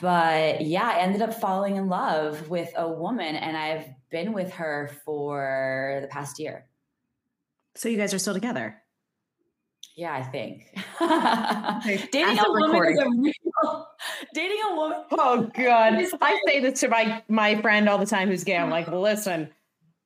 but 0.00 0.60
yeah, 0.60 0.88
I 0.88 0.98
ended 0.98 1.22
up 1.22 1.32
falling 1.32 1.76
in 1.76 1.88
love 1.88 2.50
with 2.50 2.70
a 2.76 2.86
woman 2.86 3.36
and 3.36 3.56
I've 3.56 3.86
been 4.10 4.32
with 4.32 4.52
her 4.52 4.90
for 5.04 5.98
the 6.02 6.08
past 6.08 6.38
year. 6.38 6.66
So 7.76 7.88
you 7.88 7.96
guys 7.96 8.14
are 8.14 8.18
still 8.18 8.34
together? 8.34 8.76
Yeah, 9.96 10.12
I 10.12 10.22
think. 10.22 10.62
dating 12.12 12.38
a 12.38 12.50
woman 12.50 12.92
is 12.92 12.98
a 12.98 13.08
real 13.10 13.88
dating 14.34 14.58
a 14.70 14.74
woman. 14.74 15.04
Oh 15.12 15.50
god. 15.56 15.94
I 16.20 16.40
say 16.46 16.60
this 16.60 16.80
to 16.80 16.88
my 16.88 17.22
my 17.28 17.60
friend 17.60 17.88
all 17.88 17.98
the 17.98 18.06
time 18.06 18.28
who's 18.28 18.44
gay. 18.44 18.56
I'm 18.56 18.70
like, 18.70 18.88
listen, 18.92 19.50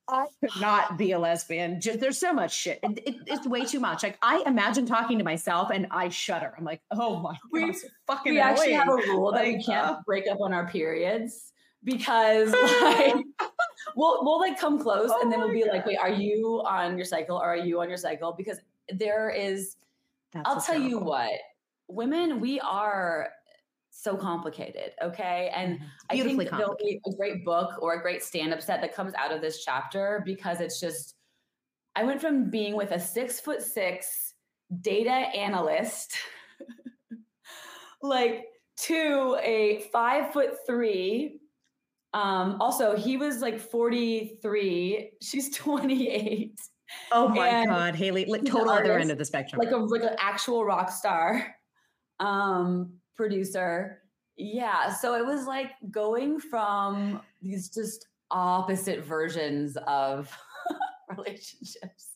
I 0.09 0.27
could 0.41 0.61
not 0.61 0.99
be 0.99 1.13
a 1.13 1.19
lesbian. 1.19 1.81
Just, 1.81 2.01
there's 2.01 2.19
so 2.19 2.33
much 2.33 2.55
shit. 2.55 2.81
It, 2.83 2.99
it, 3.07 3.15
it's 3.27 3.47
way 3.47 3.65
too 3.65 3.81
much. 3.81 4.03
Like 4.03 4.19
I 4.23 4.43
imagine 4.47 4.87
talking 4.87 5.19
to 5.19 5.25
myself 5.25 5.71
and 5.71 5.87
I 5.91 6.09
shudder. 6.09 6.53
I'm 6.57 6.65
like, 6.65 6.81
oh 6.91 7.21
my 7.21 7.37
we, 7.53 7.67
god, 7.67 7.75
fucking. 8.07 8.33
We 8.35 8.41
actually 8.41 8.73
have 8.73 8.89
a 8.89 8.97
rule 8.97 9.33
that 9.33 9.45
we 9.45 9.63
can't 9.63 9.87
uh, 9.87 10.01
break 10.07 10.25
up 10.31 10.41
on 10.41 10.53
our 10.53 10.69
periods 10.69 11.53
because 11.85 12.53
like 12.83 13.17
we'll 13.99 14.25
we'll 14.25 14.39
like 14.39 14.59
come 14.59 14.79
close 14.79 15.11
oh 15.13 15.21
and 15.21 15.31
then 15.31 15.41
we'll 15.41 15.53
be 15.53 15.65
god. 15.65 15.73
like, 15.73 15.87
wait, 15.87 15.99
are 15.99 16.09
you 16.09 16.63
on 16.65 16.97
your 16.97 17.05
cycle 17.05 17.37
or 17.37 17.45
are 17.45 17.57
you 17.57 17.81
on 17.81 17.89
your 17.89 17.99
cycle? 17.99 18.33
Because 18.33 18.59
there 18.95 19.29
is. 19.31 19.77
That's 20.33 20.49
I'll 20.49 20.61
tell 20.61 20.81
you 20.81 20.99
what, 20.99 21.33
women, 21.89 22.39
we 22.39 22.61
are 22.61 23.31
so 23.91 24.17
complicated. 24.17 24.93
Okay. 25.03 25.51
And 25.55 25.77
mm-hmm. 25.77 25.85
I 26.11 26.23
think 26.23 26.51
there'll 26.51 26.77
be 26.77 27.01
a 27.07 27.17
great 27.17 27.45
book 27.45 27.83
or 27.83 27.95
a 27.95 28.03
great 28.03 28.23
stand 28.23 28.53
up 28.53 28.63
set 28.63 28.81
that 28.83 28.95
comes 28.95 29.15
out 29.15 29.33
of 29.33 29.41
this 29.41 29.65
chapter 29.65 30.23
because 30.25 30.61
it's 30.61 30.79
just, 30.79 31.17
I 31.97 32.05
went 32.05 32.21
from 32.21 32.51
being 32.51 32.77
with 32.77 32.93
a 32.93 33.01
six 33.01 33.41
foot 33.41 33.63
six 33.63 34.35
data 34.83 35.11
analyst, 35.11 36.15
like 38.03 38.45
to 38.83 39.39
a 39.43 39.89
five 39.93 40.33
foot 40.33 40.51
three. 40.67 41.41
Um, 42.15 42.57
also, 42.61 42.97
he 42.97 43.17
was 43.17 43.41
like 43.41 43.61
43, 43.61 45.11
she's 45.21 45.51
28. 45.57 46.59
Oh 47.13 47.29
my 47.29 47.67
God, 47.67 47.95
Haely, 47.95 48.27
like, 48.29 48.45
total 48.45 48.71
other 48.71 48.99
end 48.99 49.11
of 49.11 49.19
the 49.19 49.25
spectrum. 49.25 49.59
Like 49.59 49.73
a 49.73 49.77
like 49.77 50.03
an 50.03 50.17
actual 50.19 50.65
rock 50.65 50.91
star. 50.91 51.55
Um, 52.21 52.95
producer. 53.15 54.03
Yeah. 54.37 54.93
So 54.93 55.15
it 55.15 55.25
was 55.25 55.47
like 55.47 55.71
going 55.89 56.41
from 56.41 57.21
these 57.41 57.69
just 57.69 58.09
opposite 58.33 59.05
versions 59.05 59.77
of 59.87 60.37
relationships. 61.17 62.15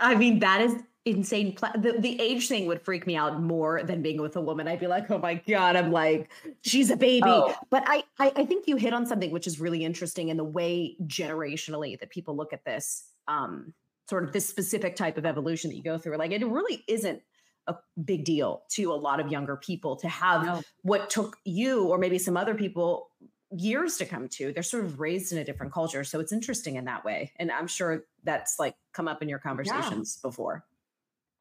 I 0.00 0.14
mean, 0.14 0.38
that 0.38 0.62
is 0.62 0.74
insane. 1.04 1.56
The, 1.74 1.96
the 1.98 2.20
age 2.20 2.48
thing 2.48 2.66
would 2.66 2.82
freak 2.82 3.06
me 3.06 3.16
out 3.16 3.42
more 3.42 3.82
than 3.82 4.02
being 4.02 4.20
with 4.20 4.36
a 4.36 4.40
woman. 4.40 4.68
I'd 4.68 4.80
be 4.80 4.86
like, 4.86 5.10
oh 5.10 5.18
my 5.18 5.34
God, 5.34 5.76
I'm 5.76 5.90
like, 5.90 6.30
she's 6.62 6.90
a 6.90 6.96
baby. 6.96 7.22
Oh. 7.26 7.54
But 7.70 7.84
I, 7.86 8.04
I, 8.18 8.32
I 8.36 8.44
think 8.44 8.66
you 8.66 8.76
hit 8.76 8.92
on 8.92 9.06
something 9.06 9.30
which 9.30 9.46
is 9.46 9.60
really 9.60 9.84
interesting 9.84 10.28
in 10.28 10.36
the 10.36 10.44
way 10.44 10.96
generationally 11.04 11.98
that 11.98 12.10
people 12.10 12.36
look 12.36 12.52
at 12.52 12.64
this, 12.64 13.08
um, 13.28 13.74
sort 14.08 14.24
of 14.24 14.32
this 14.32 14.48
specific 14.48 14.96
type 14.96 15.16
of 15.18 15.26
evolution 15.26 15.70
that 15.70 15.76
you 15.76 15.82
go 15.82 15.98
through. 15.98 16.16
Like 16.18 16.32
it 16.32 16.46
really 16.46 16.84
isn't 16.86 17.22
a 17.66 17.76
big 18.04 18.24
deal 18.24 18.62
to 18.70 18.92
a 18.92 18.94
lot 18.94 19.20
of 19.20 19.30
younger 19.30 19.56
people 19.56 19.96
to 19.96 20.08
have 20.08 20.64
what 20.82 21.10
took 21.10 21.36
you 21.44 21.84
or 21.84 21.98
maybe 21.98 22.18
some 22.18 22.36
other 22.36 22.54
people 22.54 23.10
years 23.50 23.96
to 23.98 24.06
come 24.06 24.28
to. 24.28 24.52
They're 24.52 24.62
sort 24.62 24.84
of 24.84 24.98
raised 24.98 25.32
in 25.32 25.38
a 25.38 25.44
different 25.44 25.72
culture. 25.72 26.04
So 26.04 26.20
it's 26.20 26.32
interesting 26.32 26.76
in 26.76 26.86
that 26.86 27.04
way. 27.04 27.32
And 27.36 27.50
I'm 27.50 27.66
sure 27.66 28.04
that's 28.24 28.58
like 28.58 28.74
come 28.92 29.08
up 29.08 29.22
in 29.22 29.28
your 29.28 29.38
conversations 29.38 30.18
yeah. 30.18 30.28
before. 30.28 30.64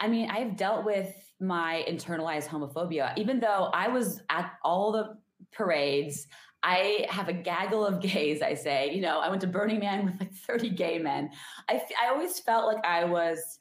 I 0.02 0.08
mean, 0.08 0.30
I've 0.32 0.58
dealt 0.58 0.84
with 0.84 1.14
my 1.40 1.86
internalized 1.88 2.48
homophobia, 2.48 3.14
even 3.18 3.40
though 3.40 3.70
I 3.72 3.88
was 3.88 4.22
at 4.30 4.54
all 4.64 4.92
the 4.92 5.18
parades. 5.54 6.28
I 6.64 7.06
have 7.10 7.30
a 7.30 7.34
gaggle 7.34 7.86
of 7.86 8.02
gays, 8.02 8.42
I 8.42 8.56
say. 8.56 8.94
You 8.94 9.02
know, 9.02 9.20
I 9.20 9.30
went 9.30 9.42
to 9.42 9.48
Burning 9.48 9.80
Man 9.80 10.06
with 10.06 10.20
like 10.20 10.34
30 10.34 10.72
gay 10.72 10.98
men. 10.98 11.30
I, 11.70 11.82
I 12.04 12.10
always 12.10 12.40
felt 12.40 12.66
like 12.66 12.84
I 12.84 13.06
was 13.06 13.60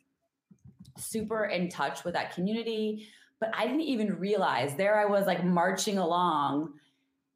super 0.96 1.44
in 1.44 1.68
touch 1.68 2.04
with 2.04 2.14
that 2.14 2.34
community, 2.34 3.06
but 3.38 3.50
I 3.54 3.66
didn't 3.66 3.82
even 3.82 4.18
realize 4.18 4.74
there 4.76 4.98
I 4.98 5.04
was 5.04 5.26
like 5.26 5.44
marching 5.44 5.98
along 5.98 6.72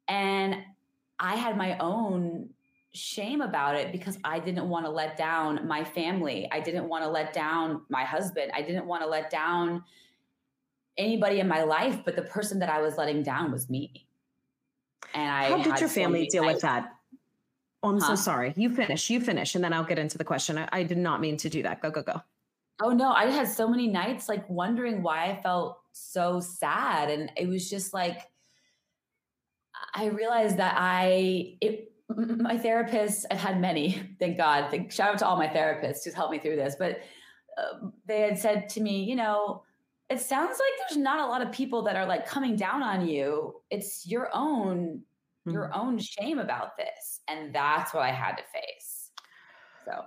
and 0.07 0.57
I 1.19 1.35
had 1.35 1.57
my 1.57 1.77
own 1.77 2.49
shame 2.95 3.41
about 3.41 3.75
it 3.75 3.91
because 3.91 4.17
I 4.23 4.39
didn't 4.39 4.69
want 4.69 4.85
to 4.85 4.91
let 4.91 5.17
down 5.17 5.67
my 5.67 5.83
family. 5.83 6.47
I 6.51 6.59
didn't 6.59 6.87
want 6.87 7.03
to 7.03 7.09
let 7.09 7.33
down 7.33 7.81
my 7.89 8.03
husband. 8.03 8.51
I 8.55 8.61
didn't 8.61 8.85
want 8.85 9.03
to 9.03 9.07
let 9.07 9.29
down 9.29 9.83
anybody 10.97 11.39
in 11.39 11.47
my 11.47 11.63
life, 11.63 11.99
but 12.05 12.15
the 12.15 12.21
person 12.23 12.59
that 12.59 12.69
I 12.69 12.81
was 12.81 12.97
letting 12.97 13.21
down 13.23 13.51
was 13.51 13.69
me. 13.69 14.07
And 15.13 15.29
I 15.29 15.49
How 15.49 15.61
did 15.61 15.79
your 15.79 15.89
family 15.89 16.27
deal 16.27 16.45
with 16.45 16.61
that? 16.61 16.93
Oh, 17.83 17.89
I'm 17.89 17.99
huh? 17.99 18.07
so 18.07 18.15
sorry. 18.15 18.53
You 18.55 18.69
finish, 18.73 19.09
you 19.09 19.19
finish, 19.19 19.55
and 19.55 19.63
then 19.63 19.73
I'll 19.73 19.83
get 19.83 19.99
into 19.99 20.17
the 20.17 20.23
question. 20.23 20.57
I, 20.57 20.67
I 20.71 20.83
did 20.83 20.97
not 20.97 21.21
mean 21.21 21.37
to 21.37 21.49
do 21.49 21.61
that. 21.63 21.81
Go, 21.81 21.91
go, 21.91 22.01
go. 22.01 22.21
Oh 22.81 22.91
no, 22.91 23.11
I 23.11 23.27
had 23.27 23.47
so 23.47 23.67
many 23.67 23.87
nights 23.87 24.27
like 24.27 24.49
wondering 24.49 25.01
why 25.01 25.31
I 25.31 25.41
felt 25.41 25.79
so 25.91 26.39
sad. 26.39 27.09
And 27.09 27.31
it 27.37 27.47
was 27.47 27.69
just 27.69 27.93
like 27.93 28.29
I 29.93 30.07
realized 30.07 30.57
that 30.57 30.75
I 30.77 31.57
it 31.61 31.91
my 32.09 32.57
therapist, 32.57 33.25
I've 33.31 33.39
had 33.39 33.59
many, 33.59 34.01
thank 34.19 34.37
God. 34.37 34.69
Thank, 34.69 34.91
shout 34.91 35.13
out 35.13 35.19
to 35.19 35.27
all 35.27 35.37
my 35.37 35.47
therapists 35.47 36.03
who's 36.03 36.13
helped 36.13 36.31
me 36.31 36.39
through 36.39 36.55
this. 36.55 36.75
But 36.77 36.99
uh, 37.57 37.89
they 38.07 38.21
had 38.21 38.37
said 38.37 38.69
to 38.69 38.81
me, 38.81 39.03
you 39.03 39.15
know, 39.15 39.63
it 40.09 40.19
sounds 40.19 40.59
like 40.59 40.89
there's 40.89 41.01
not 41.01 41.19
a 41.19 41.25
lot 41.25 41.41
of 41.41 41.51
people 41.51 41.81
that 41.83 41.95
are 41.95 42.05
like 42.05 42.27
coming 42.27 42.55
down 42.55 42.83
on 42.83 43.07
you. 43.07 43.55
It's 43.71 44.05
your 44.05 44.29
own 44.33 45.01
mm-hmm. 45.47 45.51
your 45.51 45.73
own 45.73 45.97
shame 45.97 46.37
about 46.37 46.77
this, 46.77 47.21
and 47.27 47.53
that's 47.53 47.93
what 47.93 48.03
I 48.03 48.11
had 48.11 48.35
to 48.35 48.43
face. 48.43 49.09
So 49.85 50.03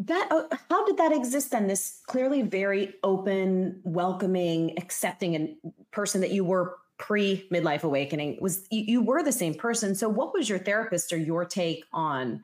that 0.00 0.28
uh, 0.30 0.56
how 0.68 0.84
did 0.86 0.96
that 0.96 1.12
exist 1.12 1.52
then 1.52 1.66
this 1.66 2.00
clearly 2.06 2.42
very 2.42 2.94
open 3.02 3.80
welcoming 3.84 4.76
accepting 4.76 5.34
and 5.34 5.56
person 5.92 6.20
that 6.20 6.30
you 6.30 6.44
were 6.44 6.76
pre 6.98 7.46
midlife 7.52 7.82
awakening 7.82 8.38
was 8.40 8.66
you, 8.70 8.84
you 8.86 9.02
were 9.02 9.22
the 9.22 9.32
same 9.32 9.54
person 9.54 9.94
so 9.94 10.08
what 10.08 10.32
was 10.32 10.48
your 10.48 10.58
therapist 10.58 11.12
or 11.12 11.16
your 11.16 11.44
take 11.44 11.84
on 11.92 12.42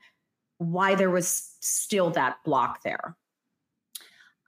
why 0.59 0.95
there 0.95 1.11
was 1.11 1.57
still 1.61 2.11
that 2.11 2.37
block 2.45 2.83
there 2.83 3.17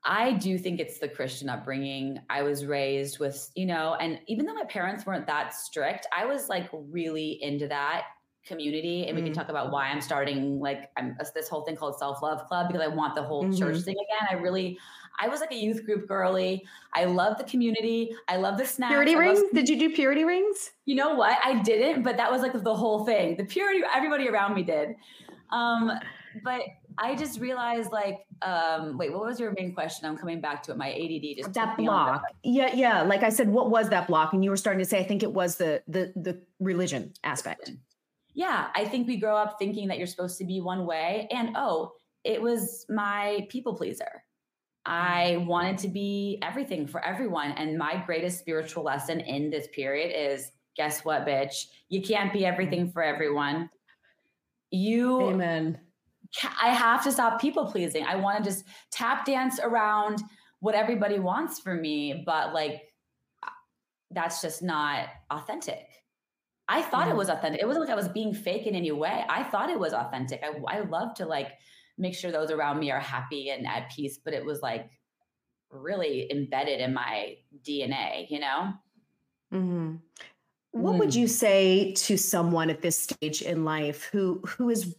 I 0.05 0.33
do 0.33 0.59
think 0.59 0.81
it's 0.81 0.99
the 0.99 1.09
Christian 1.09 1.49
upbringing. 1.49 2.19
I 2.29 2.43
was 2.43 2.67
raised 2.67 3.19
with, 3.19 3.51
you 3.55 3.65
know, 3.65 3.97
and 3.99 4.21
even 4.27 4.45
though 4.45 4.53
my 4.53 4.65
parents 4.65 5.07
weren't 5.07 5.27
that 5.27 5.55
strict, 5.55 6.07
I 6.15 6.27
was 6.27 6.49
like 6.51 6.69
really 6.73 7.43
into 7.43 7.67
that 7.69 8.05
community. 8.47 9.07
And 9.07 9.17
we 9.17 9.23
can 9.23 9.33
mm. 9.33 9.35
talk 9.35 9.49
about 9.49 9.73
why 9.73 9.87
I'm 9.89 10.03
starting 10.03 10.61
like 10.61 10.91
I'm 10.99 11.17
this 11.35 11.49
whole 11.49 11.63
thing 11.63 11.77
called 11.77 11.99
self 11.99 12.23
love 12.23 12.47
club 12.47 12.69
because 12.69 12.83
I 12.83 12.89
want 12.89 13.15
the 13.15 13.23
whole 13.23 13.45
mm-hmm. 13.45 13.59
church 13.59 13.83
thing 13.83 13.95
again. 13.95 14.29
I 14.31 14.35
really, 14.43 14.79
I 15.19 15.29
was 15.29 15.41
like 15.41 15.53
a 15.53 15.57
youth 15.57 15.85
group 15.85 16.09
girly. 16.09 16.65
I 16.93 17.05
love 17.05 17.39
the 17.39 17.45
community. 17.45 18.15
I 18.29 18.37
love 18.37 18.59
the 18.59 18.67
snacks. 18.67 18.93
Purity 18.93 19.17
rings? 19.17 19.41
Did 19.53 19.69
you 19.69 19.79
do 19.79 19.95
purity 19.95 20.25
rings? 20.25 20.73
You 20.87 20.97
know 20.97 21.15
what? 21.15 21.39
I 21.45 21.63
didn't, 21.63 22.03
but 22.03 22.17
that 22.17 22.31
was 22.31 22.43
like 22.43 22.53
the 22.53 22.75
whole 22.75 23.05
thing. 23.05 23.37
The 23.37 23.45
purity, 23.45 23.83
everybody 23.95 24.29
around 24.29 24.55
me 24.55 24.63
did. 24.63 24.97
Um, 25.51 25.93
but 26.43 26.63
I 26.99 27.15
just 27.15 27.41
realized 27.41 27.93
like, 27.93 28.27
um, 28.43 28.99
wait, 28.99 29.13
what 29.13 29.23
was 29.23 29.39
your 29.39 29.53
main 29.53 29.73
question? 29.73 30.09
I'm 30.09 30.17
coming 30.17 30.41
back 30.41 30.63
to 30.65 30.73
it. 30.73 30.77
My 30.77 30.91
ADD 30.91 31.37
just 31.37 31.53
that 31.55 31.77
block. 31.77 32.23
Yeah, 32.43 32.75
yeah. 32.75 33.03
Like 33.03 33.23
I 33.23 33.29
said, 33.29 33.49
what 33.49 33.71
was 33.71 33.89
that 33.91 34.09
block? 34.09 34.33
And 34.33 34.45
you 34.45 34.51
were 34.51 34.57
starting 34.57 34.81
to 34.81 34.89
say, 34.89 34.99
I 34.99 35.05
think 35.05 35.23
it 35.23 35.33
was 35.33 35.57
the 35.57 35.83
the 35.87 36.13
the 36.17 36.41
religion 36.61 37.13
aspect. 37.23 37.73
Yeah, 38.35 38.69
I 38.75 38.85
think 38.85 39.07
we 39.07 39.17
grow 39.17 39.37
up 39.37 39.57
thinking 39.59 39.89
that 39.89 39.99
you're 39.99 40.09
supposed 40.09 40.39
to 40.39 40.45
be 40.45 40.61
one 40.61 40.87
way, 40.87 41.29
and 41.31 41.57
oh, 41.57 41.93
it 42.25 42.43
was 42.43 42.85
my 42.89 43.47
people 43.49 43.77
pleaser. 43.77 44.25
I 44.87 45.37
mm. 45.39 45.47
wanted 45.47 45.79
to 45.79 45.89
be 45.89 46.39
everything 46.43 46.87
for 46.87 47.05
everyone. 47.05 47.53
And 47.53 47.79
my 47.79 48.03
greatest 48.05 48.39
spiritual 48.39 48.85
lesson 48.85 49.21
in 49.21 49.51
this 49.51 49.67
period 49.69 50.13
is 50.15 50.51
guess 50.77 51.05
what, 51.05 51.27
bitch? 51.27 51.67
You 51.89 52.03
can't 52.03 52.33
be 52.33 52.45
everything 52.45 52.91
for 52.91 53.03
everyone. 53.03 53.71
You, 54.71 55.23
Amen. 55.23 55.79
I 56.61 56.69
have 56.71 57.05
to 57.05 57.13
stop 57.13 57.41
people 57.41 57.71
pleasing. 57.71 58.05
I 58.05 58.17
want 58.17 58.43
to 58.43 58.51
just 58.51 58.65
tap 58.91 59.25
dance 59.25 59.61
around 59.63 60.23
what 60.61 60.75
everybody 60.75 61.19
wants 61.19 61.61
for 61.61 61.75
me, 61.75 62.23
but 62.27 62.53
like 62.53 62.83
that's 64.11 64.41
just 64.41 64.63
not 64.63 65.09
authentic. 65.31 65.87
I 66.69 66.83
thought 66.83 67.09
it 67.09 67.17
was 67.17 67.29
authentic. 67.29 67.61
It 67.61 67.67
wasn't 67.67 67.85
like 67.85 67.93
I 67.93 67.97
was 67.97 68.09
being 68.09 68.33
fake 68.33 68.67
in 68.67 68.75
any 68.75 68.91
way. 68.91 69.25
I 69.29 69.43
thought 69.43 69.71
it 69.71 69.79
was 69.79 69.93
authentic. 69.93 70.43
I, 70.43 70.79
I 70.79 70.81
love 70.81 71.15
to 71.17 71.27
like 71.27 71.53
make 71.99 72.15
sure 72.15 72.31
those 72.31 72.51
around 72.51 72.79
me 72.79 72.91
are 72.91 73.01
happy 73.01 73.51
and 73.51 73.67
at 73.67 73.91
peace, 73.91 74.19
but 74.23 74.35
it 74.35 74.45
was 74.45 74.63
like 74.63 74.91
really 75.71 76.31
embedded 76.31 76.81
in 76.81 76.95
my 76.95 77.37
DNA, 77.63 78.31
you 78.31 78.41
know? 78.41 78.73
Mm-hmm. 79.53 79.97
What 80.73 80.95
mm. 80.95 80.99
would 80.99 81.15
you 81.15 81.29
say 81.29 81.93
to 81.93 82.17
someone 82.17 82.71
at 82.71 82.83
this 82.83 82.99
stage 82.99 83.43
in 83.43 83.65
life 83.65 84.05
who 84.05 84.41
who 84.47 84.71
is 84.71 84.97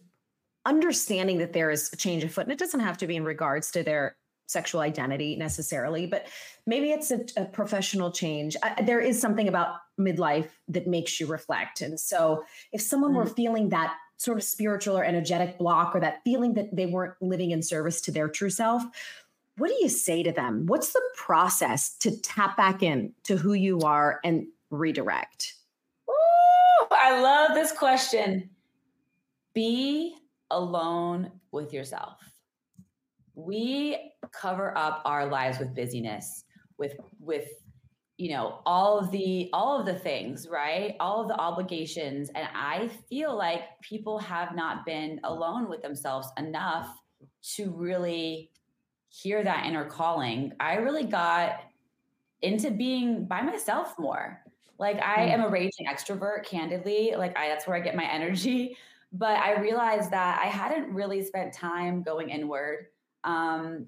understanding 0.66 1.38
that 1.40 1.54
there 1.54 1.70
is 1.70 1.92
a 1.92 1.98
change 1.98 2.24
afoot? 2.24 2.46
And 2.46 2.52
it 2.52 2.60
doesn't 2.60 2.80
have 2.80 2.98
to 3.00 3.08
be 3.08 3.16
in 3.16 3.26
regards 3.26 3.72
to 3.72 3.84
their 3.84 4.16
sexual 4.48 4.82
identity 4.82 5.36
necessarily, 5.36 6.06
but 6.06 6.28
maybe 6.68 6.92
it's 6.92 7.12
a, 7.12 7.26
a 7.36 7.46
professional 7.46 8.12
change. 8.12 8.56
There 8.86 9.00
is 9.00 9.20
something 9.20 9.48
about 9.48 9.78
midlife 10.00 10.50
that 10.68 10.88
makes 10.88 11.20
you 11.20 11.26
reflect. 11.26 11.82
And 11.82 12.00
so 12.00 12.44
if 12.72 12.82
someone 12.82 13.14
mm. 13.14 13.16
were 13.16 13.26
feeling 13.26 13.70
that 13.70 13.96
sort 14.18 14.38
of 14.38 14.44
spiritual 14.44 14.98
or 14.98 15.04
energetic 15.04 15.58
block 15.58 15.96
or 15.96 16.00
that 16.00 16.24
feeling 16.24 16.54
that 16.54 16.76
they 16.76 16.86
weren't 16.86 17.16
living 17.22 17.52
in 17.52 17.62
service 17.62 18.02
to 18.02 18.12
their 18.12 18.30
true 18.30 18.50
self, 18.50 18.84
what 19.58 19.70
do 19.70 19.76
you 19.82 19.90
say 19.90 20.24
to 20.24 20.32
them? 20.32 20.66
What's 20.66 20.94
the 20.94 21.02
process 21.16 21.96
to 22.00 22.20
tap 22.22 22.58
back 22.58 22.84
in 22.84 23.14
to 23.24 23.38
who 23.38 23.54
you 23.54 23.80
are 23.82 24.20
and 24.24 24.48
redirect? 24.70 25.56
Ooh, 26.10 26.88
I 26.92 27.20
love 27.22 27.56
this 27.56 27.72
question. 27.72 28.50
Be 29.54 30.16
alone 30.52 31.32
with 31.52 31.74
yourself. 31.74 32.18
We 33.36 34.12
cover 34.32 34.78
up 34.78 35.02
our 35.06 35.26
lives 35.26 35.60
with 35.60 35.74
busyness, 35.74 36.44
with 36.78 36.96
with 37.20 37.48
you 38.18 38.30
know 38.30 38.60
all 38.66 38.98
of 38.98 39.12
the 39.12 39.50
all 39.52 39.80
of 39.80 39.86
the 39.86 39.96
things 39.96 40.48
right? 40.50 40.96
All 41.00 41.22
of 41.22 41.28
the 41.28 41.36
obligations. 41.36 42.30
And 42.34 42.48
i 42.56 42.90
feel 43.10 43.36
like 43.36 43.64
people 43.82 44.20
have 44.20 44.56
not 44.56 44.86
been 44.86 45.20
alone 45.24 45.70
with 45.70 45.82
themselves 45.82 46.28
enough 46.38 46.90
to 47.56 47.72
really 47.72 48.52
hear 49.10 49.44
that 49.44 49.66
inner 49.66 49.86
calling. 49.86 50.54
I 50.60 50.76
really 50.76 51.06
got 51.06 51.62
into 52.42 52.72
being 52.72 53.26
by 53.26 53.42
myself 53.42 53.98
more. 54.00 54.42
Like 54.78 55.02
i 55.02 55.24
am 55.24 55.42
a 55.42 55.50
raging 55.50 55.88
extrovert 55.88 56.46
candidly. 56.46 57.14
Like 57.18 57.38
i 57.38 57.48
that's 57.50 57.68
where 57.68 57.76
i 57.76 57.80
get 57.80 57.96
my 57.96 58.06
energy. 58.06 58.78
But 59.14 59.38
i 59.38 59.62
realized 59.62 60.12
that 60.12 60.42
i 60.44 60.48
hadn't 60.48 60.94
really 60.94 61.24
spent 61.24 61.54
time 61.54 62.04
going 62.04 62.30
inward. 62.30 62.88
Um, 63.24 63.86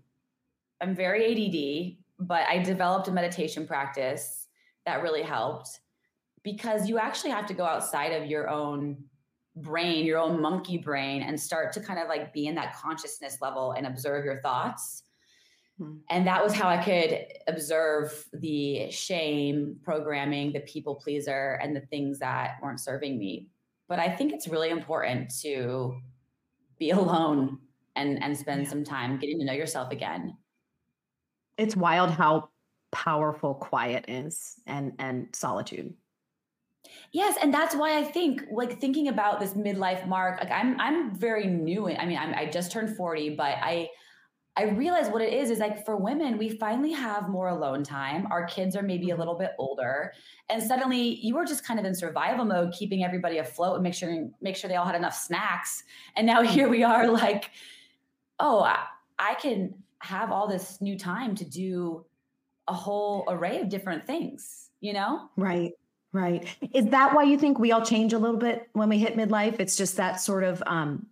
i'm 0.80 0.96
very 0.96 1.26
add 1.34 1.98
but 2.20 2.48
I 2.48 2.60
developed 2.60 3.08
a 3.08 3.12
meditation 3.12 3.68
practice 3.68 4.48
that 4.86 5.04
really 5.04 5.22
helped 5.22 5.80
because 6.44 6.88
you 6.88 6.98
actually 6.98 7.32
have 7.32 7.46
to 7.48 7.54
go 7.54 7.66
outside 7.66 8.14
of 8.14 8.30
your 8.30 8.50
own 8.50 8.98
brain, 9.56 10.06
your 10.06 10.20
own 10.20 10.42
monkey 10.42 10.78
brain, 10.78 11.22
and 11.22 11.40
start 11.40 11.74
to 11.74 11.80
kind 11.80 12.00
of 12.00 12.08
like 12.08 12.34
be 12.34 12.48
in 12.48 12.56
that 12.56 12.76
consciousness 12.76 13.40
level 13.42 13.74
and 13.74 13.86
observe 13.86 14.24
your 14.24 14.42
thoughts. 14.42 15.04
Hmm. 15.78 15.98
And 16.10 16.26
that 16.28 16.44
was 16.44 16.54
how 16.54 16.70
I 16.70 16.82
could 16.84 17.26
observe 17.48 18.26
the 18.34 18.90
shame 18.92 19.78
programming, 19.84 20.54
the 20.54 20.62
people 20.62 20.96
pleaser, 20.96 21.60
and 21.62 21.76
the 21.76 21.82
things 21.82 22.20
that 22.20 22.58
weren't 22.62 22.80
serving 22.80 23.18
me. 23.18 23.50
But 23.88 24.00
I 24.00 24.10
think 24.10 24.34
it's 24.34 24.48
really 24.48 24.70
important 24.70 25.34
to 25.42 26.00
be 26.80 26.90
alone 26.92 27.60
and, 27.96 28.22
and 28.24 28.38
spend 28.38 28.64
yeah. 28.64 28.70
some 28.70 28.84
time 28.84 29.18
getting 29.18 29.40
to 29.40 29.46
know 29.46 29.54
yourself 29.54 29.92
again 29.92 30.38
it's 31.58 31.76
wild 31.76 32.12
how 32.12 32.50
powerful 32.92 33.54
quiet 33.54 34.06
is 34.08 34.56
and 34.66 34.94
and 35.00 35.28
solitude 35.34 35.94
yes 37.12 37.38
and 37.42 37.54
that's 37.54 37.76
why 37.76 37.98
i 37.98 38.04
think 38.04 38.44
like 38.52 38.80
thinking 38.80 39.10
about 39.10 39.40
this 39.40 39.54
midlife 39.54 40.08
mark 40.08 40.40
like 40.40 40.52
i'm 40.52 40.80
i'm 40.80 41.14
very 41.14 41.48
new 41.48 41.88
in, 41.88 41.98
i 41.98 42.06
mean 42.06 42.18
I'm, 42.18 42.34
i 42.34 42.46
just 42.46 42.72
turned 42.72 42.96
40 42.96 43.32
but 43.32 43.58
i 43.62 43.90
I 44.58 44.64
realize 44.64 45.08
what 45.10 45.22
it 45.22 45.34
is 45.34 45.52
is 45.52 45.60
like 45.60 45.86
for 45.86 45.98
women, 45.98 46.40
we 46.40 46.50
finally 46.50 46.92
have 46.92 47.30
more 47.30 47.50
alone 47.50 47.84
time. 47.84 48.28
Our 48.32 48.48
kids 48.48 48.76
are 48.76 48.82
maybe 48.82 49.06
a 49.06 49.12
mm-hmm. 49.12 49.20
little 49.20 49.38
bit 49.38 49.52
older, 49.60 50.14
and 50.50 50.62
suddenly 50.62 51.20
you 51.22 51.36
were 51.36 51.46
just 51.46 51.64
kind 51.64 51.80
of 51.80 51.86
in 51.86 51.94
survival 51.94 52.44
mode, 52.44 52.74
keeping 52.74 53.04
everybody 53.04 53.38
afloat 53.38 53.76
and 53.76 53.84
make 53.84 53.94
sure 53.94 54.28
make 54.42 54.56
sure 54.56 54.68
they 54.68 54.76
all 54.76 54.86
had 54.86 54.96
enough 54.96 55.14
snacks. 55.14 55.84
And 56.16 56.26
now 56.26 56.42
here 56.56 56.70
we 56.70 56.84
are, 56.84 57.08
like, 57.08 57.52
oh, 58.40 58.62
I, 58.62 58.86
I 59.20 59.36
can 59.36 59.76
have 60.00 60.32
all 60.32 60.48
this 60.48 60.82
new 60.82 60.98
time 60.98 61.36
to 61.36 61.46
do 61.46 62.06
a 62.68 62.74
whole 62.74 63.26
array 63.28 63.60
of 63.62 63.70
different 63.70 64.06
things. 64.06 64.70
You 64.80 64.94
know? 64.94 65.30
Right. 65.38 65.74
Right. 66.14 66.48
Is 66.74 66.86
that 66.88 67.14
why 67.14 67.24
you 67.24 67.38
think 67.38 67.60
we 67.60 67.72
all 67.72 67.86
change 67.86 68.14
a 68.14 68.18
little 68.18 68.38
bit 68.38 68.70
when 68.74 68.90
we 68.90 68.98
hit 68.98 69.16
midlife? 69.18 69.60
It's 69.60 69.76
just 69.76 69.98
that 69.98 70.22
sort 70.22 70.44
of 70.44 70.64
um 70.66 71.08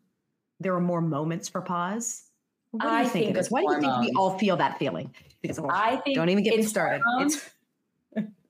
there 0.60 0.74
are 0.74 0.82
more 0.82 1.02
moments 1.02 1.50
for 1.50 1.62
pause. 1.62 2.24
What 2.72 2.82
do 2.82 2.88
you 2.88 2.94
I 2.94 3.04
think, 3.04 3.26
think 3.26 3.38
it 3.38 3.40
is? 3.40 3.52
Why 3.52 3.62
hormones. 3.62 3.84
do 3.84 3.88
you 3.88 3.94
think 3.94 4.14
we 4.14 4.20
all 4.20 4.38
feel 4.38 4.58
that 4.58 4.80
feeling? 4.80 5.14
Because 5.42 5.60
I 5.70 5.98
think 5.98 6.16
don't 6.16 6.30
even 6.30 6.44
get 6.44 6.58
me 6.58 6.64
started. 6.64 7.02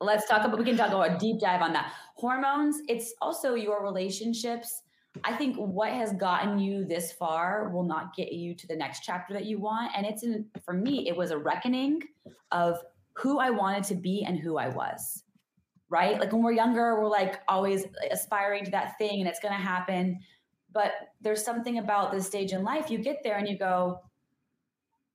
let's 0.02 0.28
talk 0.28 0.45
about 0.45 0.58
we 0.58 0.65
can 0.65 0.78
talk 0.78 0.89
about 0.89 1.15
a 1.15 1.17
deep 1.17 1.39
dive 1.39 1.62
on 1.62 1.74
that. 1.74 1.91
Hormones, 2.15 2.78
it's 2.88 3.13
also 3.21 3.56
your 3.56 3.84
relationships. 3.84 4.84
I 5.23 5.34
think 5.34 5.56
what 5.58 5.91
has 5.91 6.13
gotten 6.13 6.60
you 6.60 6.86
this 6.86 7.12
far 7.12 7.69
will 7.69 7.84
not 7.84 8.15
get 8.15 8.32
you 8.34 8.54
to 8.56 8.67
the 8.67 8.75
next 8.75 9.01
chapter 9.01 9.34
that 9.34 9.45
you 9.45 9.60
want. 9.60 9.91
And 9.95 10.06
it's 10.06 10.23
in, 10.23 10.45
for 10.63 10.73
me, 10.73 11.08
it 11.08 11.15
was 11.15 11.32
a 11.32 11.38
reckoning 11.38 12.01
of 12.51 12.80
who 13.13 13.39
I 13.39 13.49
wanted 13.49 13.84
to 13.86 13.95
be 13.95 14.23
and 14.28 14.39
who 14.39 14.58
I 14.58 14.67
was. 14.69 15.23
Right? 15.89 16.19
Like 16.19 16.34
when 16.34 16.41
we're 16.43 16.51
younger, 16.51 16.99
we're 16.99 17.08
like 17.08 17.41
always 17.47 17.86
aspiring 18.12 18.65
to 18.65 18.71
that 18.71 18.97
thing 18.97 19.19
and 19.19 19.30
it's 19.30 19.39
going 19.39 19.54
to 19.54 19.60
happen. 19.60 20.19
But 20.73 20.91
there's 21.21 21.43
something 21.43 21.78
about 21.78 22.12
this 22.12 22.25
stage 22.25 22.51
in 22.51 22.63
life, 22.63 22.89
you 22.89 22.97
get 22.97 23.21
there 23.23 23.38
and 23.38 23.47
you 23.47 23.58
go, 23.58 24.01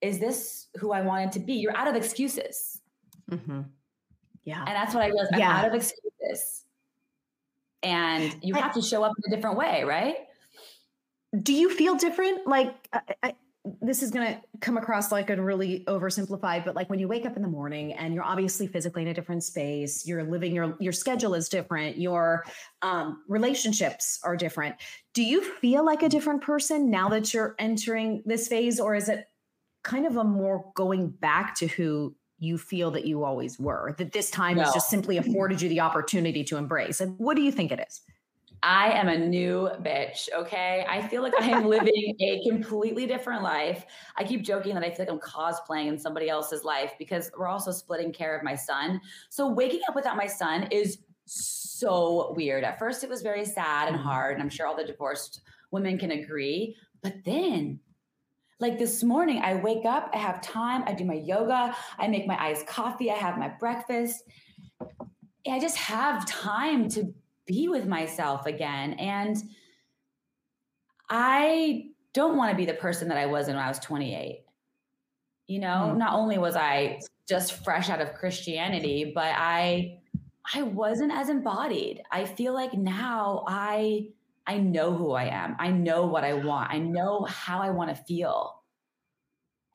is 0.01 0.19
this 0.19 0.69
who 0.77 0.93
I 0.93 1.03
wanted 1.03 1.33
to 1.33 1.41
be? 1.41 1.55
You're 1.55 1.77
out 1.77 1.89
of 1.89 1.97
excuses. 1.97 2.81
Mm-hmm. 3.31 3.63
Yeah. 4.45 4.61
And 4.61 4.69
that's 4.69 4.95
what 4.95 5.03
I 5.03 5.09
realized. 5.09 5.33
Yeah. 5.37 5.51
I'm 5.51 5.57
out 5.57 5.69
of 5.69 5.75
excuses. 5.75 6.65
And 7.83 8.37
you 8.43 8.55
have 8.55 8.75
to 8.75 8.83
show 8.83 9.03
up 9.03 9.13
in 9.17 9.33
a 9.33 9.37
different 9.37 9.57
way, 9.57 9.85
right? 9.85 10.17
Do 11.43 11.55
you 11.55 11.71
feel 11.71 11.95
different? 11.95 12.47
Like, 12.47 12.75
I, 12.93 13.01
I, 13.23 13.35
this 13.83 14.03
is 14.03 14.11
going 14.11 14.27
to 14.27 14.41
come 14.61 14.79
across 14.79 15.13
like 15.13 15.29
a 15.29 15.41
really 15.41 15.85
oversimplified, 15.87 16.65
but 16.65 16.75
like 16.75 16.89
when 16.89 16.99
you 16.99 17.07
wake 17.07 17.27
up 17.27 17.37
in 17.37 17.43
the 17.43 17.49
morning 17.49 17.93
and 17.93 18.15
you're 18.15 18.25
obviously 18.25 18.67
physically 18.67 19.03
in 19.03 19.09
a 19.09 19.15
different 19.15 19.45
space, 19.45 20.07
you're 20.07 20.25
living 20.25 20.55
your 20.55 20.77
your 20.81 20.93
schedule 20.93 21.35
is 21.35 21.49
different, 21.49 21.99
your 21.99 22.45
um, 22.83 23.23
relationships 23.29 24.19
are 24.25 24.37
different. 24.37 24.77
Do 25.13 25.23
you 25.23 25.43
feel 25.43 25.85
like 25.85 26.03
a 26.03 26.09
different 26.09 26.43
person 26.43 26.91
now 26.91 27.11
that 27.11 27.35
you're 27.35 27.55
entering 27.59 28.23
this 28.25 28.49
phase, 28.49 28.81
or 28.81 28.95
is 28.95 29.09
it 29.09 29.27
kind 29.85 30.07
of 30.07 30.17
a 30.17 30.25
more 30.25 30.73
going 30.75 31.09
back 31.09 31.55
to 31.57 31.67
who 31.67 32.15
you 32.41 32.59
feel 32.59 32.91
that 32.91 33.07
you 33.07 33.23
always 33.23 33.59
were? 33.59 33.95
That 33.99 34.13
this 34.13 34.31
time 34.31 34.57
no. 34.57 34.65
has 34.65 34.75
just 34.75 34.91
simply 34.91 35.17
afforded 35.17 35.63
you 35.63 35.69
the 35.69 35.81
opportunity 35.81 36.43
to 36.45 36.57
embrace. 36.57 37.01
And 37.01 37.17
what 37.19 37.37
do 37.37 37.43
you 37.43 37.53
think 37.53 37.71
it 37.71 37.85
is? 37.89 38.01
I 38.63 38.91
am 38.93 39.09
a 39.09 39.17
new 39.17 39.71
bitch. 39.81 40.29
Okay. 40.37 40.85
I 40.89 41.07
feel 41.09 41.23
like 41.23 41.33
I 41.41 41.47
am 41.47 41.67
living 41.67 42.15
a 42.21 42.43
completely 42.49 43.07
different 43.07 43.43
life. 43.43 43.87
I 44.17 44.25
keep 44.25 44.43
joking 44.43 44.75
that 44.75 44.85
I 44.85 44.91
feel 44.91 45.07
like 45.07 45.11
I'm 45.11 45.21
cosplaying 45.21 45.87
in 45.87 45.99
somebody 45.99 46.29
else's 46.29 46.63
life 46.63 46.93
because 46.99 47.31
we're 47.39 47.49
also 47.49 47.73
splitting 47.73 48.13
care 48.13 48.37
of 48.37 48.43
my 48.43 48.55
son. 48.55 49.01
So 49.31 49.49
waking 49.49 49.81
up 49.89 49.95
without 49.95 50.17
my 50.17 50.27
son 50.27 50.69
is 50.71 50.99
so 51.25 52.35
weird. 52.37 52.65
At 52.65 52.79
first, 52.79 53.03
it 53.03 53.09
was 53.09 53.23
very 53.23 53.45
sad 53.45 53.89
and 53.89 53.97
mm-hmm. 53.97 54.07
hard. 54.07 54.35
And 54.35 54.43
I'm 54.43 54.51
sure 54.51 54.67
all 54.67 54.77
the 54.77 54.85
divorced 54.85 55.41
women 55.71 55.99
can 55.99 56.11
agree. 56.11 56.77
But 57.03 57.25
then, 57.25 57.81
like 58.61 58.79
this 58.79 59.03
morning, 59.03 59.41
I 59.43 59.55
wake 59.55 59.87
up, 59.87 60.11
I 60.13 60.19
have 60.19 60.43
time, 60.43 60.85
I 60.87 60.93
do 60.93 61.05
my 61.05 61.15
yoga, 61.15 61.75
I 61.99 62.09
make 62.09 62.27
my 62.27 62.41
iced 62.41 62.67
coffee, 62.67 63.11
I 63.11 63.17
have 63.17 63.39
my 63.39 63.49
breakfast. 63.49 64.23
I 65.51 65.59
just 65.59 65.77
have 65.79 66.27
time 66.27 66.89
to 66.91 67.15
be 67.47 67.69
with 67.69 67.87
myself 67.87 68.47
again. 68.47 68.93
And 68.95 69.37
I 71.09 71.87
don't 72.13 72.37
want 72.37 72.51
to 72.51 72.57
be 72.57 72.67
the 72.67 72.75
person 72.75 73.09
that 73.09 73.17
I 73.17 73.27
was 73.27 73.47
when 73.47 73.57
I 73.57 73.69
was 73.69 73.79
28. 73.79 74.45
You 75.47 75.59
know, 75.59 75.93
mm. 75.93 75.97
not 75.97 76.15
only 76.15 76.39
was 76.39 76.55
I 76.55 77.01
just 77.29 77.65
fresh 77.65 77.89
out 77.89 78.01
of 78.01 78.15
Christianity, 78.15 79.13
but 79.15 79.35
I 79.37 79.99
I 80.53 80.63
wasn't 80.63 81.13
as 81.13 81.29
embodied. 81.29 82.03
I 82.11 82.25
feel 82.25 82.55
like 82.55 82.75
now 82.75 83.45
I 83.47 84.09
I 84.51 84.59
know 84.59 84.93
who 84.93 85.13
I 85.13 85.27
am. 85.27 85.55
I 85.61 85.71
know 85.71 86.07
what 86.07 86.25
I 86.25 86.33
want. 86.33 86.73
I 86.73 86.79
know 86.79 87.23
how 87.23 87.61
I 87.61 87.71
want 87.71 87.95
to 87.97 88.03
feel. 88.03 88.57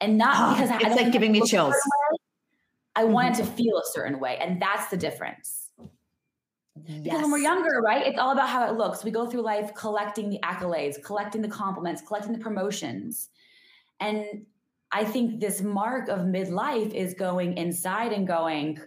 And 0.02 0.18
not 0.18 0.36
oh, 0.38 0.54
because 0.54 0.70
it's 0.82 1.00
I, 1.00 1.02
like 1.02 1.14
giving 1.14 1.32
me 1.32 1.42
chills. 1.46 1.74
I 2.94 3.04
mm-hmm. 3.04 3.14
wanted 3.14 3.36
to 3.36 3.46
feel 3.46 3.78
a 3.78 3.86
certain 3.86 4.20
way. 4.20 4.38
And 4.38 4.62
that's 4.62 4.90
the 4.90 4.98
difference. 4.98 5.70
Because 6.76 7.22
when 7.22 7.32
we're 7.32 7.38
younger, 7.38 7.80
right, 7.82 8.06
it's 8.06 8.20
all 8.20 8.32
about 8.32 8.50
how 8.50 8.68
it 8.70 8.78
looks. 8.78 9.02
We 9.02 9.12
go 9.12 9.26
through 9.26 9.44
life 9.44 9.74
collecting 9.76 10.30
the 10.30 10.40
accolades, 10.44 11.02
collecting 11.02 11.42
the 11.42 11.48
compliments, 11.48 12.02
collecting 12.06 12.34
the 12.34 12.40
promotions. 12.40 13.30
And 14.02 14.46
I 14.92 15.06
think 15.06 15.40
this 15.40 15.62
mark 15.62 16.10
of 16.10 16.20
midlife 16.20 16.94
is 16.94 17.14
going 17.14 17.56
inside 17.58 18.12
and 18.12 18.28
going, 18.28 18.82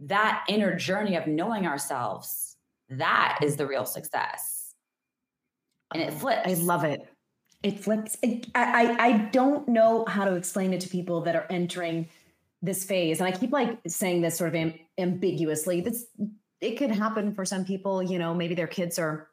that 0.00 0.46
inner 0.48 0.74
journey 0.74 1.14
of 1.14 1.26
knowing 1.26 1.66
ourselves, 1.66 2.56
that 2.88 3.40
is 3.42 3.56
the 3.56 3.66
real 3.66 3.84
success. 3.84 4.57
And 5.94 6.02
it 6.02 6.12
flips. 6.12 6.48
I 6.48 6.54
love 6.54 6.84
it. 6.84 7.06
It 7.62 7.80
flips. 7.80 8.16
I, 8.22 8.42
I, 8.54 8.96
I 8.98 9.12
don't 9.32 9.66
know 9.68 10.04
how 10.06 10.24
to 10.24 10.34
explain 10.36 10.72
it 10.72 10.80
to 10.82 10.88
people 10.88 11.22
that 11.22 11.34
are 11.34 11.46
entering 11.50 12.08
this 12.62 12.84
phase. 12.84 13.20
And 13.20 13.26
I 13.26 13.36
keep 13.36 13.52
like 13.52 13.78
saying 13.86 14.20
this 14.20 14.36
sort 14.36 14.48
of 14.48 14.54
am- 14.54 14.78
ambiguously. 14.96 15.80
This 15.80 16.06
it 16.60 16.76
could 16.76 16.90
happen 16.90 17.34
for 17.34 17.44
some 17.44 17.64
people, 17.64 18.02
you 18.02 18.18
know, 18.18 18.34
maybe 18.34 18.54
their 18.54 18.66
kids 18.66 18.98
are 18.98 19.28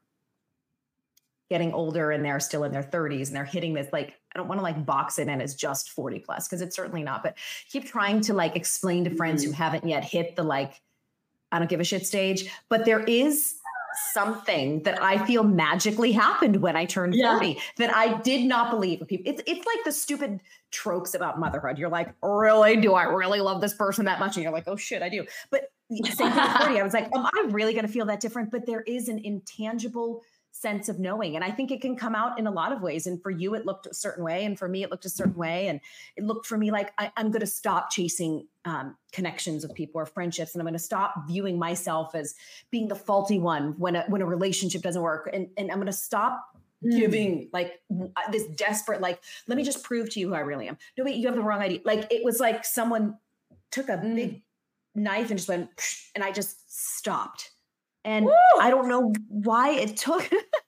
getting 1.50 1.74
older 1.74 2.12
and 2.12 2.26
they're 2.26 2.40
still 2.40 2.64
in 2.64 2.72
their 2.72 2.84
30s 2.84 3.28
and 3.28 3.36
they're 3.36 3.46
hitting 3.46 3.74
this 3.74 3.88
like 3.94 4.16
I 4.34 4.40
don't 4.40 4.48
want 4.48 4.60
to 4.60 4.64
like 4.64 4.84
box 4.86 5.20
it 5.20 5.28
in 5.28 5.42
as 5.42 5.56
just 5.56 5.90
40 5.90 6.20
plus 6.20 6.48
because 6.48 6.62
it's 6.62 6.76
certainly 6.76 7.04
not, 7.04 7.24
but 7.24 7.38
keep 7.70 7.86
trying 7.86 8.22
to 8.22 8.34
like 8.34 8.56
explain 8.56 9.04
to 9.06 9.16
friends 9.16 9.44
who 9.44 9.52
mm-hmm. 9.52 9.62
haven't 9.62 9.88
yet 9.88 10.04
hit 10.04 10.36
the 10.36 10.44
like 10.44 10.82
I 11.52 11.60
don't 11.60 11.70
give 11.70 11.80
a 11.80 11.86
shit 11.86 12.06
stage, 12.06 12.52
but 12.70 12.86
there 12.86 13.02
is 13.02 13.56
something 14.14 14.84
that 14.84 15.02
I 15.02 15.26
feel 15.26 15.44
magically 15.44 16.12
happened 16.12 16.58
when 16.58 16.76
I 16.76 16.86
turned 16.86 17.16
yeah. 17.16 17.34
40 17.34 17.60
that 17.78 17.96
I 17.96 18.20
did 18.22 18.46
not 18.46 18.72
believe 18.72 19.02
people. 19.08 19.32
It's 19.32 19.42
it's 19.46 19.66
like 19.66 19.84
the 19.86 19.92
stupid 19.92 20.42
tropes 20.72 21.14
about 21.14 21.40
motherhood. 21.40 21.78
You're 21.78 21.90
like, 21.90 22.14
really? 22.22 22.78
Do 22.78 22.94
I 22.94 23.04
really 23.04 23.40
love 23.40 23.62
this 23.62 23.74
person 23.74 24.06
that 24.06 24.20
much? 24.20 24.36
And 24.36 24.44
you're 24.44 24.54
like, 24.54 24.68
oh 24.68 24.76
shit, 24.76 25.02
I 25.02 25.10
do. 25.10 25.26
But 25.50 25.72
same 25.92 26.32
thing 26.32 26.32
40. 26.60 26.80
I 26.80 26.84
was 26.84 26.94
like, 26.94 27.06
am 27.16 27.26
I 27.26 27.48
really 27.50 27.74
going 27.74 27.86
to 27.86 27.92
feel 27.92 28.06
that 28.08 28.20
different? 28.20 28.52
But 28.52 28.66
there 28.66 28.82
is 28.82 29.08
an 29.08 29.20
intangible 29.24 30.22
sense 30.52 30.88
of 30.88 31.00
knowing. 31.00 31.36
And 31.36 31.44
I 31.44 31.52
think 31.52 31.70
it 31.70 31.82
can 31.82 31.98
come 31.98 32.16
out 32.16 32.40
in 32.40 32.48
a 32.48 32.52
lot 32.52 32.72
of 32.72 32.82
ways. 32.82 33.08
And 33.08 33.22
for 33.22 33.30
you, 33.30 33.56
it 33.56 33.66
looked 33.66 33.88
a 33.88 33.94
certain 33.94 34.24
way. 34.24 34.46
And 34.46 34.58
for 34.58 34.70
me, 34.70 34.84
it 34.84 34.90
looked 34.90 35.06
a 35.06 35.10
certain 35.10 35.36
way. 35.36 35.68
And 35.68 35.82
it 36.16 36.24
looked 36.24 36.46
for 36.46 36.58
me 36.58 36.72
like 36.72 36.94
I, 36.98 37.12
am 37.18 37.30
going 37.30 37.42
to 37.42 37.48
stop 37.48 37.92
chasing 37.92 38.48
um, 38.66 38.98
connections 39.12 39.66
with 39.66 39.76
people 39.76 40.02
or 40.02 40.06
friendships. 40.06 40.54
And 40.54 40.62
I'm 40.62 40.66
going 40.66 40.74
to 40.74 40.80
stop 40.80 41.28
viewing 41.28 41.58
myself 41.58 42.16
as 42.16 42.36
being 42.72 42.88
the 42.88 42.96
faulty 42.96 43.40
one 43.40 43.76
when 43.78 43.96
a, 43.96 44.04
when 44.08 44.22
a 44.22 44.26
relationship 44.26 44.82
doesn't 44.82 45.02
work. 45.02 45.30
And, 45.32 45.48
and 45.56 45.72
I'm 45.72 45.78
going 45.78 45.86
to 45.86 45.94
stop 45.94 46.44
mm. 46.84 46.98
giving 46.98 47.50
like 47.54 47.80
this 48.32 48.48
desperate, 48.48 49.02
like, 49.02 49.22
let 49.48 49.56
me 49.56 49.64
just 49.64 49.84
prove 49.84 50.10
to 50.12 50.20
you 50.20 50.30
who 50.30 50.36
I 50.36 50.40
really 50.40 50.68
am. 50.68 50.78
No, 50.98 51.06
wait, 51.06 51.16
you 51.16 51.28
have 51.28 51.36
the 51.36 51.44
wrong 51.44 51.62
idea. 51.62 51.80
Like 51.86 52.12
it 52.12 52.26
was 52.26 52.40
like 52.40 52.66
someone 52.66 53.18
took 53.72 53.88
a 53.90 53.98
mm. 53.98 54.16
big 54.16 54.42
knife 54.96 55.30
and 55.30 55.38
just 55.38 55.50
went, 55.50 55.70
and 56.16 56.24
I 56.24 56.32
just 56.32 56.58
stopped. 56.98 57.52
And 58.04 58.26
Woo! 58.26 58.34
I 58.60 58.70
don't 58.70 58.88
know 58.88 59.14
why 59.30 59.72
it 59.72 59.98
took, 59.98 60.30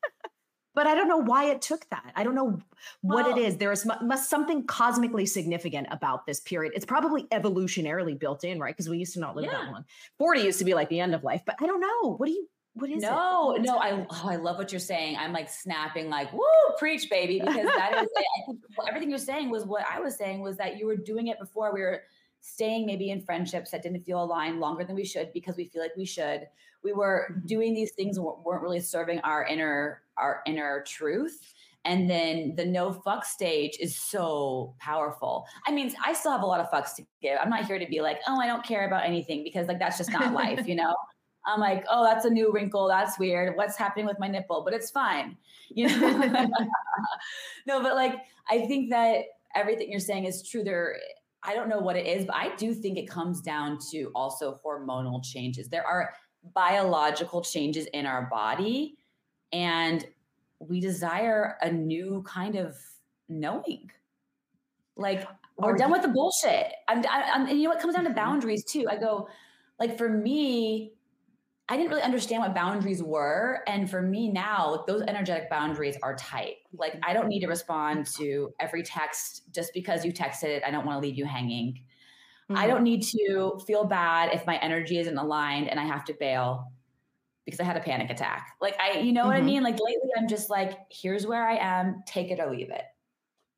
but 0.77 0.85
I 0.85 0.93
don't 0.93 1.07
know 1.07 1.17
why 1.17 1.45
it 1.45 1.63
took 1.63 1.89
that. 1.89 2.11
I 2.15 2.23
don't 2.23 2.35
know 2.35 2.59
what 3.01 3.25
well, 3.25 3.35
it 3.35 3.41
is. 3.41 3.57
There 3.57 3.71
is 3.71 3.83
must 4.03 4.29
something 4.29 4.67
cosmically 4.67 5.25
significant 5.25 5.87
about 5.89 6.27
this 6.27 6.39
period. 6.39 6.73
It's 6.75 6.85
probably 6.85 7.23
evolutionarily 7.31 8.17
built 8.17 8.43
in, 8.43 8.59
right? 8.59 8.75
Because 8.75 8.87
we 8.87 8.99
used 8.99 9.15
to 9.15 9.19
not 9.19 9.35
live 9.35 9.45
yeah. 9.45 9.53
that 9.53 9.71
long. 9.71 9.85
40 10.19 10.41
used 10.41 10.59
to 10.59 10.65
be 10.65 10.75
like 10.75 10.87
the 10.89 10.99
end 10.99 11.15
of 11.15 11.23
life, 11.23 11.41
but 11.47 11.55
I 11.59 11.65
don't 11.65 11.81
know. 11.81 12.13
What 12.17 12.27
do 12.27 12.31
you 12.31 12.47
what 12.75 12.91
is 12.91 13.01
no, 13.01 13.55
it? 13.55 13.63
No, 13.63 13.73
no, 13.73 13.79
I 13.79 14.05
oh, 14.07 14.29
I 14.29 14.35
love 14.35 14.59
what 14.59 14.71
you're 14.71 14.77
saying. 14.77 15.17
I'm 15.17 15.33
like 15.33 15.49
snapping, 15.49 16.11
like, 16.11 16.31
woo, 16.31 16.43
preach, 16.77 17.09
baby, 17.09 17.39
because 17.39 17.65
that 17.65 17.93
is 17.95 18.09
it. 18.15 18.25
I 18.43 18.45
think 18.45 18.59
everything 18.87 19.09
you're 19.09 19.17
saying 19.17 19.49
was 19.49 19.65
what 19.65 19.83
I 19.91 19.99
was 19.99 20.15
saying 20.15 20.41
was 20.41 20.57
that 20.57 20.77
you 20.77 20.85
were 20.85 20.95
doing 20.95 21.25
it 21.25 21.39
before 21.39 21.73
we 21.73 21.81
were 21.81 22.03
staying 22.41 22.85
maybe 22.85 23.09
in 23.09 23.21
friendships 23.21 23.71
that 23.71 23.81
didn't 23.81 24.03
feel 24.03 24.23
aligned 24.23 24.59
longer 24.59 24.83
than 24.83 24.95
we 24.95 25.05
should 25.05 25.33
because 25.33 25.57
we 25.57 25.65
feel 25.65 25.81
like 25.81 25.95
we 25.97 26.05
should. 26.05 26.47
We 26.87 26.93
were 26.93 27.27
mm-hmm. 27.29 27.45
doing 27.45 27.73
these 27.73 27.91
things 27.91 28.17
weren't 28.17 28.61
really 28.61 28.79
serving 28.79 29.19
our 29.19 29.45
inner 29.45 30.03
our 30.17 30.41
inner 30.45 30.85
truth. 30.87 31.53
And 31.83 32.09
then 32.09 32.53
the 32.55 32.65
no 32.65 32.93
fuck 32.93 33.25
stage 33.25 33.77
is 33.79 33.97
so 33.97 34.73
powerful. 34.79 35.45
I 35.67 35.71
mean, 35.71 35.93
I 36.03 36.13
still 36.13 36.31
have 36.31 36.43
a 36.43 36.45
lot 36.45 36.61
of 36.61 36.69
fucks 36.71 36.95
to 36.95 37.03
give. 37.21 37.37
I'm 37.41 37.49
not 37.49 37.65
here 37.65 37.77
to 37.77 37.85
be 37.85 38.01
like, 38.01 38.19
oh, 38.27 38.39
I 38.39 38.47
don't 38.47 38.63
care 38.63 38.87
about 38.87 39.05
anything 39.05 39.43
because 39.43 39.67
like 39.67 39.79
that's 39.79 39.97
just 39.97 40.11
not 40.11 40.33
life, 40.33 40.65
you 40.65 40.75
know? 40.75 40.95
I'm 41.45 41.59
like, 41.59 41.85
oh, 41.89 42.03
that's 42.03 42.25
a 42.25 42.29
new 42.29 42.51
wrinkle. 42.51 42.87
That's 42.87 43.17
weird. 43.19 43.55
What's 43.55 43.77
happening 43.77 44.05
with 44.05 44.19
my 44.19 44.27
nipple? 44.27 44.63
But 44.63 44.73
it's 44.73 44.91
fine. 44.91 45.37
You 45.69 45.87
know? 45.87 46.09
no, 47.67 47.81
but 47.81 47.95
like 47.95 48.15
I 48.49 48.65
think 48.67 48.89
that 48.91 49.23
everything 49.55 49.89
you're 49.89 49.99
saying 49.99 50.25
is 50.25 50.47
true. 50.47 50.63
There, 50.63 50.97
I 51.43 51.53
don't 51.55 51.69
know 51.69 51.79
what 51.79 51.95
it 51.95 52.05
is, 52.05 52.25
but 52.25 52.35
I 52.35 52.53
do 52.55 52.73
think 52.73 52.97
it 52.97 53.09
comes 53.09 53.39
down 53.39 53.77
to 53.91 54.11
also 54.13 54.59
hormonal 54.65 55.23
changes. 55.23 55.69
There 55.69 55.85
are 55.85 56.13
biological 56.53 57.41
changes 57.41 57.87
in 57.87 58.05
our 58.05 58.27
body, 58.29 58.97
and 59.51 60.05
we 60.59 60.79
desire 60.79 61.57
a 61.61 61.71
new 61.71 62.23
kind 62.27 62.55
of 62.55 62.75
knowing. 63.29 63.91
Like 64.95 65.27
we're 65.57 65.75
done 65.75 65.91
with 65.91 66.01
the 66.01 66.07
bullshit. 66.09 66.67
I'm, 66.87 67.03
I'm, 67.09 67.47
and 67.47 67.57
you 67.57 67.63
know 67.63 67.69
what 67.69 67.79
comes 67.79 67.95
down 67.95 68.03
to 68.03 68.09
mm-hmm. 68.09 68.15
boundaries 68.15 68.63
too. 68.63 68.85
I 68.89 68.97
go, 68.97 69.27
like 69.79 69.97
for 69.97 70.09
me, 70.09 70.93
I 71.69 71.75
didn't 71.75 71.89
really 71.89 72.03
understand 72.03 72.41
what 72.41 72.55
boundaries 72.55 73.03
were. 73.03 73.61
And 73.67 73.89
for 73.89 74.01
me 74.01 74.29
now, 74.29 74.85
those 74.87 75.01
energetic 75.01 75.49
boundaries 75.49 75.97
are 76.01 76.15
tight. 76.15 76.55
Like 76.73 76.97
I 77.03 77.13
don't 77.13 77.27
need 77.27 77.41
to 77.41 77.47
respond 77.47 78.07
to 78.17 78.53
every 78.59 78.83
text 78.83 79.43
just 79.53 79.73
because 79.73 80.05
you 80.05 80.13
texted 80.13 80.45
it. 80.45 80.63
I 80.65 80.71
don't 80.71 80.85
want 80.85 81.01
to 81.01 81.05
leave 81.05 81.17
you 81.17 81.25
hanging. 81.25 81.81
Mm-hmm. 82.49 82.57
I 82.57 82.67
don't 82.67 82.83
need 82.83 83.03
to 83.03 83.61
feel 83.67 83.83
bad 83.83 84.33
if 84.33 84.45
my 84.45 84.57
energy 84.57 84.99
isn't 84.99 85.17
aligned 85.17 85.67
and 85.69 85.79
I 85.79 85.85
have 85.85 86.05
to 86.05 86.13
bail 86.13 86.71
because 87.45 87.59
I 87.59 87.63
had 87.63 87.77
a 87.77 87.81
panic 87.81 88.09
attack. 88.09 88.55
Like 88.61 88.79
I, 88.79 88.99
you 88.99 89.11
know 89.11 89.21
mm-hmm. 89.21 89.27
what 89.27 89.35
I 89.35 89.39
mm-hmm. 89.39 89.45
mean? 89.47 89.63
Like 89.63 89.79
lately 89.79 90.09
I'm 90.17 90.27
just 90.27 90.49
like, 90.49 90.77
here's 90.89 91.25
where 91.25 91.47
I 91.47 91.57
am, 91.57 92.03
take 92.05 92.31
it 92.31 92.39
or 92.39 92.49
leave 92.49 92.69
it. 92.69 92.83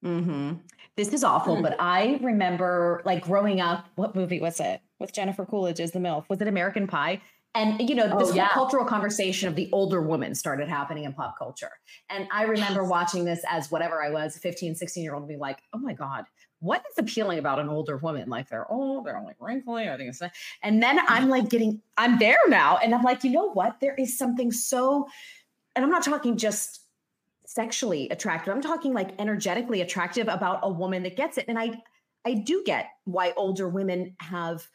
Mm-hmm. 0.03 0.53
This 0.95 1.13
is 1.13 1.23
awful, 1.23 1.57
mm. 1.57 1.61
but 1.61 1.75
I 1.79 2.19
remember 2.21 3.01
like 3.05 3.23
growing 3.23 3.61
up, 3.61 3.85
what 3.95 4.15
movie 4.15 4.39
was 4.39 4.59
it 4.59 4.81
with 4.97 5.13
Jennifer 5.13 5.45
Coolidge 5.45 5.79
as 5.79 5.91
the 5.91 5.99
MILF? 5.99 6.27
Was 6.29 6.41
it 6.41 6.47
American 6.47 6.87
Pie? 6.87 7.21
And 7.55 7.89
you 7.89 7.95
know, 7.95 8.19
this 8.19 8.31
oh, 8.31 8.33
yeah. 8.33 8.49
cultural 8.49 8.85
conversation 8.85 9.47
of 9.47 9.55
the 9.55 9.69
older 9.71 10.01
woman 10.01 10.35
started 10.35 10.69
happening 10.69 11.05
in 11.05 11.13
pop 11.13 11.37
culture. 11.37 11.71
And 12.09 12.27
I 12.31 12.43
remember 12.43 12.81
yes. 12.81 12.89
watching 12.89 13.25
this 13.25 13.41
as 13.49 13.71
whatever 13.71 14.03
I 14.03 14.09
was, 14.09 14.37
15, 14.37 14.75
16 14.75 15.03
year 15.03 15.15
old, 15.15 15.27
being 15.27 15.39
like, 15.39 15.61
oh 15.73 15.79
my 15.79 15.93
God, 15.93 16.25
what 16.59 16.83
is 16.91 16.97
appealing 16.97 17.39
about 17.39 17.59
an 17.59 17.69
older 17.69 17.97
woman? 17.97 18.29
Like 18.29 18.49
they're 18.49 18.69
old, 18.71 19.05
they're 19.05 19.17
only 19.17 19.33
wrinkly. 19.39 19.89
I 19.89 19.97
think 19.97 20.09
it's 20.09 20.21
and 20.61 20.83
then 20.83 20.99
I'm 21.07 21.29
like 21.29 21.49
getting, 21.49 21.81
I'm 21.97 22.19
there 22.19 22.39
now. 22.47 22.77
And 22.77 22.93
I'm 22.93 23.03
like, 23.03 23.23
you 23.23 23.31
know 23.31 23.51
what? 23.51 23.79
There 23.79 23.95
is 23.95 24.17
something 24.17 24.51
so, 24.51 25.07
and 25.75 25.85
I'm 25.85 25.91
not 25.91 26.03
talking 26.03 26.37
just 26.37 26.81
sexually 27.45 28.09
attractive. 28.09 28.53
I'm 28.53 28.61
talking 28.61 28.93
like 28.93 29.19
energetically 29.19 29.81
attractive 29.81 30.27
about 30.27 30.59
a 30.63 30.69
woman 30.69 31.03
that 31.03 31.15
gets 31.17 31.37
it. 31.37 31.45
And 31.47 31.57
I 31.57 31.81
I 32.25 32.33
do 32.33 32.63
get 32.65 32.89
why 33.05 33.33
older 33.37 33.67
women 33.67 34.15
have 34.19 34.67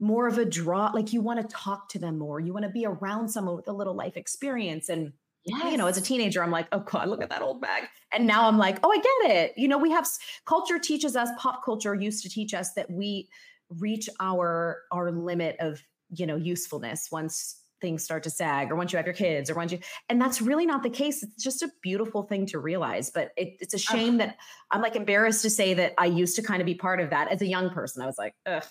more 0.00 0.26
of 0.26 0.38
a 0.38 0.44
draw 0.44 0.90
like 0.94 1.12
you 1.12 1.20
want 1.20 1.40
to 1.40 1.54
talk 1.54 1.88
to 1.90 1.98
them 1.98 2.18
more. 2.18 2.40
You 2.40 2.52
want 2.52 2.64
to 2.64 2.70
be 2.70 2.86
around 2.86 3.28
someone 3.28 3.56
with 3.56 3.68
a 3.68 3.72
little 3.72 3.94
life 3.94 4.16
experience 4.16 4.88
and 4.88 5.12
Yes. 5.44 5.72
You 5.72 5.76
know, 5.76 5.86
as 5.86 5.96
a 5.96 6.00
teenager, 6.00 6.42
I'm 6.42 6.50
like, 6.50 6.68
oh 6.72 6.80
God, 6.80 7.08
look 7.08 7.22
at 7.22 7.30
that 7.30 7.42
old 7.42 7.60
bag. 7.60 7.84
And 8.12 8.26
now 8.26 8.46
I'm 8.46 8.58
like, 8.58 8.78
oh, 8.84 8.92
I 8.92 8.96
get 8.96 9.36
it. 9.36 9.52
You 9.56 9.66
know, 9.68 9.78
we 9.78 9.90
have 9.90 10.06
culture 10.46 10.78
teaches 10.78 11.16
us, 11.16 11.28
pop 11.38 11.64
culture 11.64 11.94
used 11.94 12.22
to 12.22 12.28
teach 12.28 12.54
us 12.54 12.74
that 12.74 12.90
we 12.90 13.28
reach 13.68 14.08
our 14.20 14.82
our 14.92 15.10
limit 15.10 15.56
of, 15.58 15.82
you 16.10 16.26
know, 16.26 16.36
usefulness 16.36 17.08
once 17.10 17.62
things 17.80 18.04
start 18.04 18.22
to 18.22 18.30
sag 18.30 18.70
or 18.70 18.76
once 18.76 18.92
you 18.92 18.96
have 18.96 19.06
your 19.06 19.14
kids 19.14 19.50
or 19.50 19.54
once 19.54 19.72
you 19.72 19.78
and 20.08 20.20
that's 20.20 20.40
really 20.40 20.64
not 20.64 20.84
the 20.84 20.88
case 20.88 21.24
it's 21.24 21.42
just 21.42 21.62
a 21.62 21.68
beautiful 21.82 22.22
thing 22.22 22.46
to 22.46 22.60
realize 22.60 23.10
but 23.10 23.32
it, 23.36 23.56
it's 23.58 23.74
a 23.74 23.78
shame 23.78 24.18
that 24.18 24.36
i'm 24.70 24.80
like 24.80 24.94
embarrassed 24.94 25.42
to 25.42 25.50
say 25.50 25.74
that 25.74 25.92
i 25.98 26.06
used 26.06 26.36
to 26.36 26.42
kind 26.42 26.62
of 26.62 26.66
be 26.66 26.76
part 26.76 27.00
of 27.00 27.10
that 27.10 27.26
as 27.32 27.42
a 27.42 27.46
young 27.46 27.70
person 27.70 28.00
i 28.00 28.06
was 28.06 28.14
like 28.16 28.34
ugh 28.46 28.62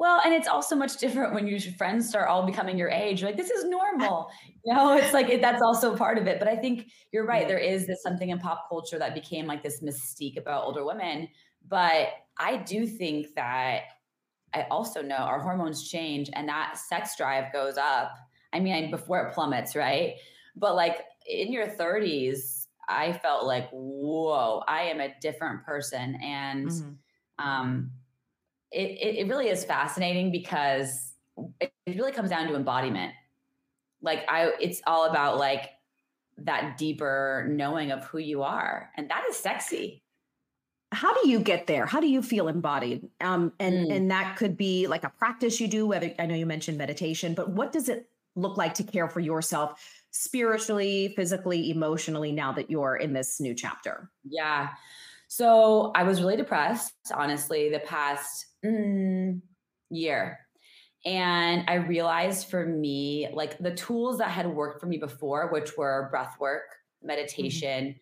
well, 0.00 0.18
and 0.24 0.32
it's 0.32 0.48
also 0.48 0.74
much 0.74 0.96
different 0.96 1.34
when 1.34 1.46
your 1.46 1.60
friends 1.76 2.08
start 2.08 2.26
all 2.26 2.46
becoming 2.46 2.78
your 2.78 2.88
age. 2.88 3.20
You're 3.20 3.28
like, 3.28 3.36
this 3.36 3.50
is 3.50 3.66
normal. 3.66 4.30
You 4.64 4.74
know, 4.74 4.96
it's 4.96 5.12
like 5.12 5.28
it, 5.28 5.42
that's 5.42 5.60
also 5.60 5.94
part 5.94 6.16
of 6.16 6.26
it. 6.26 6.38
But 6.38 6.48
I 6.48 6.56
think 6.56 6.90
you're 7.12 7.26
right. 7.26 7.46
There 7.46 7.58
is 7.58 7.86
this 7.86 8.02
something 8.02 8.30
in 8.30 8.38
pop 8.38 8.66
culture 8.70 8.98
that 8.98 9.12
became 9.12 9.46
like 9.46 9.62
this 9.62 9.82
mystique 9.82 10.38
about 10.38 10.64
older 10.64 10.86
women. 10.86 11.28
But 11.68 12.08
I 12.38 12.56
do 12.56 12.86
think 12.86 13.34
that 13.36 13.82
I 14.54 14.62
also 14.70 15.02
know 15.02 15.16
our 15.16 15.38
hormones 15.38 15.86
change 15.86 16.30
and 16.32 16.48
that 16.48 16.78
sex 16.78 17.14
drive 17.18 17.52
goes 17.52 17.76
up. 17.76 18.12
I 18.54 18.60
mean, 18.60 18.90
before 18.90 19.20
it 19.26 19.34
plummets, 19.34 19.76
right? 19.76 20.14
But 20.56 20.76
like 20.76 21.04
in 21.26 21.52
your 21.52 21.66
30s, 21.66 22.68
I 22.88 23.12
felt 23.12 23.46
like, 23.46 23.68
whoa, 23.70 24.62
I 24.66 24.84
am 24.84 25.00
a 25.00 25.14
different 25.20 25.62
person. 25.64 26.18
And 26.22 26.68
mm-hmm. 26.68 27.46
um, 27.46 27.90
it, 28.72 29.18
it, 29.18 29.28
really 29.28 29.48
is 29.48 29.64
fascinating 29.64 30.30
because 30.30 31.12
it 31.60 31.72
really 31.86 32.12
comes 32.12 32.30
down 32.30 32.46
to 32.48 32.54
embodiment. 32.54 33.12
Like 34.02 34.24
I, 34.28 34.52
it's 34.60 34.80
all 34.86 35.06
about 35.06 35.38
like 35.38 35.70
that 36.38 36.78
deeper 36.78 37.46
knowing 37.50 37.90
of 37.90 38.04
who 38.04 38.18
you 38.18 38.42
are. 38.42 38.90
And 38.96 39.10
that 39.10 39.24
is 39.28 39.36
sexy 39.36 40.02
how 40.92 41.14
do 41.22 41.28
you 41.28 41.38
get 41.38 41.66
there 41.66 41.86
how 41.86 42.00
do 42.00 42.08
you 42.08 42.22
feel 42.22 42.48
embodied 42.48 43.08
um, 43.20 43.52
and 43.60 43.88
mm. 43.88 43.96
and 43.96 44.10
that 44.10 44.36
could 44.36 44.56
be 44.56 44.86
like 44.86 45.04
a 45.04 45.10
practice 45.10 45.60
you 45.60 45.68
do 45.68 45.86
whether 45.86 46.12
i 46.18 46.26
know 46.26 46.34
you 46.34 46.46
mentioned 46.46 46.76
meditation 46.76 47.34
but 47.34 47.50
what 47.50 47.72
does 47.72 47.88
it 47.88 48.08
look 48.36 48.56
like 48.56 48.74
to 48.74 48.82
care 48.82 49.08
for 49.08 49.20
yourself 49.20 49.80
spiritually 50.10 51.12
physically 51.16 51.70
emotionally 51.70 52.32
now 52.32 52.52
that 52.52 52.70
you're 52.70 52.96
in 52.96 53.12
this 53.12 53.40
new 53.40 53.54
chapter 53.54 54.10
yeah 54.28 54.68
so 55.28 55.92
i 55.94 56.02
was 56.02 56.20
really 56.20 56.36
depressed 56.36 56.94
honestly 57.14 57.70
the 57.70 57.80
past 57.80 58.46
mm, 58.64 59.40
year 59.90 60.38
and 61.04 61.64
i 61.68 61.74
realized 61.74 62.48
for 62.48 62.66
me 62.66 63.28
like 63.32 63.58
the 63.58 63.74
tools 63.74 64.18
that 64.18 64.30
had 64.30 64.46
worked 64.46 64.80
for 64.80 64.86
me 64.86 64.98
before 64.98 65.50
which 65.50 65.76
were 65.76 66.08
breath 66.10 66.36
work 66.38 66.62
mm-hmm. 66.62 67.08
meditation 67.08 67.88
mm-hmm 67.88 67.98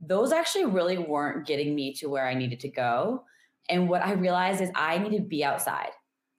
those 0.00 0.32
actually 0.32 0.64
really 0.64 0.98
weren't 0.98 1.46
getting 1.46 1.74
me 1.74 1.92
to 1.94 2.08
where 2.08 2.26
I 2.26 2.34
needed 2.34 2.60
to 2.60 2.68
go. 2.68 3.24
And 3.68 3.88
what 3.88 4.02
I 4.02 4.12
realized 4.12 4.60
is 4.60 4.70
I 4.74 4.98
need 4.98 5.16
to 5.16 5.22
be 5.22 5.44
outside. 5.44 5.90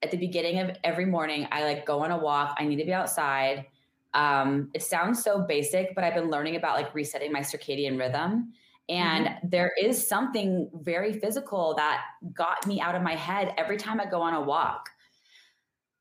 At 0.02 0.10
the 0.10 0.18
beginning 0.18 0.60
of 0.60 0.76
every 0.84 1.06
morning, 1.06 1.48
I 1.52 1.64
like 1.64 1.86
go 1.86 2.00
on 2.00 2.12
a 2.12 2.18
walk. 2.18 2.56
I 2.58 2.66
need 2.66 2.78
to 2.78 2.86
be 2.86 2.94
outside. 2.94 3.68
Um, 4.14 4.72
it 4.74 4.82
sounds 4.82 5.24
so 5.24 5.42
basic, 5.42 5.94
but 5.94 6.04
I've 6.04 6.16
been 6.16 6.32
learning 6.32 6.56
about 6.56 6.76
like 6.76 6.94
resetting 6.96 7.32
my 7.32 7.42
circadian 7.42 8.00
rhythm. 8.00 8.52
And 8.90 9.28
mm-hmm. 9.28 9.50
there 9.50 9.72
is 9.82 10.08
something 10.08 10.70
very 10.74 11.14
physical 11.14 11.76
that 11.76 12.04
got 12.34 12.66
me 12.68 12.82
out 12.82 12.96
of 12.96 13.02
my 13.02 13.16
head 13.16 13.54
every 13.58 13.78
time 13.78 14.00
I 14.00 14.06
go 14.06 14.22
on 14.22 14.34
a 14.34 14.42
walk. 14.42 14.90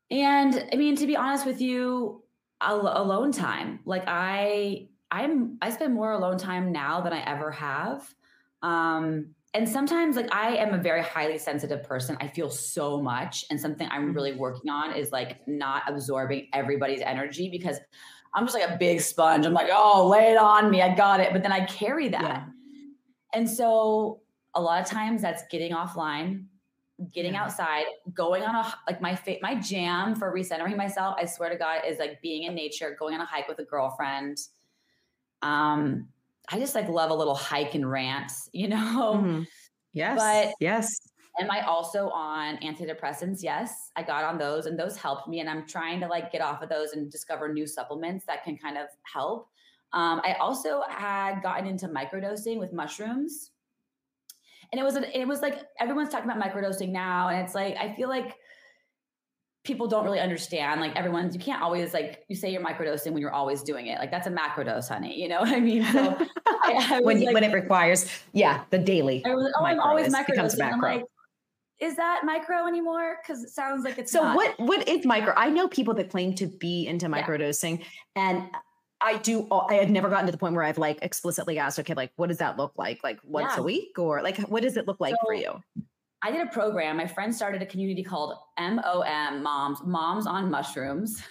And 0.09 0.67
I 0.73 0.75
mean, 0.75 0.95
to 0.97 1.07
be 1.07 1.15
honest 1.15 1.45
with 1.45 1.61
you, 1.61 2.23
al- 2.61 3.01
alone 3.01 3.31
time. 3.31 3.79
Like 3.85 4.03
I 4.07 4.87
I'm 5.09 5.57
I 5.61 5.71
spend 5.71 5.93
more 5.93 6.11
alone 6.11 6.37
time 6.37 6.71
now 6.71 7.01
than 7.01 7.13
I 7.13 7.21
ever 7.23 7.51
have. 7.51 8.13
Um, 8.61 9.33
and 9.53 9.67
sometimes 9.67 10.15
like 10.15 10.33
I 10.33 10.55
am 10.55 10.73
a 10.73 10.77
very 10.77 11.01
highly 11.03 11.37
sensitive 11.37 11.83
person. 11.83 12.15
I 12.21 12.27
feel 12.27 12.49
so 12.49 13.01
much. 13.01 13.43
And 13.49 13.59
something 13.59 13.87
I'm 13.91 14.07
mm-hmm. 14.07 14.13
really 14.13 14.33
working 14.33 14.69
on 14.69 14.95
is 14.95 15.11
like 15.11 15.45
not 15.47 15.83
absorbing 15.87 16.47
everybody's 16.53 17.01
energy 17.01 17.49
because 17.49 17.77
I'm 18.33 18.45
just 18.45 18.57
like 18.57 18.69
a 18.69 18.77
big 18.77 19.01
sponge. 19.01 19.45
I'm 19.45 19.53
like, 19.53 19.69
oh, 19.71 20.07
lay 20.07 20.31
it 20.31 20.37
on 20.37 20.71
me. 20.71 20.81
I 20.81 20.95
got 20.95 21.19
it. 21.19 21.33
But 21.33 21.43
then 21.43 21.51
I 21.51 21.65
carry 21.65 22.07
that. 22.09 22.21
Yeah. 22.21 22.43
And 23.33 23.49
so 23.49 24.21
a 24.55 24.61
lot 24.61 24.81
of 24.81 24.87
times 24.87 25.21
that's 25.21 25.43
getting 25.49 25.71
offline, 25.71 26.45
getting 27.13 27.33
yeah. 27.33 27.43
outside, 27.43 27.85
going 28.13 28.43
on 28.43 28.55
a 28.55 28.73
like 28.87 29.01
my 29.01 29.15
fa- 29.15 29.37
my 29.41 29.55
jam 29.55 30.15
for 30.15 30.33
recentering 30.33 30.77
myself, 30.77 31.15
I 31.17 31.25
swear 31.25 31.49
to 31.49 31.57
God, 31.57 31.81
is 31.87 31.99
like 31.99 32.21
being 32.21 32.43
in 32.43 32.55
nature, 32.55 32.95
going 32.99 33.15
on 33.15 33.21
a 33.21 33.25
hike 33.25 33.47
with 33.47 33.59
a 33.59 33.65
girlfriend 33.65 34.37
um, 35.41 36.07
I 36.49 36.59
just 36.59 36.75
like 36.75 36.89
love 36.89 37.11
a 37.11 37.13
little 37.13 37.35
hike 37.35 37.75
and 37.75 37.89
rant, 37.89 38.31
you 38.53 38.67
know? 38.67 39.15
Mm-hmm. 39.17 39.43
Yes. 39.93 40.17
But 40.17 40.55
yes. 40.59 40.87
Am 41.39 41.49
I 41.49 41.61
also 41.61 42.09
on 42.09 42.57
antidepressants? 42.57 43.41
Yes, 43.41 43.91
I 43.95 44.03
got 44.03 44.25
on 44.25 44.37
those 44.37 44.65
and 44.65 44.77
those 44.77 44.97
helped 44.97 45.29
me. 45.29 45.39
And 45.39 45.49
I'm 45.49 45.65
trying 45.65 46.01
to 46.01 46.07
like 46.07 46.31
get 46.31 46.41
off 46.41 46.61
of 46.61 46.69
those 46.69 46.91
and 46.91 47.09
discover 47.09 47.51
new 47.51 47.65
supplements 47.65 48.25
that 48.25 48.43
can 48.43 48.57
kind 48.57 48.77
of 48.77 48.87
help. 49.03 49.49
Um, 49.93 50.21
I 50.23 50.33
also 50.39 50.83
had 50.89 51.41
gotten 51.41 51.67
into 51.67 51.87
microdosing 51.87 52.59
with 52.59 52.73
mushrooms. 52.73 53.51
And 54.71 54.79
it 54.79 54.83
was, 54.83 54.95
a, 54.95 55.19
it 55.19 55.27
was 55.27 55.41
like 55.41 55.59
everyone's 55.79 56.09
talking 56.09 56.29
about 56.29 56.41
microdosing 56.41 56.89
now. 56.89 57.27
And 57.27 57.41
it's 57.41 57.53
like, 57.53 57.75
I 57.75 57.93
feel 57.93 58.07
like 58.07 58.37
people 59.63 59.87
don't 59.87 60.03
really 60.03 60.19
understand 60.19 60.81
like 60.81 60.95
everyone's 60.95 61.35
you 61.35 61.39
can't 61.39 61.61
always 61.61 61.93
like 61.93 62.23
you 62.27 62.35
say 62.35 62.51
you're 62.51 62.63
microdosing 62.63 63.11
when 63.11 63.21
you're 63.21 63.33
always 63.33 63.61
doing 63.61 63.87
it 63.87 63.99
like 63.99 64.09
that's 64.09 64.25
a 64.25 64.31
macrodose 64.31 64.87
honey 64.87 65.19
you 65.19 65.27
know 65.27 65.39
what 65.39 65.49
i 65.49 65.59
mean 65.59 65.83
so 65.83 66.17
I, 66.47 66.87
I 66.89 67.01
when, 67.01 67.23
like, 67.23 67.33
when 67.33 67.43
it 67.43 67.53
requires 67.53 68.07
yeah 68.33 68.63
the 68.71 68.79
daily 68.79 69.23
I 69.23 69.35
was, 69.35 69.53
oh 69.59 69.65
i'm 69.65 69.79
always 69.79 70.13
microdosing 70.13 70.61
i'm 70.61 70.81
like 70.81 71.03
is 71.79 71.95
that 71.95 72.21
micro 72.23 72.67
anymore 72.67 73.17
because 73.21 73.43
it 73.43 73.49
sounds 73.49 73.83
like 73.83 73.97
it's 73.99 74.11
so 74.11 74.23
not. 74.23 74.35
what 74.35 74.59
what 74.59 74.87
is 74.87 75.05
micro 75.05 75.33
i 75.37 75.49
know 75.49 75.67
people 75.67 75.93
that 75.95 76.09
claim 76.09 76.33
to 76.35 76.47
be 76.47 76.87
into 76.87 77.07
microdosing 77.07 77.79
yeah. 77.79 78.29
and 78.29 78.43
I 79.03 79.17
do. 79.17 79.47
I 79.51 79.75
had 79.75 79.89
never 79.89 80.09
gotten 80.09 80.27
to 80.27 80.31
the 80.31 80.37
point 80.37 80.53
where 80.53 80.63
I've 80.63 80.77
like 80.77 80.99
explicitly 81.01 81.57
asked, 81.57 81.79
okay, 81.79 81.93
like 81.93 82.11
what 82.15 82.27
does 82.27 82.37
that 82.37 82.57
look 82.57 82.73
like? 82.77 83.03
Like 83.03 83.19
once 83.23 83.53
yeah. 83.55 83.61
a 83.61 83.63
week, 83.63 83.97
or 83.97 84.21
like 84.21 84.37
what 84.41 84.63
does 84.63 84.77
it 84.77 84.87
look 84.87 84.99
like 84.99 85.15
so, 85.21 85.25
for 85.25 85.33
you? 85.33 85.61
I 86.23 86.31
did 86.31 86.41
a 86.41 86.51
program. 86.51 86.97
My 86.97 87.07
friend 87.07 87.33
started 87.33 87.61
a 87.61 87.65
community 87.65 88.03
called 88.03 88.35
MOM 88.59 89.41
Moms, 89.41 89.79
Moms 89.83 90.27
on 90.27 90.51
Mushrooms, 90.51 91.21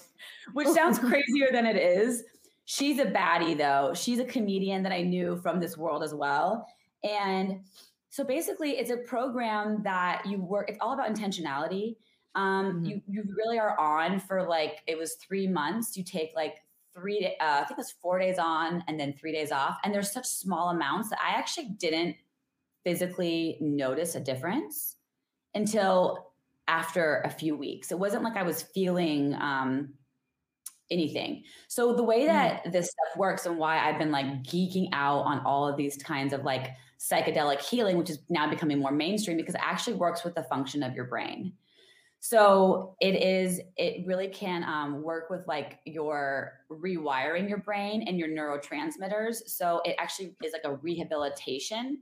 which 0.54 0.68
sounds 0.68 0.98
crazier 0.98 1.50
than 1.52 1.66
it 1.66 1.76
is. 1.76 2.24
She's 2.64 2.98
a 2.98 3.06
baddie 3.06 3.56
though. 3.56 3.94
She's 3.94 4.18
a 4.18 4.24
comedian 4.24 4.82
that 4.82 4.92
I 4.92 5.02
knew 5.02 5.36
from 5.36 5.60
this 5.60 5.76
world 5.76 6.02
as 6.02 6.14
well. 6.14 6.66
And 7.04 7.60
So 8.10 8.24
basically, 8.24 8.72
it's 8.72 8.90
a 8.90 8.96
program 8.96 9.82
that 9.84 10.22
you 10.26 10.40
work. 10.42 10.68
It's 10.68 10.78
all 10.80 10.92
about 10.92 11.08
intentionality. 11.12 11.96
Um, 12.34 12.66
mm-hmm. 12.66 12.84
You 12.86 13.02
you 13.08 13.24
really 13.36 13.58
are 13.58 13.78
on 13.78 14.18
for 14.20 14.48
like 14.48 14.82
it 14.86 14.98
was 14.98 15.14
three 15.14 15.46
months. 15.46 15.96
You 15.96 16.04
take 16.04 16.32
like 16.34 16.56
three. 17.00 17.36
Uh, 17.40 17.60
I 17.60 17.64
think 17.64 17.72
it 17.72 17.76
was 17.78 17.90
four 17.90 18.18
days 18.18 18.38
on 18.38 18.84
and 18.88 18.98
then 18.98 19.12
three 19.12 19.32
days 19.32 19.52
off. 19.52 19.78
And 19.84 19.94
there's 19.94 20.12
such 20.12 20.26
small 20.26 20.70
amounts 20.70 21.10
that 21.10 21.18
I 21.20 21.38
actually 21.38 21.70
didn't 21.78 22.16
physically 22.84 23.58
notice 23.60 24.14
a 24.14 24.20
difference 24.20 24.96
until 25.54 26.32
after 26.68 27.22
a 27.24 27.30
few 27.30 27.56
weeks. 27.56 27.90
It 27.90 27.98
wasn't 27.98 28.22
like 28.22 28.36
I 28.36 28.42
was 28.42 28.62
feeling 28.62 29.34
um, 29.34 29.94
anything. 30.90 31.44
So 31.68 31.94
the 31.94 32.04
way 32.04 32.20
mm-hmm. 32.20 32.28
that 32.28 32.64
mm. 32.64 32.72
this 32.72 32.86
stuff 32.86 33.18
works 33.18 33.46
and 33.46 33.58
why 33.58 33.78
I've 33.78 33.98
been 33.98 34.12
like 34.12 34.42
geeking 34.44 34.88
out 34.92 35.20
on 35.20 35.40
all 35.40 35.66
of 35.66 35.76
these 35.76 35.96
kinds 35.96 36.32
of 36.32 36.44
like 36.44 36.70
psychedelic 36.98 37.60
healing, 37.60 37.96
which 37.96 38.10
is 38.10 38.18
now 38.28 38.48
becoming 38.48 38.78
more 38.78 38.92
mainstream 38.92 39.36
because 39.36 39.54
it 39.54 39.62
actually 39.64 39.94
works 39.94 40.22
with 40.22 40.34
the 40.34 40.42
function 40.44 40.82
of 40.82 40.94
your 40.94 41.06
brain. 41.06 41.52
So 42.22 42.96
it 43.00 43.14
is, 43.14 43.60
it 43.78 44.06
really 44.06 44.28
can 44.28 44.62
um, 44.64 45.02
work 45.02 45.30
with 45.30 45.46
like 45.48 45.80
your 45.86 46.52
rewiring 46.70 47.48
your 47.48 47.58
brain 47.58 48.04
and 48.06 48.18
your 48.18 48.28
neurotransmitters. 48.28 49.36
So 49.46 49.80
it 49.86 49.96
actually 49.98 50.36
is 50.44 50.52
like 50.52 50.64
a 50.64 50.76
rehabilitation 50.76 51.98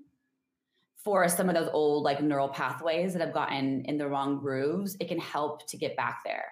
for 0.96 1.28
some 1.28 1.48
of 1.48 1.54
those 1.54 1.70
old 1.72 2.02
like 2.02 2.20
neural 2.20 2.48
pathways 2.48 3.12
that 3.12 3.22
have 3.22 3.32
gotten 3.32 3.84
in 3.84 3.96
the 3.96 4.08
wrong 4.08 4.40
grooves. 4.40 4.96
It 4.98 5.06
can 5.06 5.20
help 5.20 5.68
to 5.68 5.76
get 5.76 5.96
back 5.96 6.22
there. 6.24 6.46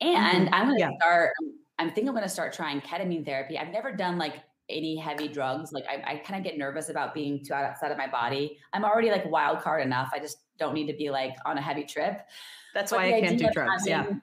And 0.00 0.46
mm-hmm. 0.46 0.54
I'm 0.54 0.66
going 0.68 0.78
to 0.78 0.84
yeah. 0.84 0.96
start, 1.00 1.32
I'm 1.80 1.88
thinking 1.88 2.08
I'm 2.08 2.14
going 2.14 2.22
to 2.22 2.28
start 2.28 2.52
trying 2.52 2.80
ketamine 2.80 3.24
therapy. 3.24 3.58
I've 3.58 3.72
never 3.72 3.90
done 3.94 4.18
like 4.18 4.34
any 4.70 4.96
heavy 4.96 5.28
drugs. 5.28 5.72
Like 5.72 5.84
I, 5.88 6.12
I 6.12 6.16
kind 6.18 6.38
of 6.38 6.44
get 6.44 6.58
nervous 6.58 6.88
about 6.88 7.14
being 7.14 7.44
too 7.44 7.54
outside 7.54 7.90
of 7.90 7.98
my 7.98 8.06
body. 8.06 8.58
I'm 8.72 8.84
already 8.84 9.10
like 9.10 9.24
wild 9.30 9.60
card 9.60 9.82
enough. 9.84 10.10
I 10.14 10.18
just 10.18 10.38
don't 10.58 10.74
need 10.74 10.86
to 10.86 10.96
be 10.96 11.10
like 11.10 11.34
on 11.44 11.58
a 11.58 11.60
heavy 11.60 11.84
trip. 11.84 12.22
That's 12.74 12.90
but 12.90 12.98
why 12.98 13.14
I 13.14 13.20
can't 13.20 13.38
do 13.38 13.48
drugs. 13.52 13.86
Having, 13.88 14.14
yeah. 14.14 14.18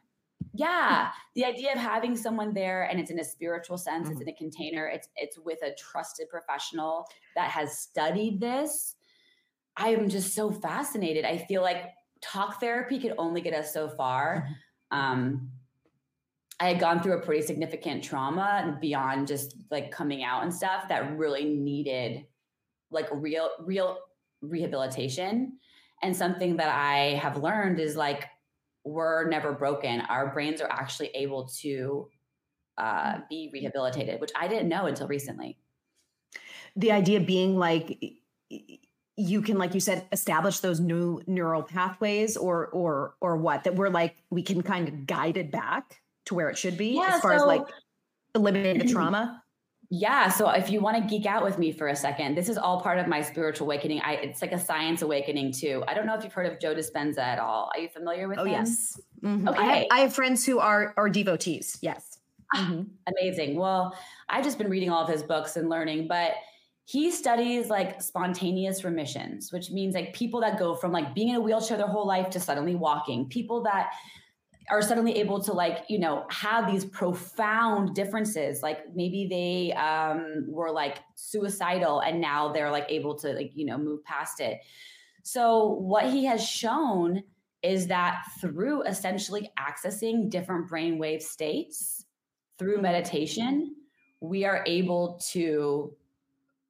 Yeah. 0.54 1.10
The 1.36 1.46
idea 1.46 1.74
of 1.74 1.80
having 1.80 2.16
someone 2.16 2.54
there 2.54 2.84
and 2.84 3.00
it's 3.00 3.12
in 3.12 3.20
a 3.20 3.24
spiritual 3.24 3.78
sense, 3.78 4.06
mm-hmm. 4.06 4.14
it's 4.14 4.22
in 4.22 4.30
a 4.30 4.34
container, 4.34 4.88
it's 4.88 5.10
it's 5.16 5.38
with 5.38 5.62
a 5.64 5.74
trusted 5.76 6.30
professional 6.30 7.08
that 7.36 7.52
has 7.52 7.78
studied 7.78 8.40
this. 8.40 8.96
I 9.76 9.90
am 9.90 10.10
just 10.10 10.34
so 10.34 10.52
fascinated. 10.52 11.26
I 11.26 11.38
feel 11.38 11.62
like 11.62 11.92
talk 12.22 12.60
therapy 12.60 13.00
could 13.00 13.14
only 13.18 13.42
get 13.42 13.54
us 13.54 13.74
so 13.74 13.90
far. 13.90 14.48
Mm-hmm. 14.92 14.98
Um, 14.98 15.52
I 16.60 16.70
had 16.70 16.80
gone 16.80 17.02
through 17.02 17.20
a 17.20 17.22
pretty 17.22 17.46
significant 17.46 18.04
trauma 18.04 18.78
beyond 18.82 19.28
just 19.28 19.56
like 19.70 19.92
coming 19.92 20.24
out 20.24 20.44
and 20.44 20.54
stuff 20.54 20.88
that 20.90 21.18
really 21.18 21.46
needed 21.46 22.26
like 22.90 23.08
real, 23.12 23.50
real 23.60 23.98
rehabilitation. 24.42 25.60
And 26.02 26.16
something 26.16 26.58
that 26.58 26.70
I 26.70 27.16
have 27.22 27.38
learned 27.38 27.80
is 27.80 27.96
like, 27.96 28.26
we're 28.84 29.28
never 29.30 29.52
broken. 29.52 30.02
Our 30.02 30.34
brains 30.34 30.62
are 30.62 30.72
actually 30.72 31.10
able 31.10 31.48
to 31.62 32.08
uh, 32.78 33.20
be 33.30 33.50
rehabilitated, 33.54 34.22
which 34.22 34.32
I 34.36 34.48
didn't 34.48 34.70
know 34.70 34.86
until 34.86 35.08
recently. 35.08 35.58
The 36.76 36.92
idea 36.92 37.20
being 37.20 37.58
like, 37.58 38.02
you 39.18 39.42
can 39.42 39.58
like 39.58 39.74
you 39.74 39.80
said 39.80 40.06
establish 40.12 40.60
those 40.60 40.80
new 40.80 41.22
neural 41.26 41.64
pathways 41.64 42.38
or 42.38 42.68
or 42.68 43.16
or 43.20 43.36
what 43.36 43.64
that 43.64 43.76
we're 43.76 43.90
like 43.90 44.16
we 44.30 44.44
can 44.44 44.62
kind 44.62 44.88
of 44.88 45.08
guide 45.08 45.38
it 45.38 45.52
back 45.52 46.02
to 46.28 46.36
where 46.36 46.50
it 46.50 46.58
should 46.58 46.78
be 46.78 46.96
yeah, 46.96 47.16
as 47.16 47.22
far 47.22 47.38
so, 47.38 47.44
as 47.44 47.48
like 47.48 47.64
eliminating 48.36 48.86
the 48.86 48.94
trauma? 48.94 49.44
Yeah. 49.90 50.30
So 50.30 50.50
if 50.50 50.70
you 50.70 50.82
want 50.82 51.02
to 51.02 51.10
geek 51.10 51.26
out 51.26 51.44
with 51.44 51.58
me 51.58 51.72
for 51.72 51.88
a 51.88 51.96
second, 51.96 52.36
this 52.36 52.50
is 52.50 52.58
all 52.58 52.82
part 52.82 53.00
of 53.00 53.08
my 53.08 53.22
spiritual 53.22 53.68
awakening. 53.68 54.02
I, 54.02 54.14
it's 54.16 54.42
like 54.42 54.52
a 54.52 54.60
science 54.60 55.02
awakening 55.02 55.54
too. 55.54 55.84
I 55.88 55.94
don't 55.94 56.06
know 56.06 56.14
if 56.14 56.24
you've 56.24 56.34
heard 56.34 56.52
of 56.52 56.60
Joe 56.60 56.76
Dispenza 56.76 57.20
at 57.20 57.40
all. 57.40 57.70
Are 57.74 57.80
you 57.80 57.88
familiar 57.88 58.28
with 58.28 58.38
oh, 58.38 58.44
him? 58.44 58.52
yes. 58.52 59.00
Mm-hmm. 59.24 59.48
Okay. 59.48 59.60
I 59.60 59.66
have, 59.66 59.88
I 59.92 60.00
have, 60.00 60.14
friends 60.14 60.46
who 60.46 60.60
are 60.60 60.94
are 60.98 61.10
devotees. 61.10 61.78
Yes. 61.82 62.20
Mm-hmm. 62.56 62.82
Amazing. 63.18 63.56
Well, 63.56 63.98
I've 64.28 64.44
just 64.44 64.58
been 64.58 64.70
reading 64.70 64.90
all 64.90 65.04
of 65.04 65.10
his 65.10 65.24
books 65.24 65.56
and 65.56 65.70
learning, 65.70 66.08
but 66.10 66.34
he 66.84 67.12
studies 67.12 67.70
like 67.70 68.02
spontaneous 68.02 68.84
remissions, 68.84 69.52
which 69.52 69.72
means 69.72 69.96
like 69.96 70.14
people 70.14 70.42
that 70.42 70.60
go 70.60 70.76
from 70.76 70.92
like 70.92 71.16
being 71.16 71.30
in 71.30 71.36
a 71.36 71.42
wheelchair 71.42 71.78
their 71.78 71.88
whole 71.88 72.08
life 72.08 72.30
to 72.32 72.40
suddenly 72.40 72.76
walking, 72.76 73.28
people 73.28 73.64
that 73.64 73.92
are 74.70 74.82
suddenly 74.82 75.18
able 75.20 75.42
to 75.44 75.54
like 75.54 75.86
you 75.88 76.00
know 76.00 76.26
have 76.30 76.72
these 76.72 76.86
profound 76.86 77.96
differences. 77.96 78.62
Like 78.62 78.80
maybe 78.96 79.28
they 79.30 79.74
um, 79.74 80.46
were 80.48 80.72
like 80.72 81.00
suicidal 81.16 82.02
and 82.02 82.20
now 82.20 82.52
they're 82.52 82.72
like 82.72 82.86
able 82.90 83.16
to 83.20 83.34
like 83.34 83.52
you 83.56 83.66
know 83.66 83.78
move 83.78 84.04
past 84.04 84.40
it. 84.40 84.60
So 85.24 85.68
what 85.68 86.06
he 86.06 86.26
has 86.26 86.46
shown 86.46 87.24
is 87.64 87.88
that 87.88 88.24
through 88.40 88.84
essentially 88.84 89.52
accessing 89.60 90.30
different 90.30 90.70
brainwave 90.70 91.22
states 91.22 92.06
through 92.60 92.82
meditation 92.82 93.76
we 94.20 94.46
are 94.46 94.64
able 94.66 95.20
to 95.32 95.96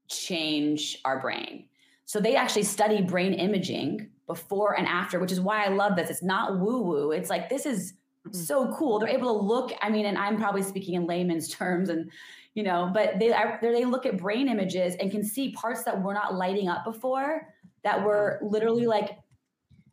change 0.10 1.00
our 1.06 1.20
brain. 1.20 1.66
So 2.06 2.20
they 2.20 2.36
actually 2.36 2.64
study 2.64 3.02
brain 3.02 3.34
imaging 3.34 4.10
before 4.28 4.78
and 4.78 4.88
after, 4.88 5.20
which 5.20 5.32
is 5.32 5.42
why 5.42 5.64
I 5.64 5.70
love 5.70 5.96
this. 5.96 6.10
It's 6.10 6.22
not 6.22 6.60
woo 6.60 6.82
woo. 6.82 7.12
It's 7.12 7.30
like, 7.30 7.50
this 7.50 7.66
is 7.66 7.94
mm-hmm. 8.28 8.38
so 8.38 8.74
cool. 8.74 9.00
They're 9.00 9.10
able 9.10 9.40
to 9.40 9.46
look, 9.46 9.72
I 9.82 9.90
mean, 9.90 10.06
and 10.06 10.18
I'm 10.18 10.38
probably 10.38 10.62
speaking 10.62 10.96
in 10.96 11.08
layman's 11.08 11.48
terms 11.56 11.90
and, 11.90 12.12
you 12.54 12.64
know, 12.64 12.92
but 12.94 13.20
they, 13.20 13.34
they 13.62 13.86
look 13.86 14.06
at 14.06 14.18
brain 14.18 14.50
images 14.50 14.96
and 15.00 15.10
can 15.10 15.24
see 15.24 15.52
parts 15.52 15.84
that 15.84 16.02
were 16.02 16.14
not 16.14 16.36
lighting 16.36 16.68
up 16.68 16.84
before 16.84 17.54
that 17.84 18.04
were 18.04 18.40
literally 18.42 18.86
like, 18.86 19.18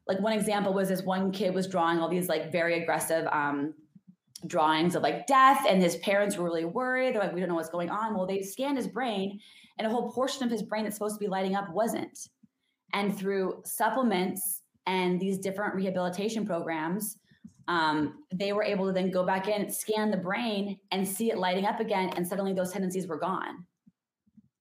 like 0.06 0.20
one 0.20 0.32
example 0.32 0.74
was 0.74 0.88
this 0.88 1.02
one 1.02 1.30
kid 1.30 1.54
was 1.54 1.66
drawing 1.66 1.98
all 1.98 2.08
these 2.08 2.28
like 2.28 2.50
very 2.52 2.82
aggressive, 2.82 3.26
um, 3.30 3.74
drawings 4.46 4.94
of 4.94 5.02
like 5.02 5.26
death 5.26 5.64
and 5.68 5.82
his 5.82 5.96
parents 5.96 6.36
were 6.36 6.44
really 6.44 6.66
worried 6.66 7.14
they're 7.14 7.22
like 7.22 7.32
we 7.32 7.40
don't 7.40 7.48
know 7.48 7.54
what's 7.54 7.70
going 7.70 7.88
on 7.88 8.14
well 8.14 8.26
they 8.26 8.42
scanned 8.42 8.76
his 8.76 8.86
brain 8.86 9.40
and 9.78 9.86
a 9.86 9.90
whole 9.90 10.12
portion 10.12 10.44
of 10.44 10.50
his 10.50 10.62
brain 10.62 10.84
that's 10.84 10.96
supposed 10.96 11.14
to 11.14 11.18
be 11.18 11.28
lighting 11.28 11.54
up 11.54 11.70
wasn't 11.72 12.28
and 12.94 13.16
through 13.16 13.60
supplements 13.64 14.62
and 14.86 15.20
these 15.20 15.38
different 15.38 15.74
rehabilitation 15.74 16.46
programs, 16.46 17.18
um, 17.68 18.24
they 18.32 18.52
were 18.52 18.62
able 18.62 18.86
to 18.86 18.92
then 18.92 19.10
go 19.10 19.24
back 19.24 19.48
in, 19.48 19.70
scan 19.70 20.10
the 20.10 20.16
brain, 20.16 20.78
and 20.92 21.06
see 21.06 21.30
it 21.30 21.38
lighting 21.38 21.66
up 21.66 21.80
again. 21.80 22.10
And 22.16 22.26
suddenly 22.26 22.52
those 22.52 22.72
tendencies 22.72 23.06
were 23.06 23.18
gone. 23.18 23.66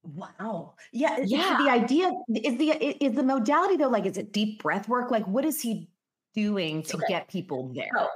Wow. 0.04 0.74
Yeah. 0.92 1.20
Yeah. 1.24 1.58
The 1.64 1.70
idea 1.70 2.12
is 2.34 2.58
the 2.58 3.04
is 3.04 3.16
the 3.16 3.24
modality 3.24 3.78
though, 3.78 3.88
like 3.88 4.06
is 4.06 4.18
it 4.18 4.34
deep 4.34 4.62
breath 4.62 4.90
work? 4.90 5.12
Like 5.12 5.26
what 5.28 5.46
is 5.46 5.62
he 5.62 5.90
doing 6.34 6.84
to 6.84 6.98
okay. 6.98 7.06
get 7.08 7.28
people 7.30 7.72
there? 7.74 7.90
So, 7.96 8.08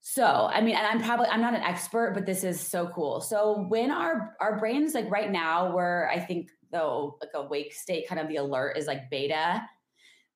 so, 0.00 0.48
I 0.52 0.60
mean, 0.60 0.76
and 0.76 0.86
I'm 0.86 1.00
probably 1.00 1.26
I'm 1.26 1.40
not 1.40 1.54
an 1.54 1.62
expert, 1.62 2.12
but 2.14 2.26
this 2.26 2.42
is 2.42 2.60
so 2.60 2.88
cool. 2.88 3.20
So 3.20 3.66
when 3.68 3.90
our 3.90 4.36
our 4.40 4.58
brains 4.58 4.94
like 4.94 5.10
right 5.10 5.30
now, 5.30 5.74
we're 5.74 6.08
I 6.08 6.18
think 6.18 6.48
though 6.72 7.18
like 7.20 7.30
a 7.34 7.46
wake 7.46 7.72
state, 7.72 8.08
kind 8.08 8.20
of 8.20 8.28
the 8.28 8.36
alert 8.36 8.76
is 8.76 8.86
like 8.86 9.10
beta. 9.10 9.62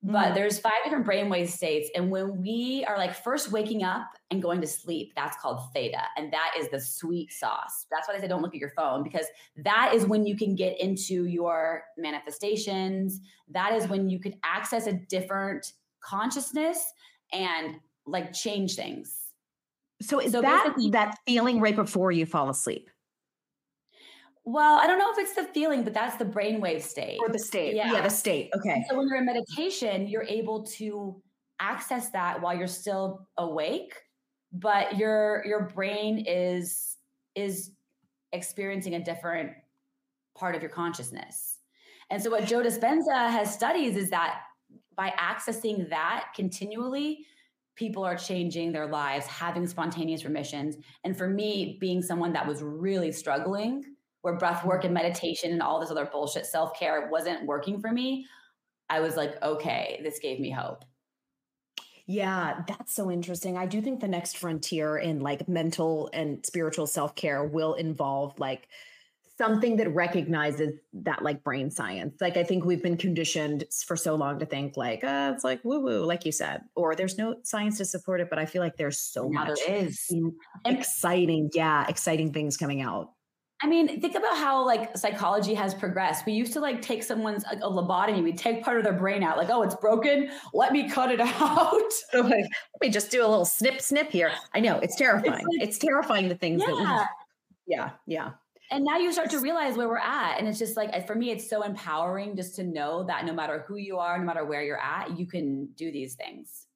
But 0.02 0.12
mm-hmm. 0.12 0.34
there's 0.34 0.58
five 0.58 0.72
different 0.82 1.06
brainwave 1.06 1.48
states. 1.48 1.90
And 1.94 2.10
when 2.10 2.40
we 2.40 2.86
are 2.88 2.96
like 2.96 3.14
first 3.14 3.52
waking 3.52 3.82
up 3.82 4.06
and 4.30 4.40
going 4.40 4.62
to 4.62 4.66
sleep, 4.66 5.12
that's 5.14 5.36
called 5.36 5.60
theta. 5.74 6.02
And 6.16 6.32
that 6.32 6.52
is 6.58 6.70
the 6.70 6.80
sweet 6.80 7.30
sauce. 7.30 7.86
That's 7.90 8.08
why 8.08 8.14
they 8.14 8.20
say 8.22 8.28
don't 8.28 8.40
look 8.40 8.54
at 8.54 8.60
your 8.60 8.72
phone 8.74 9.02
because 9.02 9.26
that 9.56 9.92
is 9.94 10.06
when 10.06 10.24
you 10.24 10.38
can 10.38 10.54
get 10.54 10.80
into 10.80 11.26
your 11.26 11.82
manifestations. 11.98 13.20
That 13.50 13.74
is 13.74 13.88
when 13.88 14.08
you 14.08 14.18
can 14.18 14.34
access 14.42 14.86
a 14.86 14.94
different 14.94 15.74
consciousness 16.02 16.82
and 17.30 17.76
like 18.06 18.32
change 18.32 18.76
things. 18.76 19.14
So 20.00 20.18
is 20.18 20.32
so 20.32 20.40
that 20.40 20.74
that 20.92 21.18
feeling 21.26 21.60
right 21.60 21.76
before 21.76 22.10
you 22.10 22.24
fall 22.24 22.48
asleep? 22.48 22.88
Well, 24.52 24.80
I 24.80 24.88
don't 24.88 24.98
know 24.98 25.12
if 25.12 25.18
it's 25.18 25.34
the 25.36 25.44
feeling, 25.44 25.84
but 25.84 25.94
that's 25.94 26.16
the 26.16 26.24
brainwave 26.24 26.82
state. 26.82 27.18
Or 27.20 27.28
the 27.28 27.38
state. 27.38 27.76
Yeah, 27.76 27.92
yeah 27.92 28.00
the 28.00 28.08
state. 28.08 28.50
Okay. 28.56 28.84
So 28.88 28.96
when 28.96 29.06
you're 29.06 29.18
in 29.18 29.26
meditation, 29.26 30.08
you're 30.08 30.24
able 30.24 30.64
to 30.78 31.22
access 31.60 32.10
that 32.10 32.42
while 32.42 32.56
you're 32.56 32.66
still 32.66 33.28
awake, 33.38 33.94
but 34.52 34.96
your 34.96 35.44
your 35.46 35.68
brain 35.68 36.24
is 36.26 36.96
is 37.36 37.70
experiencing 38.32 38.96
a 38.96 39.04
different 39.04 39.52
part 40.36 40.56
of 40.56 40.62
your 40.62 40.70
consciousness. 40.70 41.58
And 42.10 42.20
so 42.20 42.28
what 42.28 42.44
Joe 42.44 42.60
Dispenza 42.60 43.30
has 43.30 43.54
studies 43.54 43.96
is 43.96 44.10
that 44.10 44.40
by 44.96 45.10
accessing 45.10 45.88
that 45.90 46.30
continually, 46.34 47.24
people 47.76 48.02
are 48.02 48.16
changing 48.16 48.72
their 48.72 48.88
lives, 48.88 49.26
having 49.26 49.68
spontaneous 49.68 50.24
remissions. 50.24 50.76
And 51.04 51.16
for 51.16 51.28
me, 51.28 51.78
being 51.80 52.02
someone 52.02 52.32
that 52.32 52.48
was 52.48 52.62
really 52.62 53.12
struggling 53.12 53.84
where 54.22 54.36
breath 54.36 54.64
work 54.64 54.84
and 54.84 54.94
meditation 54.94 55.52
and 55.52 55.62
all 55.62 55.80
this 55.80 55.90
other 55.90 56.06
bullshit 56.06 56.46
self 56.46 56.78
care 56.78 57.08
wasn't 57.10 57.46
working 57.46 57.80
for 57.80 57.90
me, 57.92 58.26
I 58.88 59.00
was 59.00 59.16
like, 59.16 59.42
okay, 59.42 60.00
this 60.02 60.18
gave 60.18 60.40
me 60.40 60.50
hope. 60.50 60.84
Yeah, 62.06 62.62
that's 62.66 62.94
so 62.94 63.10
interesting. 63.10 63.56
I 63.56 63.66
do 63.66 63.80
think 63.80 64.00
the 64.00 64.08
next 64.08 64.36
frontier 64.36 64.96
in 64.96 65.20
like 65.20 65.48
mental 65.48 66.10
and 66.12 66.44
spiritual 66.44 66.86
self 66.86 67.14
care 67.14 67.44
will 67.44 67.74
involve 67.74 68.38
like 68.40 68.68
something 69.38 69.76
that 69.76 69.88
recognizes 69.94 70.72
that 70.92 71.22
like 71.22 71.44
brain 71.44 71.70
science. 71.70 72.16
Like 72.20 72.36
I 72.36 72.42
think 72.44 72.64
we've 72.64 72.82
been 72.82 72.96
conditioned 72.96 73.64
for 73.86 73.96
so 73.96 74.16
long 74.16 74.38
to 74.40 74.46
think 74.46 74.76
like, 74.76 75.04
uh, 75.04 75.32
it's 75.34 75.44
like 75.44 75.64
woo 75.64 75.80
woo, 75.80 76.04
like 76.04 76.26
you 76.26 76.32
said, 76.32 76.62
or 76.74 76.94
there's 76.96 77.16
no 77.16 77.36
science 77.44 77.78
to 77.78 77.84
support 77.84 78.20
it. 78.20 78.28
But 78.28 78.38
I 78.40 78.46
feel 78.46 78.60
like 78.62 78.76
there's 78.76 79.00
so 79.00 79.28
Now 79.28 79.44
much 79.44 79.60
there 79.66 79.76
is. 79.76 80.18
exciting, 80.66 81.50
yeah, 81.54 81.86
exciting 81.88 82.32
things 82.32 82.56
coming 82.56 82.82
out. 82.82 83.12
I 83.62 83.66
mean, 83.66 84.00
think 84.00 84.14
about 84.14 84.36
how 84.38 84.64
like 84.64 84.96
psychology 84.96 85.52
has 85.54 85.74
progressed. 85.74 86.24
We 86.24 86.32
used 86.32 86.52
to 86.54 86.60
like 86.60 86.80
take 86.80 87.02
someone's 87.02 87.44
like, 87.44 87.58
a 87.58 87.68
lobotomy, 87.68 88.22
we 88.22 88.32
take 88.32 88.64
part 88.64 88.78
of 88.78 88.84
their 88.84 88.94
brain 88.94 89.22
out, 89.22 89.36
like, 89.36 89.50
oh, 89.50 89.62
it's 89.62 89.74
broken. 89.74 90.30
Let 90.54 90.72
me 90.72 90.88
cut 90.88 91.10
it 91.12 91.20
out. 91.40 91.92
So 92.10 92.20
like, 92.22 92.32
let 92.32 92.80
me 92.80 92.88
just 92.88 93.10
do 93.10 93.20
a 93.24 93.28
little 93.28 93.44
snip 93.44 93.80
snip 93.82 94.10
here. 94.10 94.32
I 94.54 94.60
know 94.60 94.78
it's 94.78 94.96
terrifying. 94.96 95.44
It's, 95.50 95.82
like- 95.82 95.90
terrifying 95.90 96.28
the 96.28 96.36
things 96.36 96.62
that 96.64 96.74
Yeah. 96.78 97.00
we 97.00 97.74
yeah, 97.74 97.90
yeah. 98.06 98.30
And 98.72 98.84
now 98.84 98.98
you 98.98 99.12
start 99.12 99.30
to 99.30 99.40
realize 99.40 99.76
where 99.76 99.88
we're 99.88 99.98
at. 99.98 100.38
And 100.38 100.46
it's 100.48 100.58
just 100.58 100.76
like, 100.76 101.06
for 101.06 101.14
me, 101.14 101.30
it's 101.30 101.48
so 101.48 101.62
empowering 101.62 102.36
just 102.36 102.54
to 102.56 102.62
know 102.62 103.02
that 103.04 103.24
no 103.24 103.32
matter 103.32 103.64
who 103.66 103.76
you 103.76 103.98
are, 103.98 104.16
no 104.18 104.24
matter 104.24 104.44
where 104.44 104.62
you're 104.62 104.80
at, 104.80 105.18
you 105.18 105.26
can 105.26 105.66
do 105.74 105.90
these 105.90 106.14
things. 106.14 106.66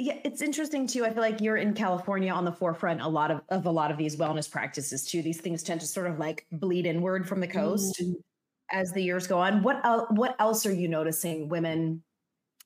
Yeah, 0.00 0.18
it's 0.24 0.42
interesting 0.42 0.86
too. 0.86 1.04
I 1.04 1.10
feel 1.10 1.22
like 1.22 1.40
you're 1.40 1.56
in 1.56 1.74
California 1.74 2.32
on 2.32 2.44
the 2.44 2.52
forefront 2.52 3.00
a 3.00 3.08
lot 3.08 3.32
of, 3.32 3.40
of 3.48 3.66
a 3.66 3.70
lot 3.70 3.90
of 3.90 3.98
these 3.98 4.16
wellness 4.16 4.48
practices 4.48 5.04
too. 5.04 5.22
These 5.22 5.40
things 5.40 5.62
tend 5.64 5.80
to 5.80 5.88
sort 5.88 6.06
of 6.06 6.20
like 6.20 6.46
bleed 6.52 6.86
inward 6.86 7.28
from 7.28 7.40
the 7.40 7.48
coast 7.48 8.00
mm. 8.00 8.14
as 8.70 8.92
the 8.92 9.02
years 9.02 9.26
go 9.26 9.38
on. 9.40 9.62
What 9.62 9.80
el- 9.84 10.06
what 10.10 10.36
else 10.38 10.66
are 10.66 10.72
you 10.72 10.86
noticing 10.86 11.48
women 11.48 12.04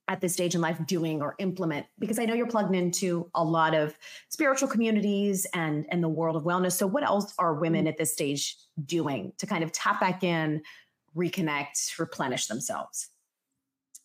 at 0.09 0.20
this 0.20 0.35
stage 0.35 0.55
in 0.55 0.61
life 0.61 0.78
doing 0.87 1.22
or 1.22 1.35
implement? 1.39 1.87
Because 1.99 2.18
I 2.18 2.26
know 2.26 2.35
you're 2.35 2.47
plugged 2.47 2.74
into 2.74 3.30
a 3.35 3.43
lot 3.43 3.74
of 3.74 3.97
spiritual 4.28 4.68
communities 4.68 5.47
and 5.55 5.87
and 5.91 6.05
the 6.05 6.11
world 6.11 6.37
of 6.37 6.43
wellness. 6.43 6.72
So 6.72 6.87
what 6.87 7.03
else 7.03 7.33
are 7.39 7.55
women 7.55 7.87
mm. 7.87 7.89
at 7.89 7.97
this 7.97 8.12
stage 8.12 8.57
doing 8.85 9.33
to 9.39 9.47
kind 9.47 9.64
of 9.64 9.72
tap 9.72 10.01
back 10.01 10.22
in, 10.22 10.61
reconnect, 11.16 11.99
replenish 11.99 12.47
themselves? 12.47 13.09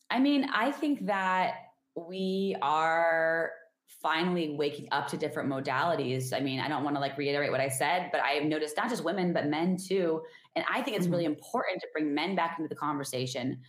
I 0.09 0.19
mean, 0.19 0.49
I 0.53 0.71
think 0.71 1.07
that 1.07 1.55
we 1.97 2.55
are 2.61 3.51
finally 3.87 4.55
waking 4.55 4.87
up 4.91 5.07
to 5.07 5.17
different 5.17 5.49
modalities. 5.49 6.35
I 6.35 6.39
mean, 6.39 6.59
I 6.59 6.67
don't 6.67 6.83
want 6.83 6.95
to 6.95 6.99
like 6.99 7.17
reiterate 7.17 7.51
what 7.51 7.61
I 7.61 7.69
said, 7.69 8.09
but 8.11 8.21
I 8.21 8.31
have 8.31 8.43
noticed 8.43 8.77
not 8.77 8.89
just 8.89 9.03
women, 9.03 9.33
but 9.33 9.47
men 9.47 9.77
too. 9.77 10.23
And 10.55 10.65
I 10.69 10.81
think 10.83 10.97
it's 10.97 11.07
really 11.07 11.25
important 11.25 11.81
to 11.81 11.87
bring 11.93 12.13
men 12.13 12.35
back 12.35 12.57
into 12.59 12.69
the 12.69 12.75
conversation. 12.75 13.61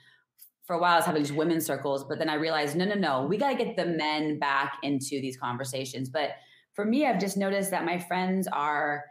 For 0.64 0.76
a 0.76 0.80
while, 0.80 0.94
I 0.94 0.96
was 0.96 1.06
having 1.06 1.22
these 1.22 1.32
women's 1.32 1.66
circles, 1.66 2.04
but 2.04 2.18
then 2.18 2.28
I 2.28 2.34
realized, 2.34 2.76
no, 2.76 2.84
no, 2.84 2.94
no, 2.94 3.26
we 3.26 3.38
got 3.38 3.50
to 3.56 3.64
get 3.64 3.76
the 3.76 3.86
men 3.86 4.38
back 4.38 4.78
into 4.82 5.20
these 5.20 5.36
conversations. 5.38 6.10
But 6.10 6.32
for 6.74 6.84
me, 6.84 7.06
I've 7.06 7.20
just 7.20 7.36
noticed 7.38 7.70
that 7.70 7.84
my 7.86 7.98
friends 7.98 8.46
are 8.48 9.06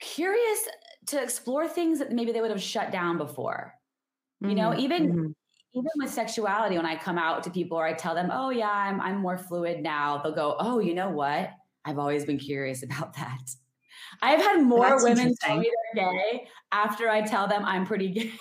curious 0.00 0.68
to 1.06 1.22
explore 1.22 1.68
things 1.68 1.98
that 1.98 2.12
maybe 2.12 2.32
they 2.32 2.40
would 2.40 2.50
have 2.50 2.62
shut 2.62 2.90
down 2.90 3.18
before. 3.18 3.74
You 4.44 4.54
know, 4.56 4.74
Mhm, 4.74 4.78
even 4.78 5.10
mhm. 5.10 5.34
Even 5.74 5.90
with 5.96 6.10
sexuality, 6.10 6.76
when 6.76 6.86
I 6.86 6.96
come 6.96 7.18
out 7.18 7.42
to 7.44 7.50
people 7.50 7.76
or 7.78 7.84
I 7.84 7.92
tell 7.94 8.14
them, 8.14 8.30
"Oh 8.32 8.50
yeah, 8.50 8.70
I'm 8.70 9.00
I'm 9.00 9.18
more 9.18 9.38
fluid 9.38 9.82
now," 9.82 10.18
they'll 10.18 10.34
go, 10.34 10.56
"Oh, 10.58 10.78
you 10.78 10.94
know 10.94 11.10
what? 11.10 11.50
I've 11.84 11.98
always 11.98 12.24
been 12.24 12.38
curious 12.38 12.82
about 12.82 13.14
that." 13.14 13.40
I've 14.22 14.40
had 14.40 14.62
more 14.62 14.88
That's 14.90 15.04
women 15.04 15.34
tell 15.40 15.58
me 15.58 15.70
they're 15.94 16.04
gay 16.12 16.48
after 16.72 17.08
I 17.08 17.22
tell 17.22 17.48
them 17.48 17.64
I'm 17.64 17.84
pretty 17.86 18.08
gay. 18.12 18.32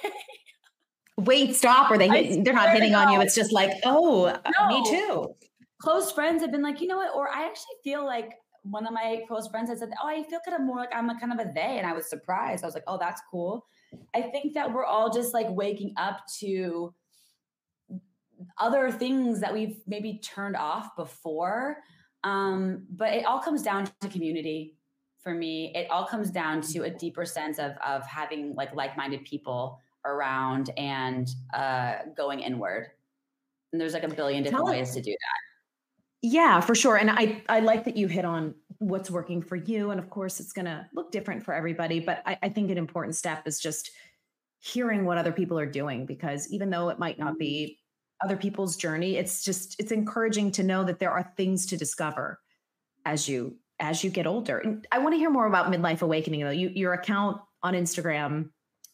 Wait, 1.17 1.55
stop. 1.55 1.91
Or 1.91 1.97
they 1.97 2.09
hit, 2.09 2.43
they're 2.43 2.53
not 2.53 2.69
hitting 2.71 2.95
on 2.95 3.11
you. 3.11 3.21
It's 3.21 3.35
just 3.35 3.51
like, 3.51 3.71
oh, 3.85 4.25
uh, 4.25 4.67
me 4.67 4.83
too. 4.89 5.35
close 5.81 6.11
friends 6.11 6.41
have 6.41 6.51
been 6.51 6.61
like, 6.63 6.81
you 6.81 6.87
know 6.87 6.97
what? 6.97 7.13
Or 7.15 7.29
I 7.29 7.45
actually 7.45 7.75
feel 7.83 8.05
like 8.05 8.33
one 8.63 8.85
of 8.87 8.93
my 8.93 9.21
close 9.27 9.47
friends 9.47 9.69
had 9.69 9.77
said, 9.79 9.91
"Oh, 10.01 10.07
I 10.07 10.23
feel 10.23 10.39
kind 10.45 10.55
of 10.59 10.65
more 10.65 10.77
like 10.77 10.93
I'm 10.93 11.09
a 11.09 11.19
kind 11.19 11.33
of 11.33 11.39
a 11.45 11.51
they," 11.53 11.77
and 11.77 11.85
I 11.85 11.93
was 11.93 12.09
surprised. 12.09 12.63
I 12.63 12.67
was 12.67 12.73
like, 12.73 12.85
"Oh, 12.87 12.97
that's 12.97 13.21
cool." 13.29 13.65
I 14.15 14.21
think 14.23 14.53
that 14.53 14.73
we're 14.73 14.85
all 14.85 15.09
just 15.11 15.33
like 15.33 15.47
waking 15.49 15.93
up 15.97 16.21
to 16.39 16.93
other 18.57 18.91
things 18.91 19.39
that 19.41 19.53
we've 19.53 19.81
maybe 19.87 20.19
turned 20.23 20.55
off 20.55 20.95
before. 20.95 21.77
Um, 22.23 22.85
but 22.89 23.13
it 23.13 23.25
all 23.25 23.39
comes 23.39 23.63
down 23.63 23.89
to 24.01 24.07
community 24.07 24.77
for 25.21 25.33
me. 25.33 25.71
It 25.75 25.89
all 25.89 26.05
comes 26.05 26.31
down 26.31 26.61
to 26.61 26.83
a 26.83 26.89
deeper 26.89 27.25
sense 27.25 27.59
of 27.59 27.73
of 27.85 28.05
having 28.05 28.53
like 28.55 28.73
like-minded 28.75 29.23
people 29.25 29.79
around 30.05 30.69
and 30.77 31.29
uh, 31.53 31.95
going 32.15 32.39
inward. 32.39 32.91
And 33.71 33.81
there's 33.81 33.93
like 33.93 34.03
a 34.03 34.09
billion 34.09 34.43
different 34.43 34.65
Tell 34.65 34.73
ways 34.73 34.93
to 34.93 35.01
do 35.01 35.11
that. 35.11 35.39
Yeah, 36.21 36.61
for 36.61 36.75
sure. 36.75 36.95
And 36.95 37.09
I 37.11 37.41
I 37.49 37.59
like 37.59 37.83
that 37.85 37.97
you 37.97 38.07
hit 38.07 38.25
on 38.25 38.55
what's 38.79 39.09
working 39.09 39.41
for 39.41 39.55
you. 39.55 39.91
And 39.91 39.99
of 39.99 40.09
course, 40.09 40.39
it's 40.39 40.53
going 40.53 40.65
to 40.65 40.85
look 40.93 41.11
different 41.11 41.43
for 41.43 41.53
everybody. 41.53 41.99
But 41.99 42.21
I, 42.25 42.37
I 42.43 42.49
think 42.49 42.69
an 42.69 42.77
important 42.77 43.15
step 43.15 43.47
is 43.47 43.59
just 43.59 43.91
hearing 44.59 45.05
what 45.05 45.17
other 45.17 45.31
people 45.33 45.59
are 45.59 45.65
doing 45.65 46.05
because 46.05 46.49
even 46.49 46.69
though 46.69 46.89
it 46.89 46.97
might 46.97 47.19
not 47.19 47.37
be 47.37 47.77
other 48.23 48.37
people's 48.37 48.75
journey, 48.77 49.17
it's 49.17 49.43
just 49.43 49.75
it's 49.79 49.91
encouraging 49.91 50.51
to 50.51 50.63
know 50.63 50.83
that 50.83 50.99
there 50.99 51.11
are 51.11 51.31
things 51.35 51.65
to 51.67 51.77
discover 51.77 52.39
as 53.05 53.27
you 53.27 53.57
as 53.79 54.03
you 54.03 54.09
get 54.09 54.27
older. 54.27 54.59
And 54.59 54.87
I 54.91 54.99
want 54.99 55.13
to 55.13 55.17
hear 55.17 55.29
more 55.29 55.47
about 55.47 55.71
midlife 55.71 56.01
awakening 56.01 56.41
though. 56.41 56.51
You, 56.51 56.69
your 56.69 56.93
account 56.93 57.41
on 57.61 57.73
Instagram 57.73 58.49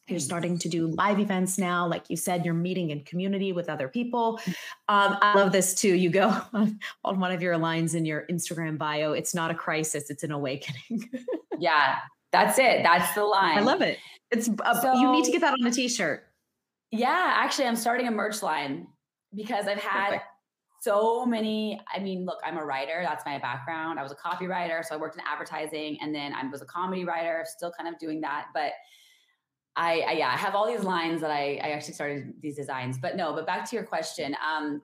you're 0.10 0.20
starting 0.20 0.58
to 0.58 0.70
do 0.70 0.88
live 0.88 1.20
events 1.20 1.58
now. 1.58 1.88
Like 1.88 2.10
you 2.10 2.18
said, 2.18 2.44
you're 2.44 2.54
meeting 2.54 2.90
in 2.90 3.04
community 3.04 3.52
with 3.54 3.70
other 3.70 3.88
people. 3.88 4.40
Um, 4.88 5.20
I 5.22 5.36
love 5.36 5.52
this 5.52 5.76
too. 5.76 5.94
You 5.94 6.10
go 6.10 6.36
on, 6.52 6.80
on 7.04 7.20
one 7.20 7.32
of 7.32 7.44
your 7.44 7.60
lines 7.60 7.94
in 7.94 8.06
your 8.06 8.26
Instagram 8.28 8.76
bio. 8.76 9.12
It's 9.12 9.36
not 9.36 9.52
a 9.52 9.54
crisis; 9.54 10.10
it's 10.10 10.24
an 10.24 10.32
awakening. 10.32 11.10
Yeah, 11.60 11.98
that's 12.32 12.58
it. 12.58 12.82
That's 12.84 13.14
the 13.14 13.24
line. 13.26 13.58
I 13.58 13.62
love 13.62 13.82
it. 13.82 14.00
It's 14.32 14.50
uh, 14.50 14.96
you 14.96 15.12
need 15.12 15.26
to 15.26 15.32
get 15.32 15.42
that 15.42 15.54
on 15.54 15.68
a 15.68 15.72
t-shirt. 15.72 16.24
Yeah, 16.90 17.34
actually, 17.36 17.68
I'm 17.68 17.76
starting 17.76 18.08
a 18.08 18.12
merch 18.12 18.42
line 18.42 18.88
because 19.36 19.68
I've 19.68 19.80
had 19.80 20.06
Perfect. 20.06 20.26
so 20.82 21.26
many. 21.26 21.80
I 21.94 22.00
mean, 22.00 22.26
look, 22.26 22.40
I'm 22.44 22.58
a 22.58 22.66
writer. 22.66 23.02
That's 23.04 23.26
my 23.26 23.38
background. 23.38 24.00
I 24.00 24.04
was 24.04 24.12
a 24.12 24.16
copywriter, 24.16 24.84
so 24.84 24.96
I 24.96 24.98
worked 24.98 25.16
in 25.16 25.24
advertising, 25.30 25.98
and 26.02 26.14
then 26.14 26.34
I 26.34 26.46
was 26.48 26.62
a 26.62 26.66
comedy 26.66 27.06
writer. 27.06 27.46
Still 27.48 27.72
kind 27.78 27.94
of 27.94 28.00
doing 28.00 28.22
that, 28.22 28.48
but 28.54 28.74
I, 29.76 30.02
I 30.02 30.12
yeah, 30.14 30.28
I 30.28 30.38
have 30.38 30.56
all 30.56 30.68
these 30.68 30.84
lines 30.84 31.22
that 31.22 31.32
I, 31.32 31.60
I 31.64 31.70
actually 31.70 31.94
started 31.94 32.34
these 32.42 32.56
designs. 32.56 32.98
But 32.98 33.16
no, 33.16 33.34
but 33.34 33.46
back 33.46 33.70
to 33.70 33.76
your 33.76 33.86
question. 33.86 34.36
Um, 34.46 34.82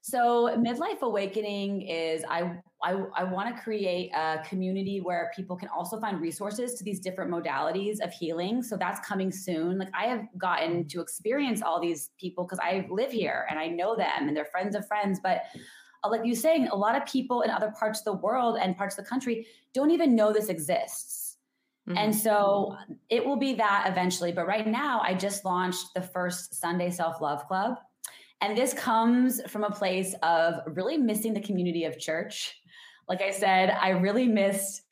so 0.00 0.54
midlife 0.58 1.00
awakening 1.00 1.82
is 1.82 2.24
I 2.28 2.58
I, 2.84 3.02
I 3.16 3.24
want 3.24 3.54
to 3.54 3.62
create 3.62 4.10
a 4.14 4.42
community 4.46 5.00
where 5.00 5.32
people 5.34 5.56
can 5.56 5.68
also 5.68 5.98
find 5.98 6.20
resources 6.20 6.74
to 6.74 6.84
these 6.84 7.00
different 7.00 7.30
modalities 7.30 8.00
of 8.00 8.12
healing. 8.12 8.62
So 8.62 8.76
that's 8.76 9.04
coming 9.06 9.32
soon. 9.32 9.78
Like 9.78 9.88
I 9.94 10.04
have 10.04 10.26
gotten 10.36 10.86
to 10.88 11.00
experience 11.00 11.62
all 11.62 11.80
these 11.80 12.10
people 12.20 12.44
because 12.44 12.60
I 12.62 12.86
live 12.90 13.10
here 13.10 13.46
and 13.48 13.58
I 13.58 13.68
know 13.68 13.96
them 13.96 14.28
and 14.28 14.36
they're 14.36 14.44
friends 14.44 14.76
of 14.76 14.86
friends. 14.86 15.18
But 15.22 15.44
uh, 16.04 16.10
like 16.10 16.24
you 16.24 16.34
saying, 16.34 16.68
a 16.68 16.76
lot 16.76 16.94
of 16.94 17.06
people 17.06 17.40
in 17.40 17.50
other 17.50 17.72
parts 17.78 18.00
of 18.00 18.04
the 18.04 18.12
world 18.12 18.58
and 18.60 18.76
parts 18.76 18.98
of 18.98 19.04
the 19.04 19.08
country 19.08 19.46
don't 19.72 19.90
even 19.90 20.14
know 20.14 20.32
this 20.32 20.48
exists. 20.48 21.24
And 21.96 22.14
so 22.14 22.76
it 23.10 23.26
will 23.26 23.36
be 23.36 23.54
that 23.54 23.86
eventually. 23.90 24.32
But 24.32 24.46
right 24.46 24.66
now, 24.66 25.02
I 25.04 25.12
just 25.12 25.44
launched 25.44 25.92
the 25.94 26.00
first 26.00 26.54
Sunday 26.54 26.90
Self 26.90 27.20
Love 27.20 27.46
Club. 27.46 27.76
And 28.40 28.56
this 28.56 28.72
comes 28.72 29.40
from 29.50 29.64
a 29.64 29.70
place 29.70 30.14
of 30.22 30.60
really 30.66 30.96
missing 30.96 31.34
the 31.34 31.40
community 31.40 31.84
of 31.84 31.98
church. 31.98 32.58
Like 33.08 33.22
I 33.22 33.30
said, 33.30 33.70
I 33.70 33.90
really 33.90 34.26
missed 34.26 34.82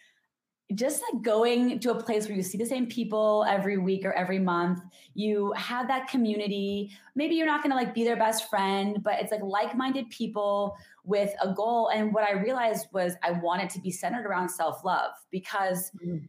just 0.75 1.03
like 1.03 1.23
going 1.23 1.79
to 1.81 1.91
a 1.91 2.03
place 2.03 2.27
where 2.27 2.37
you 2.37 2.43
see 2.43 2.57
the 2.57 2.65
same 2.65 2.87
people 2.87 3.45
every 3.47 3.77
week 3.77 4.05
or 4.05 4.13
every 4.15 4.39
month. 4.39 4.81
You 5.15 5.53
have 5.53 5.87
that 5.89 6.09
community. 6.09 6.93
Maybe 7.15 7.35
you're 7.35 7.47
not 7.47 7.63
going 7.63 7.71
to 7.73 7.77
like 7.77 7.93
be 7.93 8.05
their 8.05 8.17
best 8.17 8.49
friend, 8.49 9.03
but 9.03 9.15
it's 9.21 9.31
like 9.31 9.43
like-minded 9.43 10.09
people 10.09 10.77
with 11.05 11.35
a 11.43 11.53
goal. 11.53 11.89
And 11.89 12.15
what 12.15 12.25
I 12.25 12.33
realized 12.33 12.87
was 12.93 13.15
I 13.23 13.33
wanted 13.33 13.69
to 13.71 13.81
be 13.81 13.91
centered 13.91 14.25
around 14.25 14.49
self-love 14.49 15.13
because 15.31 15.91
Mhm. 16.03 16.29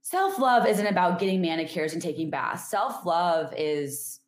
self-love 0.00 0.66
isn't 0.66 0.86
about 0.86 1.20
getting 1.20 1.40
manicures 1.40 1.92
and 1.92 2.02
taking 2.02 2.30
baths. 2.30 2.68
Self-love 2.70 3.54
is 3.56 4.19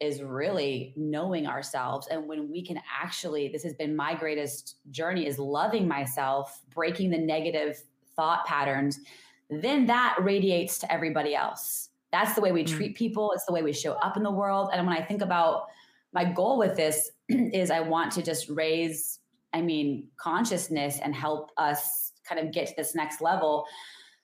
is 0.00 0.22
really 0.22 0.92
knowing 0.96 1.46
ourselves 1.46 2.06
and 2.10 2.28
when 2.28 2.50
we 2.50 2.64
can 2.64 2.78
actually 3.02 3.48
this 3.48 3.62
has 3.62 3.72
been 3.74 3.96
my 3.96 4.14
greatest 4.14 4.76
journey 4.90 5.26
is 5.26 5.38
loving 5.38 5.88
myself 5.88 6.60
breaking 6.74 7.10
the 7.10 7.18
negative 7.18 7.82
thought 8.14 8.44
patterns 8.46 9.00
then 9.48 9.86
that 9.86 10.16
radiates 10.20 10.78
to 10.80 10.92
everybody 10.92 11.34
else. 11.34 11.90
That's 12.10 12.34
the 12.34 12.40
way 12.40 12.50
we 12.52 12.64
Mm. 12.64 12.76
treat 12.76 12.96
people. 12.96 13.30
It's 13.32 13.44
the 13.44 13.52
way 13.52 13.62
we 13.62 13.72
show 13.72 13.92
up 13.92 14.16
in 14.16 14.22
the 14.22 14.30
world. 14.30 14.70
And 14.72 14.86
when 14.86 14.96
i 14.96 15.00
think 15.02 15.22
about 15.22 15.66
my 16.12 16.24
goal 16.24 16.58
with 16.58 16.76
this 16.76 17.10
is 17.28 17.70
i 17.70 17.80
want 17.80 18.12
to 18.12 18.22
just 18.22 18.48
raise 18.48 19.20
i 19.52 19.60
mean 19.60 20.08
consciousness 20.16 20.98
and 21.02 21.14
help 21.14 21.52
us 21.56 22.12
kind 22.28 22.40
of 22.40 22.52
get 22.52 22.66
to 22.68 22.74
this 22.76 22.94
next 22.94 23.20
level. 23.20 23.66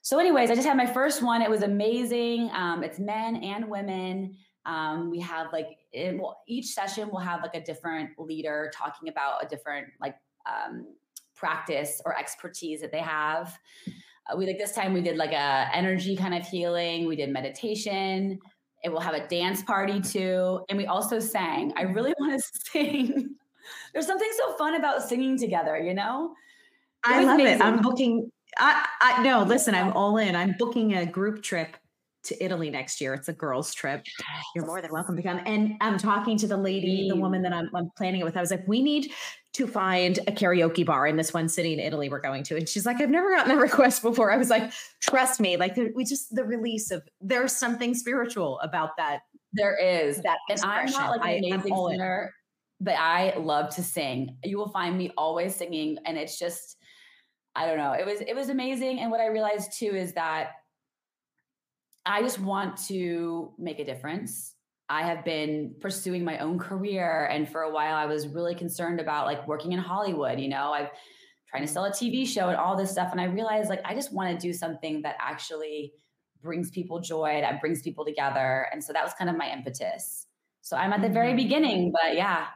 So 0.01 0.19
anyways 0.19 0.51
i 0.51 0.55
just 0.57 0.67
had 0.67 0.77
my 0.77 0.87
first 0.87 1.23
one. 1.23 1.41
It 1.43 1.51
was 1.51 1.63
amazing. 1.63 2.51
Um, 2.53 2.83
it's 2.83 2.99
men 2.99 3.37
and 3.37 3.69
women 3.69 4.37
um, 4.67 5.11
we 5.11 5.21
have 5.21 5.53
like 5.53 5.79
it 5.93 6.21
each 6.47 6.67
session 6.67 7.11
will 7.11 7.19
have 7.19 7.43
like 7.43 7.55
a 7.55 7.61
different 7.61 8.11
leader 8.19 8.71
talking 8.75 9.09
about 9.09 9.45
a 9.45 9.49
different 9.49 9.89
like 10.01 10.17
um, 10.47 10.87
practice 11.35 12.01
or 12.05 12.17
expertise 12.19 12.81
that 12.81 12.93
they 12.93 13.01
have 13.01 13.59
Uh, 14.31 14.37
we 14.37 14.47
like 14.47 14.59
this 14.59 14.73
time 14.73 14.93
we 14.93 15.01
did 15.01 15.17
like 15.17 15.33
a 15.33 15.69
energy 15.75 16.17
kind 16.17 16.35
of 16.35 16.47
healing. 16.47 17.09
We 17.09 17.17
did 17.17 17.31
meditation. 17.31 18.39
It 18.85 18.91
will 18.91 19.01
have 19.01 19.15
a 19.15 19.27
dance 19.27 19.63
party 19.63 20.01
too, 20.01 20.65
and 20.69 20.79
we 20.79 20.87
also 20.87 21.19
sang. 21.19 21.73
I 21.77 21.83
really 21.83 22.15
want 22.21 22.41
to 22.41 22.61
sing. 22.71 23.35
There's 23.93 24.07
something 24.07 24.31
so 24.39 24.57
fun 24.57 24.75
about 24.77 25.03
singing 25.03 25.39
together, 25.39 25.77
you 25.79 25.95
know. 25.95 26.35
It 27.09 27.13
I 27.13 27.25
love 27.25 27.41
amazing. 27.41 27.61
it. 27.61 27.65
I'm 27.65 27.83
booking. 27.83 28.31
I, 28.59 28.87
I 29.01 29.23
no, 29.23 29.43
listen, 29.43 29.75
I'm 29.75 29.93
all 29.93 30.17
in. 30.19 30.37
I'm 30.37 30.55
booking 30.59 30.95
a 30.95 31.07
group 31.07 31.43
trip 31.43 31.77
to 32.25 32.45
Italy 32.45 32.71
next 32.71 33.01
year. 33.01 33.15
It's 33.15 33.29
a 33.29 33.33
girls' 33.33 33.75
trip. 33.75 34.05
You're 34.55 34.67
more 34.67 34.81
than 34.81 34.93
welcome 34.93 35.17
to 35.17 35.23
come. 35.23 35.41
And 35.45 35.75
I'm 35.81 35.99
talking 35.99 36.39
to 36.39 36.47
the 36.47 36.57
lady, 36.57 37.09
the 37.09 37.17
woman 37.17 37.43
that 37.43 37.53
I'm, 37.53 37.69
I'm, 37.75 37.91
planning 37.97 38.21
it 38.21 38.25
with. 38.25 38.37
I 38.37 38.41
was 38.41 38.51
like, 38.51 38.67
we 38.67 38.83
need 38.83 39.11
to 39.55 39.67
find 39.67 40.19
a 40.27 40.33
karaoke 40.33 40.87
bar 40.87 41.07
in 41.07 41.17
this 41.17 41.35
one 41.35 41.49
city 41.49 41.73
in 41.73 41.81
Italy 41.81 42.09
we're 42.09 42.21
going 42.21 42.43
to. 42.45 42.57
And 42.57 42.69
she's 42.69 42.87
like, 42.87 43.01
I've 43.01 43.11
never 43.11 43.31
gotten 43.31 43.55
that 43.55 43.61
request 43.61 44.03
before. 44.03 44.33
I 44.33 44.37
was 44.37 44.51
like, 44.51 44.73
trust 45.01 45.41
me, 45.41 45.57
like 45.57 45.77
we 45.95 46.05
just 46.05 46.35
the 46.35 46.45
release 46.45 46.91
of 46.91 47.03
there's 47.21 47.55
something 47.55 47.95
spiritual 47.95 48.61
about 48.61 48.97
that. 48.97 49.21
There 49.53 49.77
is 49.77 50.23
that, 50.23 50.39
and 50.49 50.61
I'm 50.63 50.91
not 50.91 51.11
like 51.11 51.21
an 51.23 51.45
amazing 51.45 51.77
singer, 51.91 52.33
but 52.81 52.95
I 52.95 53.35
love 53.37 53.75
to 53.75 53.83
sing. 53.83 54.39
You 54.43 54.57
will 54.57 54.71
find 54.71 54.97
me 54.97 55.11
always 55.19 55.55
singing, 55.55 55.99
and 56.07 56.17
it's 56.17 56.39
just. 56.39 56.77
I 57.55 57.67
don't 57.67 57.77
know. 57.77 57.93
It 57.93 58.07
was 58.07 58.23
it 58.23 58.35
was 58.35 58.49
amazing. 58.49 59.01
And 59.01 59.11
what 59.11 59.21
I 59.21 59.27
realized 59.27 59.79
too 59.79 59.95
is 59.95 60.15
that 60.15 60.53
I 62.05 62.23
just 62.23 62.41
want 62.41 62.77
to 62.89 63.53
make 63.59 63.79
a 63.79 63.85
difference. 63.85 64.55
I 64.89 65.03
have 65.03 65.25
been 65.25 65.75
pursuing 65.81 66.25
my 66.25 66.39
own 66.39 66.59
career. 66.59 67.27
And 67.27 67.49
for 67.49 67.63
a 67.63 67.73
while, 67.73 67.95
I 67.95 68.07
was 68.07 68.27
really 68.27 68.55
concerned 68.55 69.01
about 69.01 69.27
like 69.27 69.47
working 69.47 69.73
in 69.73 69.79
Hollywood. 69.79 70.39
You 70.39 70.49
know, 70.49 70.73
I've 70.73 70.91
trying 71.49 71.67
to 71.67 71.73
sell 71.73 71.85
a 71.85 71.91
TV 71.91 72.27
show 72.27 72.49
and 72.49 72.57
all 72.57 72.77
this 72.77 72.91
stuff. 72.91 73.13
And 73.13 73.21
I 73.21 73.25
realized 73.25 73.69
like 73.69 73.83
I 73.85 73.95
just 73.95 74.13
want 74.13 74.39
to 74.39 74.47
do 74.47 74.53
something 74.53 75.03
that 75.03 75.17
actually 75.21 75.93
brings 76.43 76.71
people 76.71 77.01
joy, 77.01 77.41
that 77.43 77.61
brings 77.61 77.83
people 77.83 78.05
together. 78.05 78.67
And 78.73 78.83
so 78.83 78.93
that 78.93 79.05
was 79.05 79.13
kind 79.15 79.31
of 79.31 79.37
my 79.37 79.51
impetus. 79.51 80.27
So 80.63 80.77
I'm 80.77 80.93
at 80.93 81.03
the 81.03 81.09
very 81.09 81.29
mm-hmm. 81.29 81.37
beginning, 81.37 81.93
but 81.93 82.17
yeah, 82.17 82.47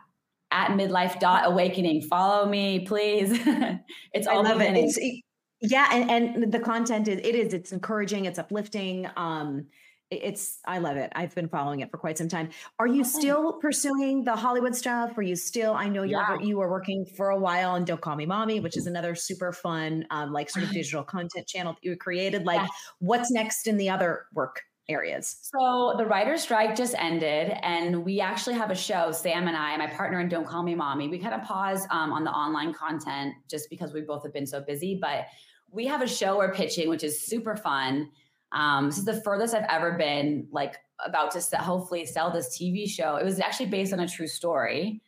at 0.51 0.71
midlife 0.71 1.21
dot 1.21 1.43
awakening. 1.47 2.03
Follow 2.03 2.49
me, 2.49 2.81
please. 2.87 3.33
it's 4.13 4.27
all 4.27 4.47
I 4.47 4.51
love 4.51 4.59
beginning. 4.59 4.85
it. 4.85 4.97
It's, 4.97 5.23
yeah 5.61 5.89
and 5.93 6.11
and 6.11 6.53
the 6.53 6.59
content 6.59 7.09
is 7.09 7.19
it 7.19 7.35
is 7.35 7.55
it's 7.55 7.73
encouraging 7.73 8.25
it's 8.27 8.39
uplifting 8.39 9.09
um 9.17 9.67
it's 10.11 10.61
i 10.67 10.79
love 10.79 10.97
it 10.97 11.11
i've 11.17 11.35
been 11.35 11.49
following 11.49 11.81
it 11.81 11.91
for 11.91 11.99
quite 11.99 12.17
some 12.17 12.29
time 12.29 12.49
are 12.79 12.87
you 12.87 13.03
still 13.03 13.55
pursuing 13.55 14.23
the 14.23 14.37
hollywood 14.37 14.75
stuff 14.75 15.17
are 15.19 15.23
you 15.23 15.35
still 15.35 15.73
i 15.75 15.89
know 15.89 16.03
you're 16.03 16.21
yeah. 16.21 16.39
you 16.41 16.59
were 16.59 16.71
working 16.71 17.05
for 17.05 17.31
a 17.31 17.39
while 17.39 17.71
on 17.71 17.85
don't 17.85 18.01
call 18.01 18.15
me 18.15 18.27
mommy 18.27 18.61
which 18.61 18.77
is 18.77 18.87
another 18.87 19.15
super 19.15 19.53
fun 19.53 20.07
um 20.11 20.33
like 20.33 20.49
sort 20.49 20.65
of 20.65 20.71
digital 20.71 21.03
content 21.03 21.47
channel 21.47 21.73
that 21.73 21.83
you 21.83 21.97
created 21.97 22.45
like 22.45 22.61
yeah. 22.61 22.69
what's 23.01 23.33
next 23.33 23.67
in 23.67 23.77
the 23.77 23.91
other 23.91 24.27
work 24.33 24.63
areas? 24.89 25.39
So 25.43 25.95
the 25.99 26.07
writer's 26.07 26.43
strike 26.43 26.77
just 26.77 26.95
ended, 26.99 27.57
and 27.63 28.05
we 28.05 28.21
actually 28.21 28.55
have 28.55 28.71
a 28.71 28.75
show. 28.75 29.13
Sam 29.13 29.49
and 29.49 29.57
I, 29.57 29.77
my 29.77 29.89
partner, 29.89 30.19
and 30.21 30.31
Don't 30.31 30.47
Call 30.47 30.63
Me 30.63 30.75
Mommy. 30.75 31.09
We 31.09 31.19
kind 31.19 31.35
of 31.35 31.43
pause 31.43 31.87
um, 31.91 32.13
on 32.13 32.25
the 32.25 32.31
online 32.31 32.73
content 32.73 33.35
just 33.49 33.69
because 33.71 33.93
we 33.93 34.03
both 34.03 34.23
have 34.23 34.33
been 34.33 34.47
so 34.47 34.61
busy, 34.61 34.99
but 35.01 35.27
we 35.71 35.87
have 35.87 36.03
a 36.03 36.09
show 36.09 36.39
we're 36.39 36.53
pitching, 36.53 36.89
which 36.89 37.05
is 37.05 37.23
super 37.23 37.57
fun. 37.57 38.11
Um, 38.53 38.87
this 38.87 38.99
is 38.99 39.05
the 39.05 39.21
furthest 39.23 39.55
I've 39.55 39.67
ever 39.69 39.93
been, 39.93 40.49
like 40.51 40.77
about 41.05 41.31
to 41.33 41.41
sell, 41.41 41.61
hopefully 41.61 42.07
sell 42.07 42.31
this 42.31 42.57
TV 42.59 42.89
show. 42.89 43.17
It 43.17 43.25
was 43.25 43.41
actually 43.41 43.67
based 43.67 43.93
on 43.93 44.01
a 44.01 44.09
true 44.09 44.27
story. 44.27 45.03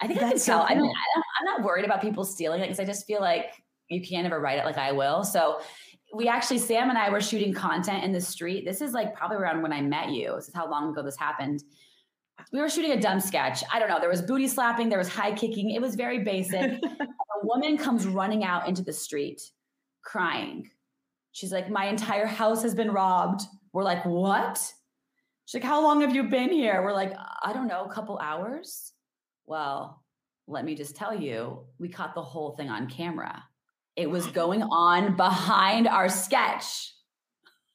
I 0.00 0.06
think 0.06 0.20
That's 0.20 0.48
I 0.48 0.52
can 0.52 0.60
tell. 0.60 0.62
So 0.62 0.68
cool. 0.68 0.76
I 0.76 0.80
mean, 0.80 0.90
I 0.90 1.18
am 1.40 1.44
not 1.44 1.64
worried 1.64 1.84
about 1.84 2.00
people 2.00 2.24
stealing 2.24 2.60
it 2.60 2.64
because 2.64 2.80
I 2.80 2.84
just 2.84 3.06
feel 3.06 3.20
like 3.20 3.52
you 3.88 4.02
can't 4.02 4.26
ever 4.26 4.40
write 4.40 4.58
it 4.58 4.64
like 4.64 4.78
I 4.78 4.92
will. 4.92 5.24
So 5.24 5.60
we 6.14 6.28
actually, 6.28 6.58
Sam 6.58 6.90
and 6.90 6.98
I 6.98 7.10
were 7.10 7.20
shooting 7.20 7.52
content 7.52 8.04
in 8.04 8.12
the 8.12 8.20
street. 8.20 8.64
This 8.64 8.80
is 8.80 8.92
like 8.92 9.14
probably 9.14 9.38
around 9.38 9.62
when 9.62 9.72
I 9.72 9.80
met 9.80 10.10
you. 10.10 10.32
This 10.36 10.48
is 10.48 10.54
how 10.54 10.70
long 10.70 10.90
ago 10.90 11.02
this 11.02 11.16
happened. 11.16 11.64
We 12.52 12.60
were 12.60 12.68
shooting 12.68 12.92
a 12.92 13.00
dumb 13.00 13.20
sketch. 13.20 13.62
I 13.72 13.78
don't 13.78 13.88
know. 13.88 13.98
There 13.98 14.10
was 14.10 14.22
booty 14.22 14.48
slapping, 14.48 14.88
there 14.88 14.98
was 14.98 15.08
high 15.08 15.32
kicking. 15.32 15.70
It 15.70 15.80
was 15.80 15.94
very 15.94 16.20
basic. 16.20 16.72
a 17.00 17.06
woman 17.42 17.76
comes 17.76 18.06
running 18.06 18.44
out 18.44 18.68
into 18.68 18.82
the 18.82 18.92
street 18.92 19.40
crying. 20.04 20.70
She's 21.32 21.52
like, 21.52 21.68
My 21.68 21.86
entire 21.86 22.26
house 22.26 22.62
has 22.62 22.74
been 22.74 22.92
robbed. 22.92 23.42
We're 23.72 23.82
like, 23.82 24.04
What? 24.04 24.58
She's 25.46 25.60
like, 25.60 25.68
How 25.68 25.82
long 25.82 26.00
have 26.02 26.14
you 26.14 26.24
been 26.24 26.50
here? 26.50 26.82
We're 26.82 26.92
like, 26.92 27.12
I 27.42 27.52
don't 27.52 27.66
know, 27.66 27.84
a 27.84 27.92
couple 27.92 28.18
hours. 28.18 28.92
Well, 29.46 30.02
let 30.46 30.64
me 30.64 30.74
just 30.74 30.96
tell 30.96 31.14
you, 31.14 31.64
we 31.78 31.88
caught 31.88 32.14
the 32.14 32.22
whole 32.22 32.54
thing 32.56 32.68
on 32.68 32.88
camera. 32.88 33.42
It 33.96 34.10
was 34.10 34.26
going 34.26 34.62
on 34.62 35.16
behind 35.16 35.86
our 35.86 36.08
sketch. 36.08 36.92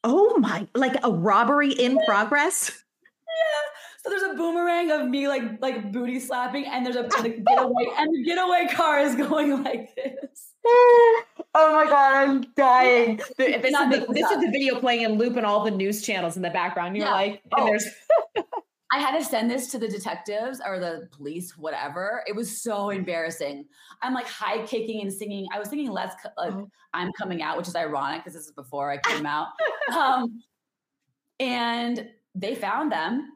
Oh 0.04 0.38
my, 0.40 0.68
like 0.76 0.96
a 1.04 1.12
robbery 1.12 1.72
in 1.72 2.00
progress? 2.06 2.72
Yeah. 2.72 4.04
So 4.04 4.10
there's 4.10 4.34
a 4.34 4.36
boomerang 4.36 4.92
of 4.92 5.08
me 5.08 5.28
like 5.28 5.62
like 5.62 5.92
booty 5.92 6.20
slapping, 6.20 6.66
and 6.66 6.86
there's 6.86 6.96
a 6.96 7.04
getaway 7.48 7.86
and 7.98 8.16
the 8.16 8.24
getaway 8.24 8.68
car 8.72 9.00
is 9.00 9.16
going 9.16 9.64
like 9.64 9.96
this. 9.96 10.49
Oh 10.66 11.24
my 11.56 11.86
god, 11.86 12.16
I'm 12.16 12.42
dying. 12.56 13.18
This, 13.38 13.48
is 13.48 13.62
the, 13.62 14.06
this 14.10 14.30
is 14.30 14.42
the 14.42 14.50
video 14.52 14.80
playing 14.80 15.02
in 15.02 15.18
loop 15.18 15.38
and 15.38 15.46
all 15.46 15.64
the 15.64 15.72
news 15.72 16.02
channels 16.02 16.36
in 16.36 16.42
the 16.42 16.50
background. 16.50 16.96
You're 16.96 17.06
yeah. 17.06 17.14
like, 17.14 17.42
and 17.56 17.62
oh. 17.62 17.66
there's 17.66 17.88
I 18.92 18.98
had 18.98 19.18
to 19.18 19.24
send 19.24 19.52
this 19.52 19.70
to 19.72 19.78
the 19.78 19.88
detectives 19.88 20.60
or 20.66 20.80
the 20.80 21.08
police, 21.12 21.56
whatever. 21.56 22.24
It 22.28 22.36
was 22.36 22.62
so 22.62 22.90
embarrassing. 22.90 23.66
I'm 24.02 24.16
like 24.16 24.28
high 24.28 24.66
kicking 24.66 25.02
and 25.02 25.14
singing. 25.14 25.48
I 25.54 25.60
was 25.60 25.70
singing 25.70 25.92
"Let's 25.92 26.16
like 26.38 26.54
oh. 26.54 26.70
I'm 26.94 27.12
coming 27.14 27.42
out," 27.42 27.58
which 27.58 27.68
is 27.68 27.76
ironic 27.76 28.24
because 28.24 28.34
this 28.34 28.46
is 28.46 28.52
before 28.52 28.92
I 28.92 28.98
came 28.98 29.26
out. 29.26 29.48
Um, 29.90 30.44
and 31.40 32.08
they 32.36 32.54
found 32.54 32.92
them 32.92 33.32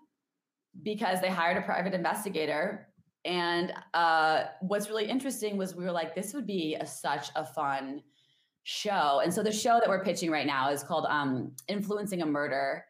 because 0.84 1.20
they 1.20 1.30
hired 1.30 1.58
a 1.58 1.62
private 1.62 1.96
investigator. 1.96 2.90
And 3.26 3.74
uh, 3.94 4.46
what's 4.62 4.90
really 4.90 5.06
interesting 5.06 5.58
was 5.58 5.76
we 5.76 5.84
were 5.84 5.92
like, 5.92 6.14
this 6.14 6.34
would 6.34 6.46
be 6.46 6.76
a, 6.76 6.86
such 6.86 7.30
a 7.36 7.46
fun 7.46 8.04
show. 8.64 9.22
And 9.24 9.34
so 9.34 9.44
the 9.44 9.52
show 9.52 9.80
that 9.80 9.88
we're 9.88 10.04
pitching 10.04 10.30
right 10.30 10.48
now 10.48 10.72
is 10.72 10.84
called 10.84 11.06
um, 11.10 11.54
"Influencing 11.68 12.22
a 12.22 12.26
Murder." 12.26 12.86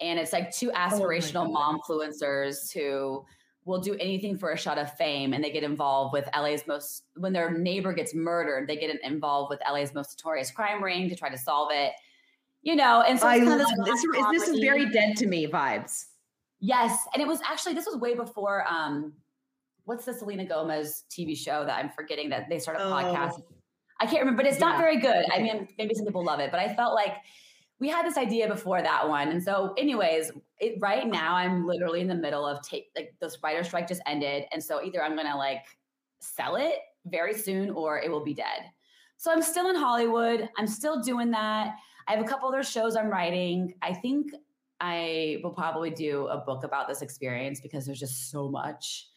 and 0.00 0.16
it's 0.16 0.32
like 0.32 0.52
two 0.52 0.70
aspirational 0.70 1.48
oh 1.48 1.50
mom 1.50 1.80
influencers 1.80 2.72
who 2.72 3.24
will 3.64 3.80
do 3.80 3.94
anything 3.96 4.38
for 4.38 4.52
a 4.52 4.56
shot 4.56 4.78
of 4.78 4.92
fame 4.96 5.32
and 5.32 5.42
they 5.42 5.50
get 5.50 5.64
involved 5.64 6.12
with 6.12 6.28
LA's 6.36 6.64
most 6.68 7.02
when 7.16 7.32
their 7.32 7.50
neighbor 7.50 7.92
gets 7.92 8.14
murdered 8.14 8.68
they 8.68 8.76
get 8.76 8.96
involved 9.02 9.50
with 9.50 9.60
LA's 9.68 9.92
most 9.94 10.16
notorious 10.16 10.52
crime 10.52 10.82
ring 10.82 11.08
to 11.08 11.16
try 11.16 11.28
to 11.28 11.36
solve 11.36 11.70
it 11.72 11.92
you 12.62 12.76
know? 12.76 13.02
And 13.02 13.18
so 13.18 13.26
I 13.26 13.38
kind 13.38 13.60
of 13.60 13.68
this, 13.84 14.02
this, 14.02 14.24
this 14.32 14.48
is 14.48 14.60
very 14.60 14.90
dead 14.90 15.16
to 15.18 15.26
me 15.26 15.46
vibes. 15.46 16.06
Yes. 16.60 17.06
And 17.14 17.22
it 17.22 17.28
was 17.28 17.40
actually 17.48 17.74
this 17.74 17.86
was 17.86 17.96
way 17.96 18.14
before 18.14 18.66
um 18.66 19.12
what's 19.88 20.04
the 20.04 20.12
Selena 20.12 20.44
Gomez 20.44 21.04
TV 21.10 21.36
show 21.36 21.64
that 21.64 21.78
I'm 21.78 21.90
forgetting 21.90 22.28
that 22.30 22.48
they 22.48 22.58
started 22.58 22.82
a 22.82 22.86
oh. 22.86 22.92
podcast 22.92 23.42
I 24.00 24.06
can't 24.06 24.20
remember 24.20 24.42
but 24.42 24.46
it's 24.50 24.60
yeah. 24.60 24.66
not 24.66 24.78
very 24.78 25.00
good 25.00 25.24
I 25.32 25.40
mean 25.40 25.66
maybe 25.78 25.94
some 25.94 26.04
people 26.06 26.24
love 26.24 26.40
it 26.40 26.50
but 26.50 26.60
I 26.60 26.74
felt 26.74 26.94
like 26.94 27.14
we 27.80 27.88
had 27.88 28.04
this 28.04 28.16
idea 28.16 28.48
before 28.48 28.82
that 28.82 29.08
one. 29.08 29.28
And 29.28 29.42
so, 29.42 29.72
anyways, 29.78 30.32
it, 30.58 30.78
right 30.80 31.06
now 31.06 31.36
I'm 31.36 31.66
literally 31.66 32.00
in 32.00 32.08
the 32.08 32.14
middle 32.14 32.44
of 32.44 32.60
take 32.62 32.90
like 32.96 33.14
this 33.20 33.38
writer 33.42 33.62
strike 33.62 33.86
just 33.86 34.02
ended. 34.06 34.44
And 34.52 34.62
so 34.62 34.82
either 34.82 35.02
I'm 35.02 35.14
gonna 35.14 35.36
like 35.36 35.64
sell 36.20 36.56
it 36.56 36.74
very 37.06 37.34
soon 37.34 37.70
or 37.70 38.00
it 38.00 38.10
will 38.10 38.24
be 38.24 38.34
dead. 38.34 38.62
So 39.16 39.32
I'm 39.32 39.42
still 39.42 39.68
in 39.68 39.76
Hollywood. 39.76 40.48
I'm 40.58 40.66
still 40.66 41.00
doing 41.00 41.30
that. 41.32 41.74
I 42.06 42.12
have 42.12 42.24
a 42.24 42.28
couple 42.28 42.48
other 42.48 42.62
shows 42.62 42.96
I'm 42.96 43.08
writing. 43.08 43.74
I 43.82 43.94
think 43.94 44.32
I 44.80 45.38
will 45.42 45.52
probably 45.52 45.90
do 45.90 46.26
a 46.28 46.38
book 46.38 46.64
about 46.64 46.88
this 46.88 47.02
experience 47.02 47.60
because 47.60 47.86
there's 47.86 48.00
just 48.00 48.30
so 48.30 48.48
much. 48.48 49.08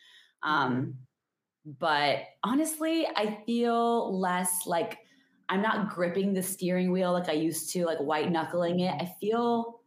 Um, 0.44 0.96
but 1.80 2.24
honestly, 2.44 3.08
I 3.16 3.40
feel 3.46 4.20
less 4.20 4.66
like 4.66 4.98
I'm 5.50 5.62
not 5.62 5.90
gripping 5.90 6.34
the 6.34 6.42
steering 6.42 6.92
wheel 6.92 7.12
like 7.12 7.30
I 7.30 7.34
used 7.34 7.72
to, 7.74 7.86
like 7.86 8.00
white 8.00 8.32
knuckling 8.32 8.80
it. 8.80 8.94
I 9.00 9.14
feel 9.20 9.82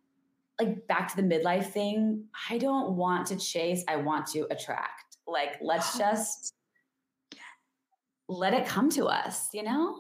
like 0.61 0.87
back 0.87 1.09
to 1.09 1.17
the 1.17 1.23
midlife 1.23 1.71
thing. 1.71 2.25
I 2.49 2.59
don't 2.59 2.97
want 2.97 3.27
to 3.29 3.37
chase, 3.37 3.83
I 3.89 3.97
want 3.97 4.27
to 4.29 4.47
attract. 4.51 5.17
Like, 5.27 5.57
let's 5.61 5.99
just 5.99 6.55
let 8.29 8.55
it 8.55 8.67
come 8.67 8.91
to 8.91 9.07
us, 9.07 9.49
you 9.53 9.63
know? 9.63 9.97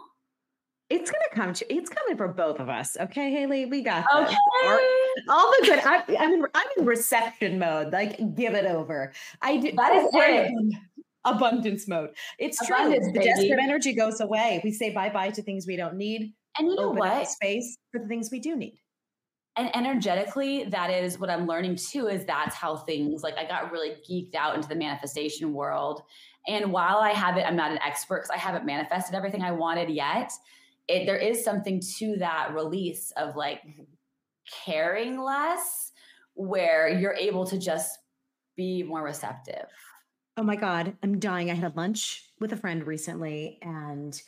It's 0.90 1.10
gonna 1.10 1.24
come 1.32 1.54
to 1.54 1.74
it's 1.74 1.88
coming 1.88 2.16
for 2.16 2.28
both 2.28 2.60
of 2.60 2.68
us. 2.68 2.96
Okay, 3.00 3.32
Haely, 3.34 3.68
we 3.68 3.82
got 3.82 4.04
okay. 4.14 4.36
All 5.28 5.52
the 5.60 5.66
good. 5.66 5.80
I, 5.84 6.04
am 6.18 6.32
in, 6.32 6.46
I'm 6.54 6.66
in 6.78 6.84
reception 6.84 7.58
mode. 7.58 7.92
Like, 7.92 8.18
give 8.34 8.54
it 8.54 8.66
over. 8.66 9.12
I 9.42 9.56
do. 9.58 9.72
That 9.72 9.94
is 9.96 10.08
it 10.12 10.74
abundance 11.24 11.88
mode. 11.88 12.10
It's 12.38 12.60
abundance, 12.60 13.04
true. 13.06 13.12
The 13.12 13.24
desperate 13.24 13.60
energy 13.62 13.94
goes 13.94 14.20
away. 14.20 14.60
We 14.62 14.72
say 14.72 14.90
bye 14.90 15.10
bye 15.10 15.30
to 15.30 15.42
things 15.42 15.66
we 15.66 15.76
don't 15.76 15.96
need. 15.96 16.32
And 16.58 16.68
you 16.68 16.76
know 16.76 16.90
what? 16.90 17.28
Space 17.28 17.76
for 17.90 18.00
the 18.00 18.06
things 18.06 18.30
we 18.30 18.40
do 18.40 18.56
need. 18.56 18.78
And 19.56 19.74
energetically, 19.76 20.64
that 20.64 20.90
is 20.90 21.18
what 21.18 21.30
I'm 21.30 21.46
learning 21.46 21.76
too, 21.76 22.08
is 22.08 22.24
that's 22.24 22.56
how 22.56 22.76
things 22.76 23.22
like 23.22 23.36
I 23.38 23.46
got 23.46 23.70
really 23.70 23.92
geeked 24.08 24.34
out 24.34 24.56
into 24.56 24.68
the 24.68 24.74
manifestation 24.74 25.52
world. 25.52 26.02
And 26.46 26.72
while 26.72 26.98
I 26.98 27.10
haven't, 27.10 27.46
I'm 27.46 27.56
not 27.56 27.70
an 27.70 27.78
expert 27.78 28.22
because 28.22 28.30
I 28.30 28.36
haven't 28.36 28.66
manifested 28.66 29.14
everything 29.14 29.42
I 29.42 29.52
wanted 29.52 29.90
yet. 29.90 30.32
it 30.88 31.06
there 31.06 31.16
is 31.16 31.44
something 31.44 31.80
to 31.98 32.16
that 32.18 32.52
release 32.54 33.12
of 33.16 33.36
like. 33.36 33.62
Caring 34.64 35.20
less 35.20 35.92
where 36.34 36.88
you're 36.88 37.14
able 37.14 37.46
to 37.46 37.58
just 37.58 37.98
be 38.56 38.82
more 38.82 39.02
receptive. 39.02 39.66
Oh 40.36 40.42
my 40.42 40.56
God, 40.56 40.96
I'm 41.02 41.18
dying. 41.18 41.50
I 41.50 41.54
had 41.54 41.76
lunch 41.76 42.24
with 42.40 42.52
a 42.52 42.56
friend 42.56 42.86
recently 42.86 43.58
and 43.62 44.20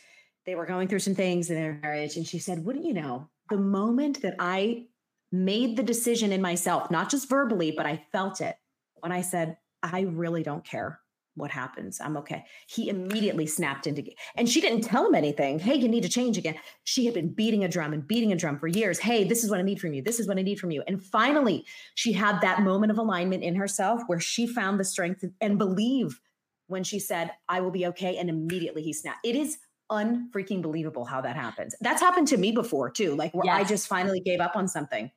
they 0.44 0.54
were 0.54 0.66
going 0.66 0.88
through 0.88 1.00
some 1.00 1.14
things 1.14 1.50
in 1.50 1.56
their 1.56 1.80
marriage. 1.82 2.16
And 2.16 2.26
she 2.26 2.38
said, 2.38 2.64
Wouldn't 2.64 2.84
you 2.84 2.94
know, 2.94 3.28
the 3.50 3.58
moment 3.58 4.22
that 4.22 4.36
I 4.38 4.86
made 5.32 5.76
the 5.76 5.82
decision 5.82 6.32
in 6.32 6.40
myself, 6.40 6.90
not 6.90 7.10
just 7.10 7.28
verbally, 7.28 7.72
but 7.72 7.86
I 7.86 8.04
felt 8.12 8.40
it 8.40 8.56
when 8.94 9.10
I 9.10 9.22
said, 9.22 9.56
I 9.82 10.02
really 10.02 10.42
don't 10.42 10.64
care 10.64 11.00
what 11.37 11.51
happens. 11.51 12.01
I'm 12.01 12.16
okay. 12.16 12.45
He 12.66 12.89
immediately 12.89 13.47
snapped 13.47 13.87
into, 13.87 14.03
and 14.37 14.49
she 14.49 14.61
didn't 14.61 14.82
tell 14.82 15.07
him 15.07 15.14
anything. 15.14 15.59
Hey, 15.59 15.74
you 15.74 15.89
need 15.89 16.03
to 16.03 16.09
change 16.09 16.37
again. 16.39 16.57
She 16.84 17.05
had 17.05 17.14
been 17.14 17.32
beating 17.32 17.62
a 17.62 17.68
drum 17.68 17.93
and 17.93 18.07
beating 18.07 18.32
a 18.32 18.37
drum 18.37 18.59
for 18.59 18.66
years. 18.66 18.99
Hey, 18.99 19.24
this 19.24 19.45
is 19.45 19.51
what 19.51 19.61
I 19.61 19.62
need 19.62 19.80
from 19.80 19.93
you. 19.93 20.03
This 20.03 20.18
is 20.18 20.26
what 20.26 20.39
I 20.39 20.43
need 20.43 20.59
from 20.59 20.70
you. 20.70 20.82
And 20.87 21.03
finally, 21.03 21.64
she 21.95 22.12
had 22.12 22.41
that 22.41 22.62
moment 22.62 22.91
of 22.91 22.99
alignment 22.99 23.43
in 23.43 23.55
herself 23.55 24.03
where 24.07 24.20
she 24.20 24.47
found 24.47 24.80
the 24.80 24.84
strength 24.84 25.24
and 25.41 25.59
believe 25.59 26.20
when 26.68 26.82
she 26.82 26.99
said, 26.99 27.30
I 27.49 27.61
will 27.61 27.70
be 27.70 27.87
okay. 27.87 28.16
And 28.16 28.28
immediately 28.28 28.82
he 28.82 28.93
snapped. 28.93 29.24
It 29.24 29.37
is 29.37 29.59
unfreaking 29.91 30.62
believable 30.62 31.05
how 31.05 31.20
that 31.20 31.37
happens. 31.37 31.74
That's 31.80 32.01
happened 32.01 32.28
to 32.28 32.37
me 32.37 32.51
before 32.53 32.91
too, 32.91 33.14
like 33.14 33.32
where 33.34 33.53
I 33.53 33.62
just 33.62 33.87
finally 33.87 34.20
gave 34.20 34.41
up 34.41 34.57
on 34.57 34.66
something 34.66 35.11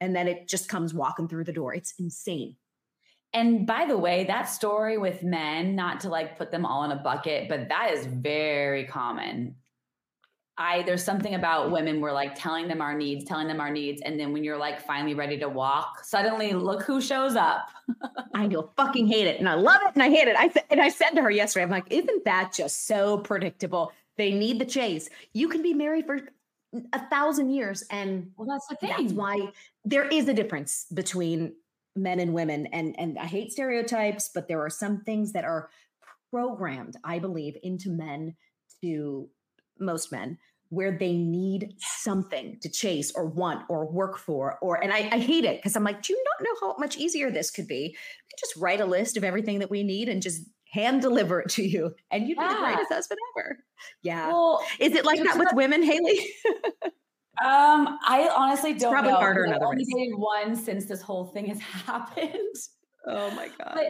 and 0.00 0.14
then 0.14 0.28
it 0.28 0.48
just 0.48 0.68
comes 0.68 0.92
walking 0.92 1.28
through 1.28 1.44
the 1.44 1.52
door. 1.52 1.74
It's 1.74 1.94
insane. 1.98 2.56
And 3.32 3.66
by 3.66 3.86
the 3.86 3.96
way, 3.96 4.24
that 4.24 4.44
story 4.48 4.98
with 4.98 5.22
men, 5.22 5.76
not 5.76 6.00
to 6.00 6.08
like 6.08 6.36
put 6.36 6.50
them 6.50 6.66
all 6.66 6.84
in 6.84 6.90
a 6.90 6.96
bucket, 6.96 7.48
but 7.48 7.68
that 7.68 7.92
is 7.92 8.06
very 8.06 8.84
common. 8.86 9.54
I 10.58 10.82
there's 10.82 11.02
something 11.02 11.34
about 11.34 11.70
women 11.70 12.00
we're 12.02 12.12
like 12.12 12.34
telling 12.34 12.68
them 12.68 12.82
our 12.82 12.92
needs, 12.94 13.24
telling 13.24 13.46
them 13.48 13.60
our 13.60 13.70
needs, 13.70 14.02
and 14.02 14.20
then 14.20 14.32
when 14.32 14.44
you're 14.44 14.58
like 14.58 14.84
finally 14.84 15.14
ready 15.14 15.38
to 15.38 15.48
walk, 15.48 16.04
suddenly 16.04 16.52
look 16.52 16.82
who 16.82 17.00
shows 17.00 17.34
up. 17.34 17.68
I 18.34 18.46
know, 18.46 18.70
fucking 18.76 19.06
hate 19.06 19.26
it, 19.26 19.38
and 19.38 19.48
I 19.48 19.54
love 19.54 19.80
it, 19.86 19.94
and 19.94 20.02
I 20.02 20.10
hate 20.10 20.28
it. 20.28 20.36
I 20.36 20.48
th- 20.48 20.66
and 20.68 20.80
I 20.80 20.90
said 20.90 21.10
to 21.12 21.22
her 21.22 21.30
yesterday, 21.30 21.62
I'm 21.62 21.70
like, 21.70 21.90
isn't 21.90 22.24
that 22.26 22.52
just 22.52 22.86
so 22.86 23.18
predictable? 23.18 23.92
They 24.18 24.32
need 24.32 24.58
the 24.58 24.66
chase. 24.66 25.08
You 25.32 25.48
can 25.48 25.62
be 25.62 25.72
married 25.72 26.04
for 26.04 26.20
a 26.92 27.08
thousand 27.08 27.50
years, 27.50 27.82
and 27.90 28.30
Well, 28.36 28.46
that's 28.46 28.66
the 28.66 28.76
thing. 28.76 28.90
that's 28.90 29.12
why 29.14 29.52
there 29.86 30.04
is 30.08 30.28
a 30.28 30.34
difference 30.34 30.84
between 30.92 31.54
men 31.96 32.20
and 32.20 32.34
women. 32.34 32.66
And 32.66 32.94
and 32.98 33.18
I 33.18 33.26
hate 33.26 33.52
stereotypes, 33.52 34.30
but 34.34 34.48
there 34.48 34.60
are 34.64 34.70
some 34.70 35.02
things 35.02 35.32
that 35.32 35.44
are 35.44 35.70
programmed, 36.30 36.96
I 37.04 37.18
believe, 37.18 37.56
into 37.62 37.90
men 37.90 38.36
to 38.82 39.28
most 39.78 40.12
men 40.12 40.38
where 40.70 40.96
they 40.96 41.12
need 41.12 41.74
something 41.78 42.56
to 42.62 42.68
chase 42.68 43.12
or 43.14 43.26
want 43.26 43.64
or 43.68 43.90
work 43.90 44.16
for 44.16 44.56
or 44.62 44.82
and 44.82 44.92
I, 44.92 44.98
I 45.10 45.18
hate 45.18 45.44
it 45.44 45.58
because 45.58 45.74
I'm 45.74 45.82
like, 45.82 46.00
do 46.02 46.12
you 46.12 46.24
not 46.24 46.44
know 46.44 46.56
how 46.60 46.76
much 46.78 46.96
easier 46.96 47.30
this 47.30 47.50
could 47.50 47.66
be? 47.66 47.88
We 47.88 47.96
could 48.30 48.38
just 48.38 48.56
write 48.56 48.80
a 48.80 48.86
list 48.86 49.16
of 49.16 49.24
everything 49.24 49.58
that 49.58 49.70
we 49.70 49.82
need 49.82 50.08
and 50.08 50.22
just 50.22 50.42
hand 50.72 51.02
deliver 51.02 51.40
it 51.40 51.48
to 51.50 51.64
you 51.64 51.92
and 52.12 52.28
you'd 52.28 52.38
be 52.38 52.46
the 52.46 52.54
greatest 52.54 52.92
husband 52.92 53.18
ever. 53.36 53.58
Yeah. 54.02 54.28
well, 54.28 54.64
Is 54.78 54.94
it 54.94 55.04
like 55.04 55.20
that 55.24 55.38
with 55.38 55.48
women, 55.54 55.82
Haely? 55.82 56.20
um, 57.44 57.98
I 58.06 58.30
honestly 58.36 58.74
don't 58.74 58.92
probably 58.92 59.12
know. 59.12 59.18
harder 59.18 59.46
I've 59.46 59.62
only 59.62 59.84
dated 59.84 60.18
one 60.18 60.54
since 60.56 60.86
this 60.86 61.00
whole 61.00 61.26
thing 61.26 61.46
has 61.46 61.60
happened. 61.86 62.56
oh 63.06 63.30
my 63.30 63.48
God. 63.58 63.72
But 63.74 63.86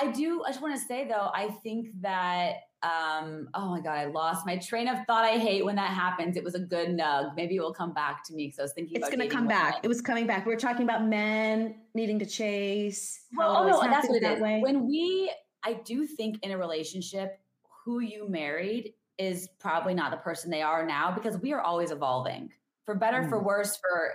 I 0.00 0.10
do. 0.10 0.42
I 0.44 0.50
just 0.50 0.62
want 0.62 0.78
to 0.78 0.86
say 0.86 1.06
though, 1.08 1.30
I 1.34 1.48
think 1.62 1.88
that. 2.00 2.54
Um, 2.84 3.48
oh 3.54 3.70
my 3.70 3.80
god, 3.80 3.96
I 3.96 4.06
lost 4.06 4.44
my 4.44 4.56
train 4.56 4.88
of 4.88 5.06
thought. 5.06 5.24
I 5.24 5.38
hate 5.38 5.64
when 5.64 5.76
that 5.76 5.90
happens. 5.90 6.36
It 6.36 6.42
was 6.42 6.56
a 6.56 6.58
good 6.58 6.88
nug. 6.88 7.36
Maybe 7.36 7.54
it 7.54 7.60
will 7.60 7.72
come 7.72 7.92
back 7.92 8.24
to 8.24 8.34
me 8.34 8.46
because 8.46 8.58
I 8.58 8.62
was 8.62 8.72
thinking 8.72 8.96
it's 8.96 9.08
going 9.08 9.20
to 9.20 9.28
come 9.28 9.46
back. 9.46 9.76
It 9.84 9.88
was 9.88 10.00
coming 10.00 10.26
back. 10.26 10.44
We 10.44 10.52
were 10.52 10.58
talking 10.58 10.82
about 10.82 11.06
men 11.06 11.76
needing 11.94 12.18
to 12.18 12.26
chase. 12.26 13.20
Well, 13.36 13.56
oh 13.56 13.68
no, 13.68 13.80
that's 13.82 14.08
what 14.08 14.16
it 14.16 14.22
that 14.22 14.38
is. 14.38 14.42
way. 14.42 14.58
When 14.60 14.88
we, 14.88 15.32
I 15.62 15.74
do 15.74 16.08
think 16.08 16.42
in 16.42 16.50
a 16.50 16.58
relationship, 16.58 17.38
who 17.84 18.00
you 18.00 18.28
married 18.28 18.94
is 19.18 19.48
probably 19.58 19.94
not 19.94 20.10
the 20.10 20.16
person 20.18 20.50
they 20.50 20.62
are 20.62 20.86
now 20.86 21.12
because 21.12 21.38
we 21.38 21.52
are 21.52 21.60
always 21.60 21.90
evolving, 21.90 22.50
for 22.84 22.94
better, 22.94 23.22
for 23.24 23.38
Mm. 23.38 23.42
worse, 23.42 23.76
for 23.76 24.12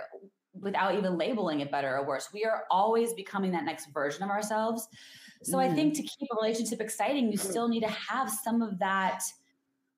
without 0.54 0.94
even 0.96 1.16
labeling 1.16 1.60
it 1.60 1.70
better 1.70 1.96
or 1.96 2.06
worse. 2.06 2.32
We 2.32 2.44
are 2.44 2.64
always 2.70 3.12
becoming 3.14 3.52
that 3.52 3.64
next 3.64 3.86
version 3.92 4.22
of 4.22 4.30
ourselves. 4.30 4.88
So 5.42 5.60
I 5.60 5.68
think 5.68 5.94
to 5.96 6.02
keep 6.02 6.28
a 6.32 6.36
relationship 6.36 6.80
exciting, 6.80 7.30
you 7.30 7.38
still 7.38 7.68
need 7.68 7.80
to 7.82 7.88
have 7.88 8.30
some 8.30 8.62
of 8.62 8.78
that 8.80 9.22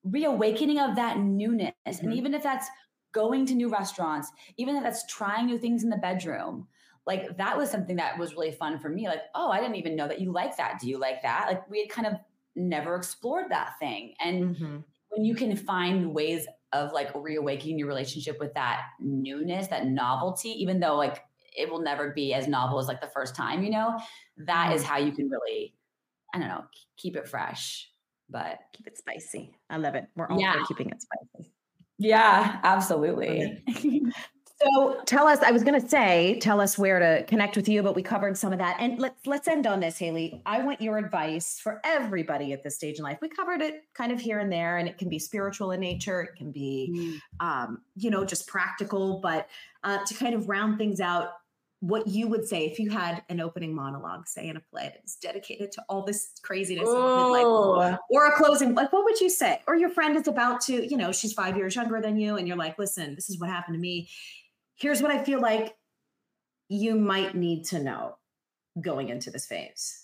reawakening 0.03 0.79
of 0.79 0.95
that 0.95 1.19
newness. 1.19 1.73
And 1.85 2.11
Mhm. 2.11 2.13
even 2.13 2.33
if 2.33 2.43
that's 2.43 2.67
going 3.11 3.45
to 3.47 3.55
new 3.55 3.69
restaurants, 3.69 4.31
even 4.57 4.75
if 4.75 4.83
that's 4.83 5.05
trying 5.07 5.45
new 5.45 5.57
things 5.57 5.83
in 5.83 5.89
the 5.89 5.97
bedroom, 5.97 6.67
like 7.05 7.37
that 7.37 7.57
was 7.57 7.69
something 7.69 7.97
that 7.97 8.17
was 8.17 8.33
really 8.33 8.51
fun 8.51 8.79
for 8.79 8.89
me. 8.89 9.07
Like, 9.07 9.21
oh, 9.35 9.51
I 9.51 9.59
didn't 9.59 9.75
even 9.75 9.95
know 9.95 10.07
that 10.07 10.21
you 10.21 10.31
like 10.31 10.57
that. 10.57 10.79
Do 10.79 10.87
you 10.89 10.97
like 10.97 11.21
that? 11.23 11.47
Like 11.47 11.69
we 11.69 11.81
had 11.81 11.89
kind 11.89 12.07
of 12.07 12.13
never 12.55 12.95
explored 12.95 13.49
that 13.49 13.77
thing. 13.79 14.15
And 14.19 14.49
Mhm. 14.49 14.83
when 15.09 15.25
you 15.25 15.35
can 15.35 15.55
find 15.55 16.13
ways 16.13 16.47
of 16.73 16.91
like 16.93 17.09
reawakening 17.15 17.77
your 17.79 17.87
relationship 17.87 18.39
with 18.39 18.53
that 18.53 18.83
newness, 18.99 19.67
that 19.67 19.87
novelty, 19.87 20.49
even 20.49 20.79
though 20.79 20.95
like 20.95 21.23
it 21.57 21.69
will 21.69 21.81
never 21.81 22.11
be 22.11 22.33
as 22.33 22.47
novel 22.47 22.79
as 22.79 22.87
like 22.87 23.01
the 23.01 23.07
first 23.13 23.35
time, 23.35 23.63
you 23.63 23.69
know, 23.71 23.99
that 24.37 24.73
is 24.73 24.81
Mhm. 24.83 24.85
how 24.85 24.97
you 24.97 25.11
can 25.11 25.29
really, 25.29 25.75
I 26.33 26.39
don't 26.39 26.47
know, 26.47 26.63
keep 26.97 27.15
it 27.15 27.27
fresh. 27.27 27.89
But 28.29 28.59
keep 28.71 28.87
it 28.87 28.97
spicy. 28.97 29.53
I 29.69 29.75
love 29.75 29.95
it. 29.95 30.07
We're 30.15 30.29
all 30.29 30.39
Yeah. 30.39 30.63
keeping 30.65 30.89
it 30.89 31.01
spicy. 31.01 31.51
yeah, 31.97 32.61
absolutely. 32.63 33.61
So 34.63 35.01
tell 35.05 35.27
us, 35.27 35.39
I 35.39 35.51
was 35.51 35.63
going 35.63 35.79
to 35.79 35.87
say, 35.87 36.39
tell 36.39 36.61
us 36.61 36.77
where 36.77 36.99
to 36.99 37.23
connect 37.25 37.55
with 37.55 37.67
you, 37.67 37.81
but 37.81 37.95
we 37.95 38.03
covered 38.03 38.37
some 38.37 38.51
of 38.51 38.59
that. 38.59 38.77
And 38.79 38.99
let's 38.99 39.25
let's 39.25 39.47
end 39.47 39.65
on 39.65 39.79
this, 39.79 39.97
Haely. 39.99 40.41
I 40.45 40.61
want 40.61 40.81
your 40.81 40.97
advice 40.97 41.59
for 41.59 41.81
everybody 41.83 42.53
at 42.53 42.63
this 42.63 42.75
stage 42.75 42.97
in 42.97 43.03
life. 43.03 43.19
We 43.21 43.29
covered 43.29 43.61
it 43.61 43.83
kind 43.93 44.11
of 44.11 44.19
here 44.19 44.39
and 44.39 44.51
there, 44.51 44.77
and 44.77 44.87
it 44.87 44.97
can 44.97 45.09
be 45.09 45.19
spiritual 45.19 45.71
in 45.71 45.79
nature. 45.79 46.21
It 46.21 46.35
can 46.37 46.51
be, 46.51 47.19
um, 47.39 47.81
you 47.95 48.09
know, 48.09 48.25
just 48.25 48.47
practical. 48.47 49.19
But 49.21 49.47
uh, 49.83 49.99
to 50.05 50.13
kind 50.13 50.35
of 50.35 50.47
round 50.47 50.77
things 50.77 50.99
out, 50.99 51.31
what 51.81 52.07
you 52.07 52.27
would 52.27 52.47
say 52.47 52.65
if 52.65 52.77
you 52.77 52.91
had 52.91 53.23
an 53.29 53.41
opening 53.41 53.73
monologue, 53.73 54.27
say 54.27 54.47
in 54.47 54.55
a 54.55 54.61
play 54.71 54.83
that 54.83 55.01
was 55.01 55.15
dedicated 55.15 55.71
to 55.71 55.83
all 55.89 56.05
this 56.05 56.29
craziness 56.43 56.87
of 56.87 56.95
midlife 56.95 57.97
or 58.11 58.27
a 58.27 58.35
closing 58.37 58.75
like 58.75 58.93
what 58.93 59.03
would 59.03 59.19
you 59.19 59.29
say 59.29 59.59
or 59.67 59.75
your 59.75 59.89
friend 59.89 60.15
is 60.15 60.27
about 60.27 60.61
to 60.61 60.87
you 60.87 60.95
know 60.95 61.11
she's 61.11 61.33
five 61.33 61.57
years 61.57 61.75
younger 61.75 61.99
than 61.99 62.17
you 62.17 62.35
and 62.37 62.47
you're 62.47 62.57
like 62.57 62.77
listen 62.77 63.15
this 63.15 63.31
is 63.31 63.39
what 63.39 63.49
happened 63.49 63.73
to 63.73 63.79
me 63.79 64.07
here's 64.81 65.01
what 65.01 65.11
i 65.11 65.23
feel 65.23 65.39
like 65.39 65.75
you 66.69 66.95
might 66.95 67.35
need 67.35 67.63
to 67.65 67.81
know 67.81 68.17
going 68.81 69.09
into 69.09 69.29
this 69.29 69.45
phase 69.45 70.01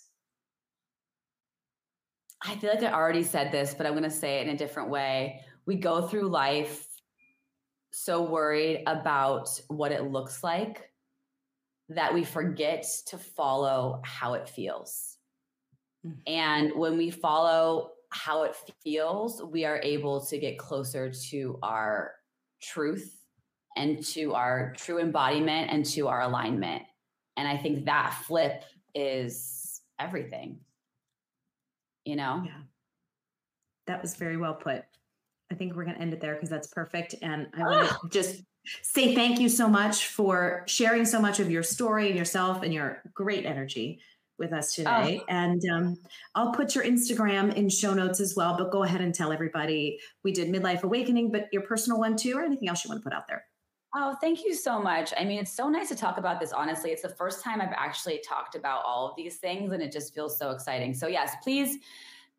I 2.46 2.56
feel 2.56 2.70
like 2.70 2.84
I 2.84 2.94
already 2.94 3.24
said 3.24 3.52
this, 3.52 3.74
but 3.74 3.86
I'm 3.86 3.94
going 3.94 4.04
to 4.04 4.10
say 4.10 4.38
it 4.38 4.48
in 4.48 4.54
a 4.54 4.58
different 4.58 4.90
way. 4.90 5.42
We 5.66 5.76
go 5.76 6.08
through 6.08 6.30
life 6.30 6.86
so 7.92 8.22
worried 8.22 8.84
about 8.86 9.50
what 9.70 9.92
it 9.92 10.12
looks 10.12 10.44
like 10.44 10.92
that 11.90 12.14
we 12.14 12.24
forget 12.24 12.86
to 13.08 13.18
follow 13.18 14.02
how 14.04 14.34
it 14.36 14.48
feels. 14.48 15.18
Mm. 16.06 16.18
And 16.28 16.72
when 16.76 16.98
we 16.98 17.10
follow 17.10 17.92
how 18.10 18.44
it 18.44 18.56
feels, 18.84 19.42
we 19.42 19.66
are 19.66 19.80
able 19.82 20.26
to 20.28 20.38
get 20.38 20.58
closer 20.58 21.12
to 21.30 21.60
our 21.64 22.12
truth 22.62 23.17
and 23.78 24.04
to 24.08 24.34
our 24.34 24.74
true 24.78 25.00
embodiment 25.00 25.72
and 25.72 25.86
to 25.86 26.08
our 26.08 26.22
alignment. 26.22 26.84
And 27.38 27.48
I 27.48 27.58
think 27.58 27.86
that 27.86 28.14
flip 28.26 28.64
is 28.96 29.82
everything. 30.00 30.60
You 32.06 32.16
know? 32.16 32.44
yeah 32.46 32.62
that 33.88 34.02
was 34.02 34.16
very 34.16 34.38
well 34.38 34.54
put 34.54 34.84
i 35.52 35.56
think 35.56 35.76
we're 35.76 35.84
going 35.84 35.96
to 35.96 36.02
end 36.02 36.14
it 36.14 36.22
there 36.22 36.36
because 36.36 36.50
that's 36.50 36.68
perfect 36.68 37.16
and 37.22 37.48
i 37.58 37.62
want 37.62 37.90
to 37.90 37.98
just 38.10 38.44
say 38.84 39.16
thank 39.16 39.40
you 39.40 39.50
so 39.50 39.68
much 39.68 40.08
for 40.08 40.64
sharing 40.68 41.06
so 41.06 41.20
much 41.20 41.40
of 41.40 41.50
your 41.50 41.64
story 41.64 42.08
and 42.08 42.18
yourself 42.18 42.62
and 42.62 42.74
your 42.74 43.02
great 43.14 43.46
energy 43.46 44.00
with 44.38 44.54
us 44.54 44.76
today 44.76 45.22
and 45.30 45.64
um, 45.74 45.98
i'll 46.36 46.52
put 46.52 46.76
your 46.76 46.84
instagram 46.84 47.54
in 47.56 47.70
show 47.70 47.94
notes 47.94 48.20
as 48.20 48.36
well 48.36 48.56
but 48.56 48.72
go 48.72 48.84
ahead 48.84 49.02
and 49.02 49.16
tell 49.16 49.32
everybody 49.32 49.98
we 50.24 50.32
did 50.32 50.50
midlife 50.50 50.84
awakening 50.84 51.32
but 51.32 51.48
your 51.52 51.64
personal 51.64 52.00
one 52.00 52.16
too 52.16 52.38
or 52.38 52.44
anything 52.44 52.70
else 52.70 52.84
you 52.84 52.90
want 52.90 53.02
to 53.02 53.04
put 53.04 53.16
out 53.16 53.28
there 53.28 53.44
Oh, 54.00 54.16
thank 54.22 54.46
you 54.46 54.54
so 54.54 54.80
much. 54.80 55.12
I 55.18 55.24
mean, 55.24 55.40
it's 55.40 55.52
so 55.52 55.70
nice 55.70 55.90
to 55.90 55.96
talk 55.96 56.20
about 56.20 56.40
this. 56.40 56.52
Honestly, 56.52 56.92
it's 56.92 57.02
the 57.02 57.10
first 57.10 57.44
time 57.44 57.60
I've 57.60 57.74
actually 57.76 58.22
talked 58.24 58.54
about 58.54 58.84
all 58.86 59.10
of 59.10 59.16
these 59.16 59.38
things, 59.38 59.72
and 59.72 59.82
it 59.82 59.92
just 59.92 60.14
feels 60.14 60.38
so 60.38 60.52
exciting. 60.52 60.94
So, 60.94 61.08
yes, 61.08 61.34
please, 61.42 61.80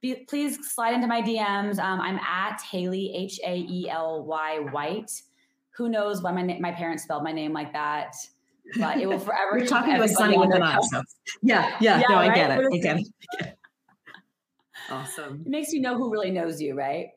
be, 0.01 0.25
please 0.29 0.71
slide 0.71 0.95
into 0.95 1.09
my 1.09 1.21
DMs. 1.21 1.81
Um, 1.81 2.01
I'm 2.01 2.21
at 2.21 2.61
Haely 2.61 3.13
H 3.13 3.41
A 3.45 3.57
E 3.69 3.91
L 3.91 4.23
Y 4.25 4.61
White. 4.71 5.11
Who 5.71 5.89
knows 5.89 6.23
why 6.23 6.31
my 6.31 6.43
na- 6.43 6.61
my 6.61 6.71
parents 6.71 7.03
spelled 7.03 7.25
my 7.25 7.33
name 7.33 7.53
like 7.53 7.73
that? 7.73 8.15
But 8.79 8.99
it 8.99 9.09
will 9.09 9.19
forever. 9.19 9.59
You're 9.59 9.67
talking 9.67 9.97
to 9.97 10.03
a 10.03 10.07
Sonni 10.07 10.39
with 10.39 10.55
an 10.55 10.63
eye. 10.63 10.79
So. 10.93 11.03
Yeah, 11.43 11.77
yeah, 11.81 11.99
Yeah, 11.99 12.07
no, 12.09 12.15
I 12.19 12.29
right? 12.29 12.35
get 12.37 12.51
it. 12.53 12.67
I 12.73 12.79
get 12.79 13.01
it. 13.41 13.59
Awesome. 14.91 15.43
It 15.45 15.51
makes 15.51 15.71
you 15.73 15.83
know 15.83 15.99
who 15.99 16.11
really 16.11 16.31
knows 16.31 16.63
you, 16.63 16.75
right? 16.75 17.09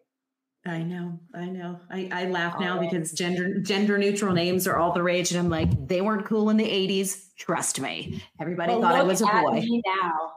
I 0.66 0.84
know, 0.84 1.20
I 1.34 1.46
know. 1.46 1.80
I, 1.90 2.08
I 2.12 2.26
laugh 2.26 2.60
now 2.60 2.78
oh. 2.78 2.82
because 2.82 3.14
gender 3.14 3.60
gender 3.62 3.98
neutral 3.98 4.32
names 4.34 4.68
are 4.68 4.78
all 4.78 4.94
the 4.94 5.02
rage, 5.02 5.32
and 5.32 5.40
I'm 5.40 5.50
like, 5.50 5.88
they 5.88 6.02
weren't 6.02 6.26
cool 6.26 6.52
in 6.52 6.58
the 6.58 6.68
'80s. 6.68 7.36
Trust 7.36 7.82
me. 7.82 8.22
Everybody 8.40 8.74
well, 8.74 8.82
thought 8.82 8.96
I 8.96 9.02
was 9.02 9.22
a 9.22 9.26
boy. 9.26 9.66
now, 9.86 10.34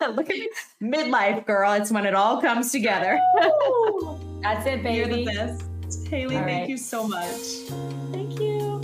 look 0.12 0.30
at 0.30 0.36
me, 0.36 0.48
midlife 0.80 1.44
girl. 1.46 1.72
It's 1.72 1.90
when 1.90 2.06
it 2.06 2.14
all 2.14 2.40
comes 2.40 2.70
together. 2.70 3.18
That's 4.40 4.66
it, 4.66 4.84
baby. 4.84 4.96
You're 4.98 5.08
the 5.08 5.24
best, 5.24 5.64
Haely. 6.04 6.24
All 6.24 6.44
thank 6.44 6.46
right. 6.46 6.68
you 6.68 6.76
so 6.76 7.08
much. 7.08 7.40
Thank 8.12 8.38
you. 8.38 8.80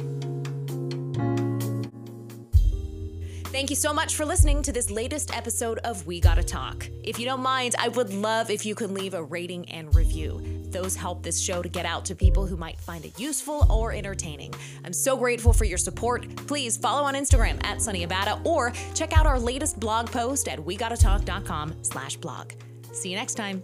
Thank 3.52 3.70
you 3.70 3.76
so 3.76 3.92
much 3.92 4.16
for 4.16 4.24
listening 4.24 4.62
to 4.62 4.72
this 4.72 4.90
latest 4.90 5.36
episode 5.36 5.78
of 5.84 6.06
We 6.06 6.20
Gotta 6.20 6.42
Talk. 6.42 6.88
If 7.04 7.20
you 7.20 7.26
don't 7.26 7.42
mind, 7.42 7.76
I 7.78 7.88
would 7.88 8.12
love 8.12 8.50
if 8.50 8.66
you 8.66 8.74
could 8.74 8.90
leave 8.90 9.14
a 9.14 9.22
rating 9.22 9.68
and 9.68 9.94
review. 9.94 10.61
Those 10.72 10.96
help 10.96 11.22
this 11.22 11.40
show 11.40 11.62
to 11.62 11.68
get 11.68 11.86
out 11.86 12.04
to 12.06 12.14
people 12.14 12.46
who 12.46 12.56
might 12.56 12.80
find 12.80 13.04
it 13.04 13.18
useful 13.18 13.66
or 13.70 13.92
entertaining. 13.92 14.52
I'm 14.84 14.92
so 14.92 15.16
grateful 15.16 15.52
for 15.52 15.64
your 15.64 15.78
support. 15.78 16.34
Please 16.46 16.76
follow 16.76 17.02
on 17.02 17.14
Instagram 17.14 17.64
at 17.64 17.78
Sonni 17.78 18.06
Abatta 18.06 18.44
or 18.44 18.72
check 18.94 19.16
out 19.16 19.26
our 19.26 19.38
latest 19.38 19.78
blog 19.78 20.10
post 20.10 20.48
at 20.48 20.58
wegottatalk.com 20.58 21.76
slash 21.82 22.16
blog. 22.16 22.52
See 22.92 23.10
you 23.10 23.16
next 23.16 23.34
time. 23.34 23.62